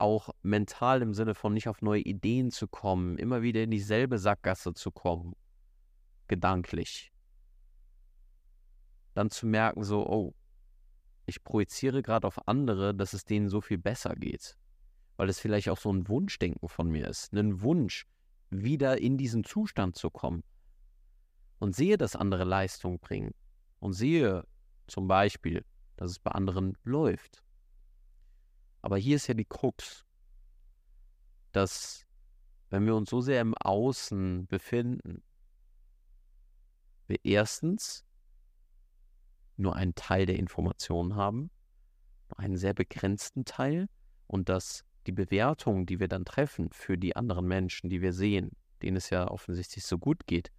auch 0.02 0.30
mental 0.42 1.00
im 1.00 1.14
Sinne 1.14 1.34
von 1.34 1.54
nicht 1.54 1.68
auf 1.68 1.80
neue 1.80 2.02
Ideen 2.02 2.50
zu 2.50 2.66
kommen, 2.66 3.16
immer 3.16 3.40
wieder 3.40 3.62
in 3.62 3.70
dieselbe 3.70 4.18
Sackgasse 4.18 4.74
zu 4.74 4.90
kommen, 4.90 5.34
gedanklich. 6.26 7.12
Dann 9.14 9.30
zu 9.30 9.46
merken, 9.46 9.84
so, 9.84 10.04
oh, 10.06 10.34
ich 11.26 11.44
projiziere 11.44 12.02
gerade 12.02 12.26
auf 12.26 12.48
andere, 12.48 12.94
dass 12.94 13.12
es 13.12 13.24
denen 13.24 13.48
so 13.48 13.60
viel 13.60 13.78
besser 13.78 14.14
geht. 14.16 14.58
Weil 15.16 15.28
es 15.28 15.38
vielleicht 15.38 15.68
auch 15.68 15.78
so 15.78 15.92
ein 15.92 16.08
Wunschdenken 16.08 16.68
von 16.68 16.90
mir 16.90 17.06
ist. 17.06 17.32
Ein 17.32 17.60
Wunsch, 17.60 18.06
wieder 18.50 18.98
in 18.98 19.16
diesen 19.16 19.44
Zustand 19.44 19.96
zu 19.96 20.10
kommen. 20.10 20.42
Und 21.60 21.76
sehe, 21.76 21.96
dass 21.96 22.16
andere 22.16 22.44
Leistung 22.44 22.98
bringen. 22.98 23.34
Und 23.78 23.92
sehe 23.92 24.44
zum 24.88 25.06
Beispiel, 25.06 25.64
dass 25.96 26.10
es 26.10 26.18
bei 26.18 26.32
anderen 26.32 26.76
läuft. 26.82 27.44
Aber 28.82 28.98
hier 28.98 29.16
ist 29.16 29.28
ja 29.28 29.34
die 29.34 29.44
Krux, 29.44 30.04
dass 31.52 32.04
wenn 32.70 32.84
wir 32.84 32.96
uns 32.96 33.10
so 33.10 33.20
sehr 33.20 33.40
im 33.40 33.54
Außen 33.54 34.46
befinden, 34.48 35.22
wir 37.06 37.18
erstens 37.22 38.04
nur 39.56 39.76
einen 39.76 39.94
Teil 39.94 40.26
der 40.26 40.38
Informationen 40.38 41.14
haben, 41.14 41.50
einen 42.36 42.56
sehr 42.56 42.74
begrenzten 42.74 43.44
Teil 43.44 43.88
und 44.26 44.48
dass 44.48 44.84
die 45.06 45.12
Bewertung, 45.12 45.86
die 45.86 46.00
wir 46.00 46.08
dann 46.08 46.24
treffen 46.24 46.70
für 46.72 46.96
die 46.96 47.14
anderen 47.14 47.46
Menschen, 47.46 47.90
die 47.90 48.00
wir 48.00 48.12
sehen, 48.12 48.50
denen 48.82 48.96
es 48.96 49.10
ja 49.10 49.28
offensichtlich 49.28 49.84
so 49.84 49.98
gut 49.98 50.26
geht, 50.26 50.50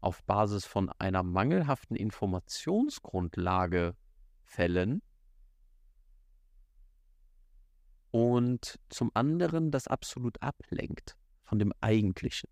auf 0.00 0.22
Basis 0.24 0.66
von 0.66 0.90
einer 0.98 1.22
mangelhaften 1.22 1.96
Informationsgrundlage 1.96 3.96
fällen 4.44 5.00
und 8.12 8.78
zum 8.90 9.10
anderen 9.14 9.70
das 9.70 9.88
absolut 9.88 10.40
ablenkt 10.40 11.16
von 11.42 11.58
dem 11.58 11.72
Eigentlichen. 11.80 12.48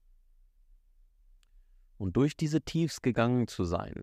Und 1.99 2.17
durch 2.17 2.37
diese 2.37 2.63
Tiefs 2.63 3.03
gegangen 3.03 3.47
zu 3.47 3.65
sein 3.65 4.03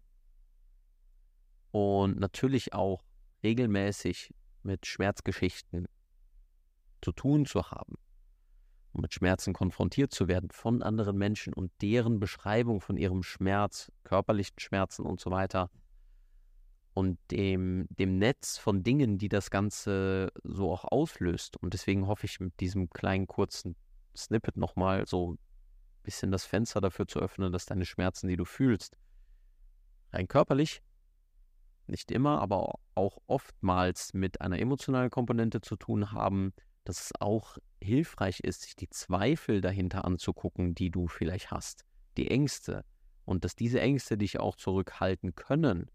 und 1.72 2.20
natürlich 2.20 2.74
auch 2.74 3.04
regelmäßig 3.44 4.34
mit 4.62 4.86
Schmerzgeschichten 4.86 5.88
zu 7.02 7.12
tun 7.12 7.48
zu 7.48 7.72
haben 7.72 7.96
und 8.94 9.02
mit 9.02 9.14
Schmerzen 9.16 9.54
konfrontiert 9.54 10.14
zu 10.14 10.28
werden 10.28 10.52
von 10.52 10.84
anderen 10.84 11.18
Menschen 11.18 11.54
und 11.54 11.72
deren 11.82 12.20
Beschreibung 12.20 12.82
von 12.82 12.98
ihrem 12.98 13.24
Schmerz, 13.24 13.92
körperlichen 14.04 14.60
Schmerzen 14.60 15.08
und 15.08 15.20
so 15.20 15.32
weiter, 15.32 15.72
und 16.98 17.20
dem, 17.30 17.86
dem 17.92 18.18
Netz 18.18 18.58
von 18.58 18.82
Dingen, 18.82 19.20
die 19.20 19.30
das 19.30 19.52
Ganze 19.52 20.32
so 20.44 20.72
auch 20.72 20.84
auslöst. 20.84 21.56
Und 21.58 21.76
deswegen 21.76 22.08
hoffe 22.08 22.26
ich 22.26 22.40
mit 22.40 22.60
diesem 22.60 22.90
kleinen 22.90 23.28
kurzen 23.28 23.76
Snippet 24.16 24.58
nochmal 24.58 25.06
so 25.06 25.34
ein 25.34 25.40
bisschen 26.02 26.32
das 26.32 26.46
Fenster 26.46 26.82
dafür 26.82 27.08
zu 27.08 27.20
öffnen, 27.20 27.52
dass 27.52 27.68
deine 27.68 27.86
Schmerzen, 27.86 28.28
die 28.28 28.36
du 28.36 28.46
fühlst, 28.46 28.98
rein 30.12 30.28
körperlich, 30.28 30.82
nicht 31.86 32.10
immer, 32.10 32.42
aber 32.42 32.80
auch 32.96 33.20
oftmals 33.28 34.16
mit 34.16 34.42
einer 34.42 34.58
emotionalen 34.58 35.12
Komponente 35.12 35.62
zu 35.62 35.76
tun 35.76 36.14
haben, 36.14 36.52
dass 36.84 37.00
es 37.00 37.12
auch 37.20 37.60
hilfreich 37.80 38.40
ist, 38.40 38.64
sich 38.64 38.76
die 38.76 38.90
Zweifel 38.90 39.62
dahinter 39.62 40.04
anzugucken, 40.04 40.74
die 40.74 40.90
du 40.90 41.08
vielleicht 41.08 41.52
hast, 41.52 41.86
die 42.18 42.32
Ängste 42.32 42.86
und 43.24 43.46
dass 43.46 43.56
diese 43.56 43.82
Ängste 43.82 44.18
dich 44.18 44.40
auch 44.40 44.56
zurückhalten 44.56 45.36
können 45.36 45.92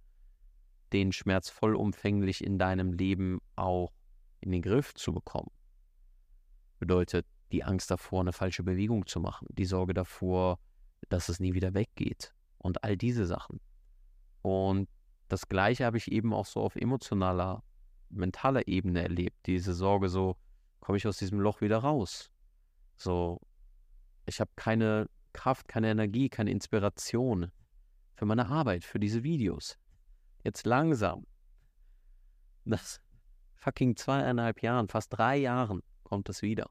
den 0.92 1.12
Schmerz 1.12 1.50
vollumfänglich 1.50 2.44
in 2.44 2.58
deinem 2.58 2.92
Leben 2.92 3.40
auch 3.56 3.92
in 4.40 4.52
den 4.52 4.62
Griff 4.62 4.94
zu 4.94 5.12
bekommen. 5.12 5.50
Bedeutet 6.78 7.26
die 7.52 7.64
Angst 7.64 7.90
davor, 7.90 8.20
eine 8.20 8.32
falsche 8.32 8.62
Bewegung 8.62 9.06
zu 9.06 9.20
machen, 9.20 9.46
die 9.50 9.64
Sorge 9.64 9.94
davor, 9.94 10.58
dass 11.08 11.28
es 11.28 11.40
nie 11.40 11.54
wieder 11.54 11.74
weggeht 11.74 12.34
und 12.58 12.82
all 12.84 12.96
diese 12.96 13.26
Sachen. 13.26 13.60
Und 14.42 14.88
das 15.28 15.48
Gleiche 15.48 15.84
habe 15.84 15.96
ich 15.96 16.10
eben 16.10 16.32
auch 16.32 16.46
so 16.46 16.60
auf 16.60 16.76
emotionaler, 16.76 17.62
mentaler 18.10 18.66
Ebene 18.68 19.02
erlebt. 19.02 19.36
Diese 19.46 19.74
Sorge 19.74 20.08
so, 20.08 20.36
komme 20.80 20.98
ich 20.98 21.06
aus 21.06 21.18
diesem 21.18 21.40
Loch 21.40 21.60
wieder 21.60 21.78
raus? 21.78 22.30
So, 22.96 23.40
ich 24.26 24.40
habe 24.40 24.50
keine 24.56 25.08
Kraft, 25.32 25.68
keine 25.68 25.90
Energie, 25.90 26.28
keine 26.28 26.50
Inspiration. 26.50 27.50
für 28.14 28.26
meine 28.26 28.46
Arbeit, 28.46 28.84
für 28.84 29.00
diese 29.00 29.24
Videos. 29.24 29.78
Jetzt 30.44 30.66
langsam, 30.66 31.26
nach 32.64 32.82
fucking 33.54 33.96
zweieinhalb 33.96 34.60
Jahren, 34.62 34.88
fast 34.88 35.16
drei 35.16 35.36
Jahren, 35.36 35.82
kommt 36.02 36.28
es 36.28 36.42
wieder. 36.42 36.68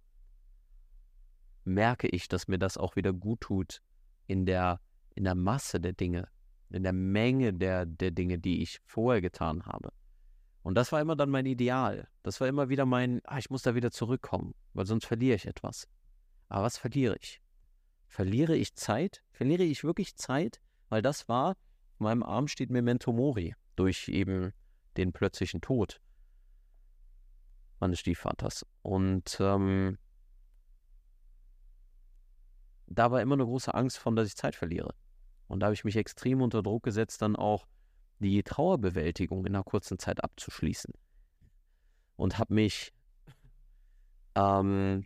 Merke 1.63 2.07
ich, 2.07 2.27
dass 2.27 2.47
mir 2.47 2.59
das 2.59 2.77
auch 2.77 2.95
wieder 2.95 3.13
gut 3.13 3.41
tut 3.41 3.81
in 4.27 4.45
der, 4.45 4.81
in 5.15 5.23
der 5.23 5.35
Masse 5.35 5.79
der 5.79 5.93
Dinge, 5.93 6.27
in 6.69 6.83
der 6.83 6.93
Menge 6.93 7.53
der, 7.53 7.85
der 7.85 8.11
Dinge, 8.11 8.39
die 8.39 8.61
ich 8.61 8.81
vorher 8.85 9.21
getan 9.21 9.65
habe. 9.65 9.93
Und 10.63 10.75
das 10.75 10.91
war 10.91 10.99
immer 10.99 11.15
dann 11.15 11.29
mein 11.29 11.45
Ideal. 11.45 12.07
Das 12.23 12.41
war 12.41 12.47
immer 12.47 12.69
wieder 12.69 12.85
mein, 12.85 13.21
ah, 13.23 13.37
ich 13.37 13.49
muss 13.49 13.63
da 13.63 13.73
wieder 13.73 13.91
zurückkommen, 13.91 14.53
weil 14.73 14.85
sonst 14.85 15.05
verliere 15.05 15.35
ich 15.35 15.47
etwas. 15.47 15.87
Aber 16.49 16.63
was 16.63 16.77
verliere 16.77 17.15
ich? 17.19 17.41
Verliere 18.07 18.55
ich 18.55 18.75
Zeit? 18.75 19.23
Verliere 19.31 19.63
ich 19.63 19.83
wirklich 19.83 20.17
Zeit? 20.17 20.59
Weil 20.89 21.01
das 21.01 21.29
war, 21.29 21.55
in 21.99 22.03
meinem 22.03 22.23
Arm 22.23 22.47
steht 22.47 22.69
Memento 22.69 23.13
Mori 23.13 23.55
durch 23.75 24.07
eben 24.07 24.53
den 24.97 25.13
plötzlichen 25.13 25.61
Tod 25.61 26.01
meines 27.79 27.99
Stiefvaters. 27.99 28.65
Und 28.81 29.37
ähm, 29.39 29.97
da 32.87 33.11
war 33.11 33.21
immer 33.21 33.35
eine 33.35 33.45
große 33.45 33.73
Angst 33.73 33.97
von, 33.97 34.15
dass 34.15 34.27
ich 34.27 34.35
Zeit 34.35 34.55
verliere. 34.55 34.93
Und 35.47 35.59
da 35.59 35.65
habe 35.67 35.73
ich 35.73 35.83
mich 35.83 35.97
extrem 35.97 36.41
unter 36.41 36.63
Druck 36.63 36.83
gesetzt, 36.83 37.21
dann 37.21 37.35
auch 37.35 37.67
die 38.19 38.43
Trauerbewältigung 38.43 39.45
in 39.45 39.55
einer 39.55 39.63
kurzen 39.63 39.97
Zeit 39.97 40.23
abzuschließen. 40.23 40.93
Und 42.15 42.37
habe 42.37 42.53
mich 42.53 42.93
ähm, 44.35 45.05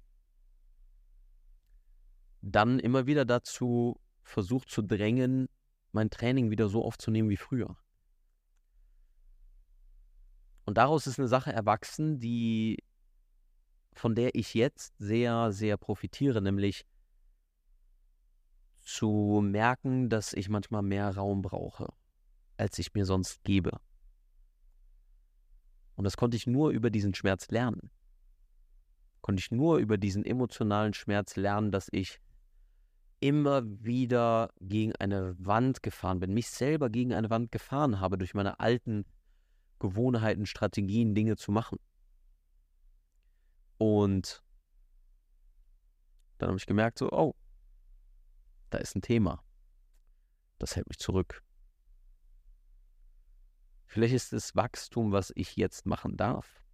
dann 2.42 2.80
immer 2.80 3.08
wieder 3.08 3.26
dazu 3.26 4.00
versucht 4.24 4.70
zu 4.70 4.82
drängen, 4.82 5.48
mein 5.92 6.10
Training 6.10 6.52
wieder 6.52 6.68
so 6.68 6.84
aufzunehmen 6.84 7.30
wie 7.30 7.38
früher. 7.38 7.78
Und 10.66 10.78
daraus 10.78 11.08
ist 11.08 11.20
eine 11.20 11.28
Sache 11.28 11.54
erwachsen, 11.54 12.20
die 12.20 12.84
von 13.94 14.14
der 14.14 14.36
ich 14.36 14.54
jetzt 14.54 14.94
sehr, 14.98 15.54
sehr 15.54 15.78
profitiere, 15.78 16.42
nämlich 16.42 16.86
zu 18.82 19.42
merken, 19.44 20.10
dass 20.10 20.34
ich 20.34 20.50
manchmal 20.50 20.82
mehr 20.82 21.16
Raum 21.16 21.42
brauche 21.42 21.94
als 22.58 22.80
ich 22.80 22.94
mir 22.94 23.06
sonst 23.06 23.44
gebe. 23.44 23.72
Und 25.96 26.04
das 26.04 26.18
konnte 26.18 26.38
ich 26.38 26.48
nur 26.48 26.72
über 26.72 26.90
diesen 26.90 27.14
Schmerz 27.14 27.50
lernen. 27.50 27.90
Konnte 29.22 29.40
ich 29.40 29.52
nur 29.52 29.78
über 29.78 29.98
diesen 29.98 30.26
emotionalen 30.26 30.94
Schmerz 30.94 31.36
lernen, 31.36 31.72
dass 31.72 31.88
ich 31.92 32.20
immer 33.20 33.64
wieder 33.84 34.54
gegen 34.60 34.94
eine 34.98 35.36
Wand 35.40 35.82
gefahren 35.82 36.20
bin, 36.20 36.34
mich 36.34 36.50
selber 36.50 36.90
gegen 36.90 37.14
eine 37.14 37.30
Wand 37.30 37.52
gefahren 37.52 38.00
habe 38.00 38.18
durch 38.18 38.34
meine 38.34 38.60
alten 38.60 39.06
Gewohnheiten, 39.90 40.46
Strategien, 40.46 41.14
Dinge 41.14 41.36
zu 41.36 41.52
machen. 41.52 41.78
Und 43.78 44.44
dann 46.38 46.50
habe 46.50 46.58
ich 46.58 46.66
gemerkt, 46.66 46.98
so, 46.98 47.12
oh, 47.12 47.36
da 48.70 48.80
ist 48.80 48.96
ein 48.96 49.02
Thema. 49.02 49.44
Das 50.58 50.76
hält 50.76 50.88
mich 50.88 50.98
zurück. 50.98 51.44
Vielleicht 53.86 54.16
ist 54.16 54.34
das 54.34 54.56
Wachstum, 54.56 55.12
was 55.12 55.32
ich 55.36 55.56
jetzt 55.56 55.86
machen 55.86 56.18
darf, 56.18 56.66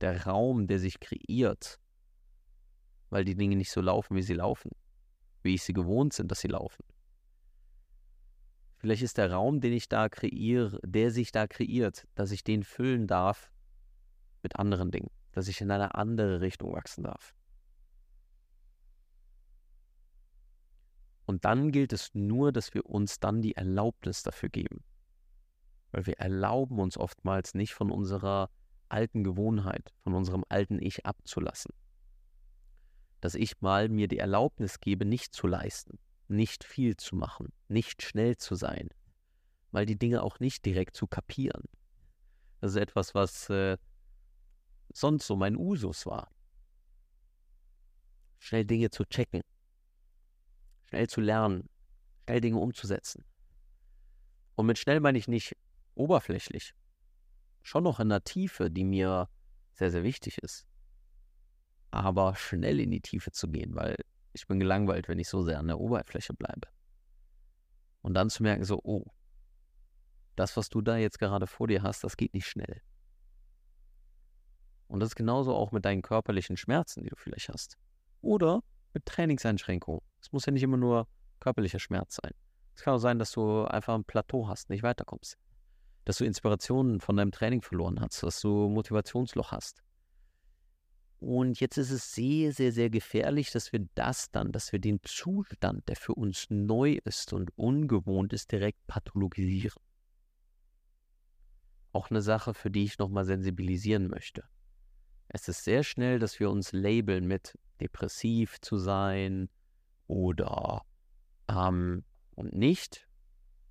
der 0.00 0.26
Raum, 0.26 0.66
der 0.66 0.78
sich 0.78 0.98
kreiert, 1.00 1.80
weil 3.08 3.24
die 3.24 3.36
Dinge 3.36 3.56
nicht 3.56 3.70
so 3.70 3.80
laufen, 3.80 4.16
wie 4.16 4.22
sie 4.22 4.34
laufen, 4.34 4.70
wie 5.42 5.54
ich 5.54 5.62
sie 5.62 5.72
gewohnt 5.72 6.12
sind, 6.12 6.30
dass 6.30 6.40
sie 6.40 6.48
laufen. 6.48 6.82
Vielleicht 8.82 9.02
ist 9.02 9.16
der 9.16 9.30
Raum, 9.30 9.60
den 9.60 9.72
ich 9.72 9.88
da 9.88 10.08
kreiere, 10.08 10.80
der 10.84 11.12
sich 11.12 11.30
da 11.30 11.46
kreiert, 11.46 12.08
dass 12.16 12.32
ich 12.32 12.42
den 12.42 12.64
füllen 12.64 13.06
darf 13.06 13.52
mit 14.42 14.56
anderen 14.56 14.90
Dingen, 14.90 15.08
dass 15.30 15.46
ich 15.46 15.60
in 15.60 15.70
eine 15.70 15.94
andere 15.94 16.40
Richtung 16.40 16.72
wachsen 16.72 17.04
darf. 17.04 17.32
Und 21.26 21.44
dann 21.44 21.70
gilt 21.70 21.92
es 21.92 22.12
nur, 22.12 22.50
dass 22.50 22.74
wir 22.74 22.84
uns 22.86 23.20
dann 23.20 23.40
die 23.40 23.54
Erlaubnis 23.54 24.24
dafür 24.24 24.48
geben. 24.48 24.82
Weil 25.92 26.06
wir 26.06 26.18
erlauben 26.18 26.80
uns 26.80 26.98
oftmals 26.98 27.54
nicht 27.54 27.74
von 27.74 27.88
unserer 27.88 28.50
alten 28.88 29.22
Gewohnheit, 29.22 29.94
von 30.02 30.14
unserem 30.14 30.44
alten 30.48 30.82
Ich 30.82 31.06
abzulassen. 31.06 31.72
Dass 33.20 33.36
ich 33.36 33.60
mal 33.60 33.88
mir 33.88 34.08
die 34.08 34.18
Erlaubnis 34.18 34.80
gebe, 34.80 35.04
nicht 35.04 35.32
zu 35.32 35.46
leisten, 35.46 36.00
nicht 36.32 36.64
viel 36.64 36.96
zu 36.96 37.14
machen, 37.16 37.52
nicht 37.68 38.02
schnell 38.02 38.36
zu 38.36 38.54
sein, 38.54 38.88
mal 39.70 39.86
die 39.86 39.98
Dinge 39.98 40.22
auch 40.22 40.40
nicht 40.40 40.64
direkt 40.64 40.96
zu 40.96 41.06
kapieren. 41.06 41.64
Das 42.60 42.72
ist 42.72 42.78
etwas, 42.78 43.14
was 43.14 43.50
äh, 43.50 43.76
sonst 44.92 45.26
so 45.26 45.36
mein 45.36 45.56
Usus 45.56 46.06
war. 46.06 46.30
Schnell 48.38 48.64
Dinge 48.64 48.90
zu 48.90 49.04
checken, 49.04 49.42
schnell 50.88 51.08
zu 51.08 51.20
lernen, 51.20 51.68
schnell 52.24 52.40
Dinge 52.40 52.58
umzusetzen. 52.58 53.24
Und 54.56 54.66
mit 54.66 54.78
schnell 54.78 55.00
meine 55.00 55.18
ich 55.18 55.28
nicht 55.28 55.56
oberflächlich. 55.94 56.74
Schon 57.62 57.84
noch 57.84 58.00
in 58.00 58.08
der 58.08 58.24
Tiefe, 58.24 58.70
die 58.70 58.84
mir 58.84 59.28
sehr, 59.74 59.90
sehr 59.90 60.02
wichtig 60.02 60.38
ist. 60.38 60.66
Aber 61.90 62.34
schnell 62.34 62.80
in 62.80 62.90
die 62.90 63.00
Tiefe 63.00 63.30
zu 63.30 63.48
gehen, 63.48 63.74
weil 63.74 63.96
ich 64.32 64.46
bin 64.46 64.60
gelangweilt, 64.60 65.08
wenn 65.08 65.18
ich 65.18 65.28
so 65.28 65.42
sehr 65.42 65.58
an 65.58 65.68
der 65.68 65.78
Oberfläche 65.78 66.34
bleibe. 66.34 66.68
Und 68.00 68.14
dann 68.14 68.30
zu 68.30 68.42
merken, 68.42 68.64
so, 68.64 68.80
oh, 68.82 69.06
das, 70.36 70.56
was 70.56 70.68
du 70.68 70.80
da 70.80 70.96
jetzt 70.96 71.18
gerade 71.18 71.46
vor 71.46 71.68
dir 71.68 71.82
hast, 71.82 72.04
das 72.04 72.16
geht 72.16 72.34
nicht 72.34 72.46
schnell. 72.46 72.80
Und 74.88 75.00
das 75.00 75.10
ist 75.10 75.16
genauso 75.16 75.54
auch 75.54 75.72
mit 75.72 75.84
deinen 75.84 76.02
körperlichen 76.02 76.56
Schmerzen, 76.56 77.02
die 77.02 77.10
du 77.10 77.16
vielleicht 77.16 77.48
hast. 77.48 77.78
Oder 78.20 78.62
mit 78.92 79.06
Trainingseinschränkungen. 79.06 80.02
Es 80.20 80.32
muss 80.32 80.46
ja 80.46 80.52
nicht 80.52 80.62
immer 80.62 80.76
nur 80.76 81.06
körperlicher 81.40 81.78
Schmerz 81.78 82.18
sein. 82.22 82.32
Es 82.74 82.82
kann 82.82 82.94
auch 82.94 82.98
sein, 82.98 83.18
dass 83.18 83.32
du 83.32 83.64
einfach 83.64 83.94
ein 83.94 84.04
Plateau 84.04 84.48
hast, 84.48 84.70
nicht 84.70 84.82
weiterkommst 84.82 85.38
dass 86.04 86.18
du 86.18 86.24
Inspirationen 86.24 87.00
von 87.00 87.16
deinem 87.16 87.32
Training 87.32 87.62
verloren 87.62 88.00
hast, 88.00 88.22
dass 88.22 88.40
du 88.40 88.68
Motivationsloch 88.68 89.52
hast. 89.52 89.82
Und 91.22 91.60
jetzt 91.60 91.78
ist 91.78 91.92
es 91.92 92.12
sehr, 92.12 92.52
sehr, 92.52 92.72
sehr 92.72 92.90
gefährlich, 92.90 93.52
dass 93.52 93.72
wir 93.72 93.86
das 93.94 94.32
dann, 94.32 94.50
dass 94.50 94.72
wir 94.72 94.80
den 94.80 94.98
Zustand, 95.04 95.88
der 95.88 95.94
für 95.94 96.16
uns 96.16 96.48
neu 96.50 96.98
ist 97.04 97.32
und 97.32 97.56
ungewohnt 97.56 98.32
ist, 98.32 98.50
direkt 98.50 98.84
pathologisieren. 98.88 99.80
Auch 101.92 102.10
eine 102.10 102.22
Sache, 102.22 102.54
für 102.54 102.72
die 102.72 102.82
ich 102.82 102.98
nochmal 102.98 103.24
sensibilisieren 103.24 104.08
möchte. 104.08 104.42
Es 105.28 105.46
ist 105.46 105.62
sehr 105.62 105.84
schnell, 105.84 106.18
dass 106.18 106.40
wir 106.40 106.50
uns 106.50 106.72
labeln 106.72 107.28
mit 107.28 107.56
depressiv 107.80 108.60
zu 108.60 108.76
sein 108.76 109.48
oder 110.08 110.82
ähm, 111.48 112.02
und 112.34 112.52
nicht, 112.52 113.06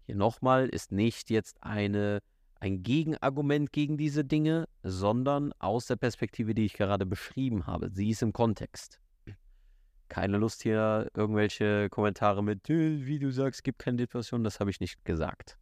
hier 0.06 0.16
nochmal 0.16 0.70
ist 0.70 0.94
nicht 0.94 1.30
jetzt 1.30 1.62
eine, 1.62 2.22
ein 2.62 2.84
Gegenargument 2.84 3.74
gegen 3.74 3.98
diese 3.98 4.24
Dinge, 4.24 4.68
sondern 4.84 5.52
aus 5.60 5.88
der 5.88 5.96
Perspektive, 5.96 6.54
die 6.54 6.66
ich 6.66 6.74
gerade 6.74 7.08
beschrieben 7.08 7.66
habe. 7.66 7.90
Sie 7.92 8.10
ist 8.10 8.22
im 8.22 8.34
Kontext. 8.34 9.00
Keine 10.10 10.38
Lust 10.38 10.62
hier 10.62 11.10
irgendwelche 11.16 11.90
Kommentare 11.90 12.44
mit, 12.44 12.70
wie 12.70 13.18
du 13.18 13.32
sagst, 13.32 13.64
gibt 13.64 13.80
keine 13.80 13.98
Depression, 13.98 14.44
das 14.44 14.60
habe 14.60 14.70
ich 14.70 14.80
nicht 14.80 15.04
gesagt. 15.06 15.58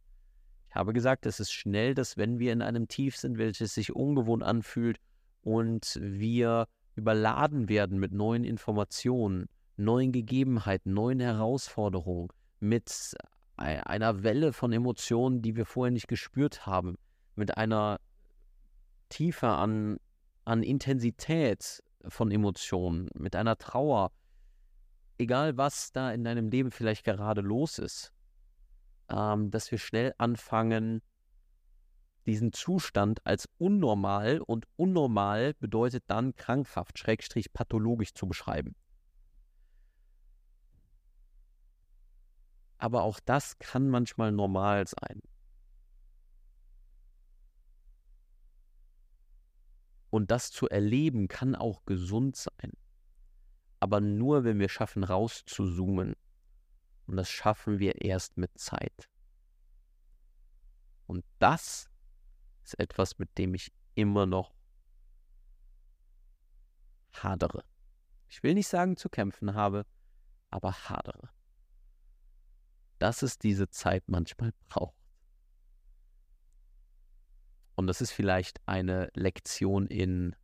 Ich 0.68 0.74
habe 0.74 0.92
gesagt, 0.92 1.24
es 1.24 1.40
ist 1.40 1.52
schnell, 1.52 1.94
dass 1.94 2.16
wenn 2.16 2.38
wir 2.38 2.52
in 2.52 2.60
einem 2.60 2.86
Tief 2.86 3.16
sind, 3.16 3.38
welches 3.38 3.74
sich 3.74 3.94
ungewohnt 3.94 4.42
anfühlt 4.42 4.98
und 5.42 5.98
wir 6.02 6.66
überladen 6.96 7.68
werden 7.68 7.98
mit 7.98 8.12
neuen 8.12 8.44
Informationen, 8.44 9.46
neuen 9.76 10.12
Gegebenheiten, 10.12 10.92
neuen 10.92 11.20
Herausforderungen, 11.20 12.28
mit 12.58 13.14
einer 13.60 14.22
Welle 14.22 14.52
von 14.52 14.72
Emotionen, 14.72 15.42
die 15.42 15.54
wir 15.54 15.66
vorher 15.66 15.90
nicht 15.90 16.08
gespürt 16.08 16.66
haben, 16.66 16.96
mit 17.34 17.56
einer 17.56 18.00
Tiefe 19.10 19.48
an, 19.48 19.98
an 20.44 20.62
Intensität 20.62 21.82
von 22.08 22.30
Emotionen, 22.30 23.10
mit 23.14 23.36
einer 23.36 23.58
Trauer, 23.58 24.12
egal 25.18 25.56
was 25.56 25.92
da 25.92 26.10
in 26.12 26.24
deinem 26.24 26.48
Leben 26.48 26.70
vielleicht 26.70 27.04
gerade 27.04 27.42
los 27.42 27.78
ist, 27.78 28.12
ähm, 29.10 29.50
dass 29.50 29.70
wir 29.70 29.78
schnell 29.78 30.14
anfangen, 30.16 31.02
diesen 32.26 32.52
Zustand 32.52 33.24
als 33.26 33.48
unnormal 33.58 34.40
und 34.40 34.66
unnormal 34.76 35.54
bedeutet 35.54 36.04
dann 36.06 36.36
krankhaft, 36.36 36.98
schrägstrich 36.98 37.52
pathologisch 37.52 38.14
zu 38.14 38.26
beschreiben. 38.26 38.74
Aber 42.80 43.02
auch 43.02 43.20
das 43.20 43.58
kann 43.58 43.90
manchmal 43.90 44.32
normal 44.32 44.86
sein. 44.86 45.20
Und 50.08 50.30
das 50.30 50.50
zu 50.50 50.66
erleben 50.66 51.28
kann 51.28 51.54
auch 51.54 51.84
gesund 51.84 52.36
sein. 52.36 52.72
Aber 53.80 54.00
nur, 54.00 54.44
wenn 54.44 54.58
wir 54.58 54.70
schaffen, 54.70 55.04
rauszuzoomen. 55.04 56.16
Und 57.06 57.16
das 57.16 57.28
schaffen 57.28 57.78
wir 57.80 58.00
erst 58.00 58.38
mit 58.38 58.58
Zeit. 58.58 59.10
Und 61.06 61.24
das 61.38 61.90
ist 62.64 62.78
etwas, 62.78 63.18
mit 63.18 63.36
dem 63.36 63.54
ich 63.54 63.72
immer 63.94 64.24
noch 64.24 64.54
hadere. 67.12 67.62
Ich 68.28 68.42
will 68.42 68.54
nicht 68.54 68.68
sagen 68.68 68.96
zu 68.96 69.10
kämpfen 69.10 69.54
habe, 69.54 69.84
aber 70.50 70.72
hadere. 70.72 71.30
Dass 73.00 73.22
es 73.22 73.36
diese 73.38 73.68
Zeit 73.68 74.04
manchmal 74.06 74.52
braucht. 74.68 74.94
Und 77.74 77.88
das 77.88 78.00
ist 78.00 78.12
vielleicht 78.12 78.60
eine 78.66 79.10
Lektion 79.14 79.88
in 79.88 80.36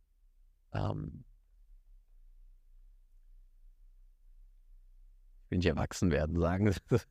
ähm, 0.73 1.23
ich 5.49 5.65
erwachsen 5.65 6.11
werden 6.11 6.39
sagen. 6.39 6.75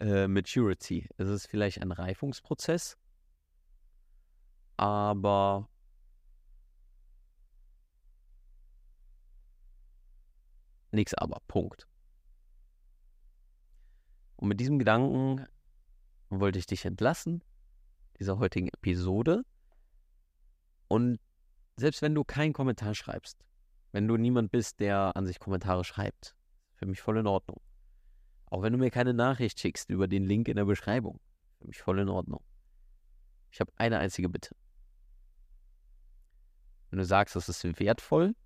äh, 0.00 0.28
Maturity. 0.28 1.08
Es 1.16 1.28
ist 1.28 1.46
vielleicht 1.46 1.82
ein 1.82 1.92
Reifungsprozess, 1.92 2.96
aber 4.76 5.68
nichts 10.92 11.14
aber. 11.14 11.40
Punkt. 11.48 11.88
Und 14.44 14.48
mit 14.48 14.60
diesem 14.60 14.78
Gedanken 14.78 15.46
wollte 16.28 16.58
ich 16.58 16.66
dich 16.66 16.84
entlassen, 16.84 17.42
dieser 18.18 18.38
heutigen 18.38 18.68
Episode. 18.68 19.42
Und 20.86 21.18
selbst 21.76 22.02
wenn 22.02 22.14
du 22.14 22.24
keinen 22.24 22.52
Kommentar 22.52 22.94
schreibst, 22.94 23.42
wenn 23.92 24.06
du 24.06 24.18
niemand 24.18 24.52
bist, 24.52 24.80
der 24.80 25.16
an 25.16 25.24
sich 25.24 25.38
Kommentare 25.38 25.82
schreibt, 25.82 26.36
für 26.74 26.84
mich 26.84 27.00
voll 27.00 27.16
in 27.16 27.26
Ordnung. 27.26 27.58
Auch 28.44 28.60
wenn 28.60 28.74
du 28.74 28.78
mir 28.78 28.90
keine 28.90 29.14
Nachricht 29.14 29.58
schickst 29.60 29.88
über 29.88 30.08
den 30.08 30.24
Link 30.24 30.48
in 30.48 30.56
der 30.56 30.66
Beschreibung, 30.66 31.20
für 31.58 31.66
mich 31.66 31.80
voll 31.80 32.00
in 32.00 32.10
Ordnung. 32.10 32.44
Ich 33.50 33.60
habe 33.60 33.72
eine 33.76 33.98
einzige 33.98 34.28
Bitte. 34.28 34.54
Wenn 36.90 36.98
du 36.98 37.06
sagst, 37.06 37.34
das 37.34 37.48
ist 37.48 37.64
wertvoll 37.80 38.36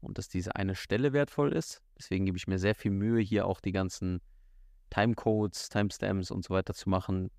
und 0.00 0.16
dass 0.16 0.28
diese 0.28 0.54
eine 0.54 0.76
Stelle 0.76 1.12
wertvoll 1.12 1.52
ist, 1.52 1.82
deswegen 1.98 2.24
gebe 2.24 2.38
ich 2.38 2.46
mir 2.46 2.60
sehr 2.60 2.76
viel 2.76 2.92
Mühe, 2.92 3.20
hier 3.20 3.46
auch 3.46 3.60
die 3.60 3.72
ganzen 3.72 4.20
Timecodes, 4.90 5.68
Timestamps 5.68 6.30
und 6.30 6.44
so 6.44 6.54
weiter 6.54 6.74
zu 6.74 6.88
machen, 6.88 7.30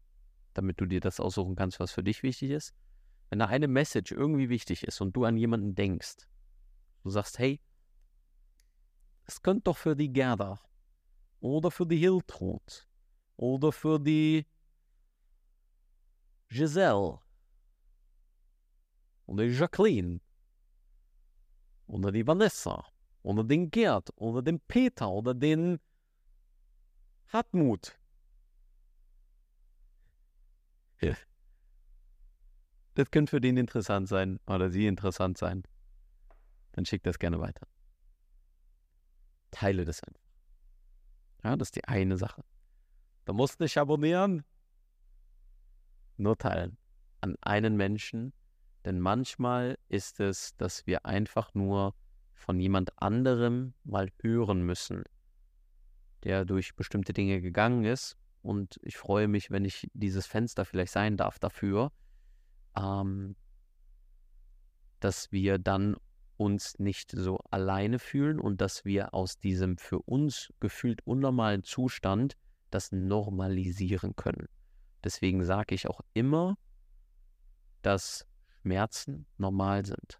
damit 0.53 0.79
du 0.79 0.85
dir 0.85 0.99
das 0.99 1.19
aussuchen 1.19 1.55
kannst, 1.55 1.79
was 1.79 1.91
für 1.91 2.03
dich 2.03 2.23
wichtig 2.23 2.51
ist. 2.51 2.73
Wenn 3.29 3.39
da 3.39 3.45
eine 3.45 3.67
Message 3.67 4.11
irgendwie 4.11 4.49
wichtig 4.49 4.83
ist 4.83 4.99
und 5.01 5.15
du 5.15 5.25
an 5.25 5.37
jemanden 5.37 5.75
denkst, 5.75 6.27
du 7.03 7.09
sagst, 7.09 7.39
hey, 7.39 7.61
es 9.25 9.41
könnte 9.41 9.63
doch 9.63 9.77
für 9.77 9.95
die 9.95 10.11
Gerda 10.11 10.59
oder 11.39 11.71
für 11.71 11.85
die 11.85 11.97
Hiltrud 11.97 12.87
oder 13.37 13.71
für 13.71 13.99
die 13.99 14.45
Giselle 16.49 17.19
oder 19.25 19.45
die 19.45 19.53
Jacqueline 19.53 20.19
oder 21.87 22.11
die 22.11 22.27
Vanessa 22.27 22.85
oder 23.23 23.43
den 23.43 23.71
Gerd 23.71 24.09
oder 24.15 24.41
den 24.41 24.59
Peter 24.59 25.09
oder 25.09 25.33
den 25.33 25.79
Hartmut. 27.31 27.97
Ja. 30.99 31.15
Das 32.95 33.09
könnte 33.09 33.29
für 33.29 33.41
den 33.41 33.57
interessant 33.57 34.09
sein 34.09 34.39
oder 34.47 34.69
sie 34.69 34.85
interessant 34.85 35.37
sein. 35.37 35.63
Dann 36.73 36.85
schick 36.85 37.03
das 37.03 37.19
gerne 37.19 37.39
weiter. 37.39 37.67
Teile 39.51 39.85
das 39.85 40.03
einfach. 40.03 40.21
Ja, 41.43 41.55
das 41.55 41.69
ist 41.69 41.75
die 41.77 41.85
eine 41.85 42.17
Sache. 42.17 42.43
Du 43.25 43.33
musst 43.33 43.59
nicht 43.59 43.77
abonnieren. 43.77 44.43
Nur 46.17 46.37
teilen. 46.37 46.77
An 47.21 47.35
einen 47.41 47.77
Menschen. 47.77 48.33
Denn 48.83 48.99
manchmal 48.99 49.77
ist 49.87 50.19
es, 50.19 50.55
dass 50.57 50.85
wir 50.85 51.05
einfach 51.05 51.53
nur 51.53 51.95
von 52.33 52.59
jemand 52.59 52.99
anderem 53.01 53.73
mal 53.83 54.09
hören 54.21 54.63
müssen, 54.63 55.03
der 56.23 56.45
durch 56.45 56.75
bestimmte 56.75 57.13
Dinge 57.13 57.41
gegangen 57.41 57.85
ist. 57.85 58.17
Und 58.41 58.79
ich 58.83 58.97
freue 58.97 59.27
mich, 59.27 59.51
wenn 59.51 59.65
ich 59.65 59.87
dieses 59.93 60.25
Fenster 60.25 60.65
vielleicht 60.65 60.91
sein 60.91 61.17
darf 61.17 61.39
dafür, 61.39 61.91
ähm, 62.75 63.35
dass 64.99 65.31
wir 65.31 65.59
dann 65.59 65.95
uns 66.37 66.79
nicht 66.79 67.11
so 67.11 67.37
alleine 67.51 67.99
fühlen 67.99 68.39
und 68.39 68.61
dass 68.61 68.83
wir 68.83 69.13
aus 69.13 69.37
diesem 69.37 69.77
für 69.77 69.99
uns 69.99 70.51
gefühlt 70.59 71.05
unnormalen 71.05 71.63
Zustand 71.63 72.35
das 72.71 72.91
normalisieren 72.91 74.15
können. 74.15 74.47
Deswegen 75.03 75.43
sage 75.43 75.75
ich 75.75 75.87
auch 75.87 76.01
immer, 76.13 76.57
dass 77.81 78.25
Schmerzen 78.61 79.25
normal 79.37 79.85
sind. 79.85 80.19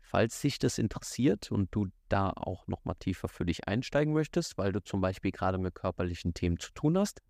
Falls 0.00 0.40
dich 0.40 0.58
das 0.58 0.78
interessiert 0.78 1.50
und 1.50 1.74
du 1.74 1.88
da 2.08 2.30
auch 2.30 2.66
nochmal 2.66 2.96
tiefer 2.98 3.28
für 3.28 3.44
dich 3.44 3.66
einsteigen 3.68 4.12
möchtest, 4.12 4.58
weil 4.58 4.72
du 4.72 4.82
zum 4.82 5.00
Beispiel 5.00 5.32
gerade 5.32 5.58
mit 5.58 5.74
körperlichen 5.74 6.34
Themen 6.34 6.58
zu 6.58 6.72
tun 6.72 6.98
hast, 6.98 7.22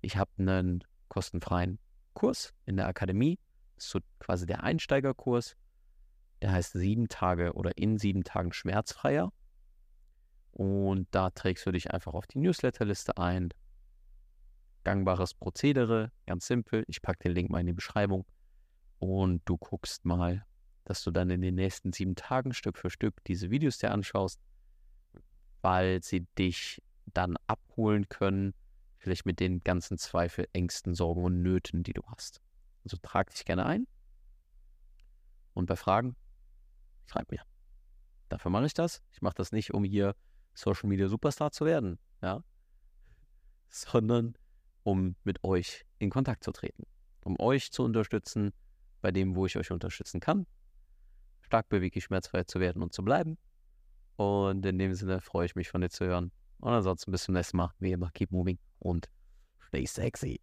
ich 0.00 0.16
habe 0.16 0.30
einen 0.38 0.84
kostenfreien 1.08 1.78
Kurs 2.14 2.54
in 2.66 2.76
der 2.76 2.86
Akademie, 2.86 3.38
das 3.74 3.86
ist 3.86 3.90
so 3.90 4.00
quasi 4.18 4.46
der 4.46 4.62
Einsteigerkurs, 4.62 5.56
der 6.42 6.52
heißt 6.52 6.72
sieben 6.72 7.08
Tage 7.08 7.52
oder 7.54 7.76
in 7.76 7.98
sieben 7.98 8.24
Tagen 8.24 8.52
schmerzfreier. 8.52 9.32
Und 10.52 11.08
da 11.12 11.30
trägst 11.30 11.66
du 11.66 11.72
dich 11.72 11.90
einfach 11.92 12.14
auf 12.14 12.26
die 12.26 12.38
Newsletterliste 12.38 13.16
ein. 13.16 13.50
Gangbares 14.84 15.34
Prozedere, 15.34 16.10
ganz 16.26 16.46
simpel. 16.46 16.84
Ich 16.88 17.02
packe 17.02 17.24
den 17.24 17.32
Link 17.32 17.50
mal 17.50 17.60
in 17.60 17.66
die 17.66 17.72
Beschreibung. 17.72 18.26
Und 18.98 19.42
du 19.44 19.56
guckst 19.56 20.04
mal, 20.04 20.44
dass 20.88 21.04
du 21.04 21.10
dann 21.10 21.28
in 21.28 21.42
den 21.42 21.54
nächsten 21.54 21.92
sieben 21.92 22.16
Tagen 22.16 22.54
Stück 22.54 22.78
für 22.78 22.88
Stück 22.88 23.22
diese 23.24 23.50
Videos 23.50 23.76
dir 23.76 23.90
anschaust, 23.90 24.40
weil 25.60 26.02
sie 26.02 26.26
dich 26.38 26.80
dann 27.04 27.36
abholen 27.46 28.08
können, 28.08 28.54
vielleicht 28.96 29.26
mit 29.26 29.38
den 29.38 29.62
ganzen 29.62 29.98
Zweifel, 29.98 30.48
Ängsten, 30.54 30.94
Sorgen 30.94 31.24
und 31.24 31.42
Nöten, 31.42 31.82
die 31.82 31.92
du 31.92 32.00
hast. 32.06 32.40
Also 32.84 32.96
trag 33.02 33.28
dich 33.28 33.44
gerne 33.44 33.66
ein. 33.66 33.86
Und 35.52 35.66
bei 35.66 35.76
Fragen 35.76 36.16
schreib 37.04 37.30
mir. 37.30 37.42
Dafür 38.30 38.50
mache 38.50 38.64
ich 38.64 38.72
das. 38.72 39.02
Ich 39.12 39.20
mache 39.20 39.34
das 39.34 39.52
nicht, 39.52 39.74
um 39.74 39.84
hier 39.84 40.16
Social 40.54 40.88
Media 40.88 41.08
Superstar 41.08 41.52
zu 41.52 41.66
werden, 41.66 41.98
ja, 42.22 42.42
sondern 43.68 44.38
um 44.84 45.16
mit 45.22 45.44
euch 45.44 45.84
in 45.98 46.08
Kontakt 46.08 46.44
zu 46.44 46.52
treten, 46.52 46.84
um 47.24 47.38
euch 47.38 47.72
zu 47.72 47.82
unterstützen 47.82 48.54
bei 49.02 49.12
dem, 49.12 49.36
wo 49.36 49.44
ich 49.44 49.58
euch 49.58 49.70
unterstützen 49.70 50.20
kann, 50.20 50.46
stark 51.48 51.68
beweglich 51.70 52.04
schmerzfrei 52.04 52.44
zu 52.44 52.60
werden 52.60 52.82
und 52.82 52.92
zu 52.92 53.02
bleiben. 53.02 53.38
Und 54.16 54.66
in 54.66 54.78
dem 54.78 54.94
Sinne 54.94 55.20
freue 55.20 55.46
ich 55.46 55.54
mich 55.54 55.70
von 55.70 55.80
dir 55.80 55.88
zu 55.88 56.04
hören. 56.04 56.30
Und 56.58 56.72
ansonsten 56.72 57.10
bis 57.10 57.24
zum 57.24 57.34
nächsten 57.34 57.56
Mal. 57.56 57.72
Wie 57.78 57.92
immer, 57.92 58.10
keep 58.12 58.30
moving 58.30 58.58
und 58.78 59.08
stay 59.68 59.86
sexy. 59.86 60.40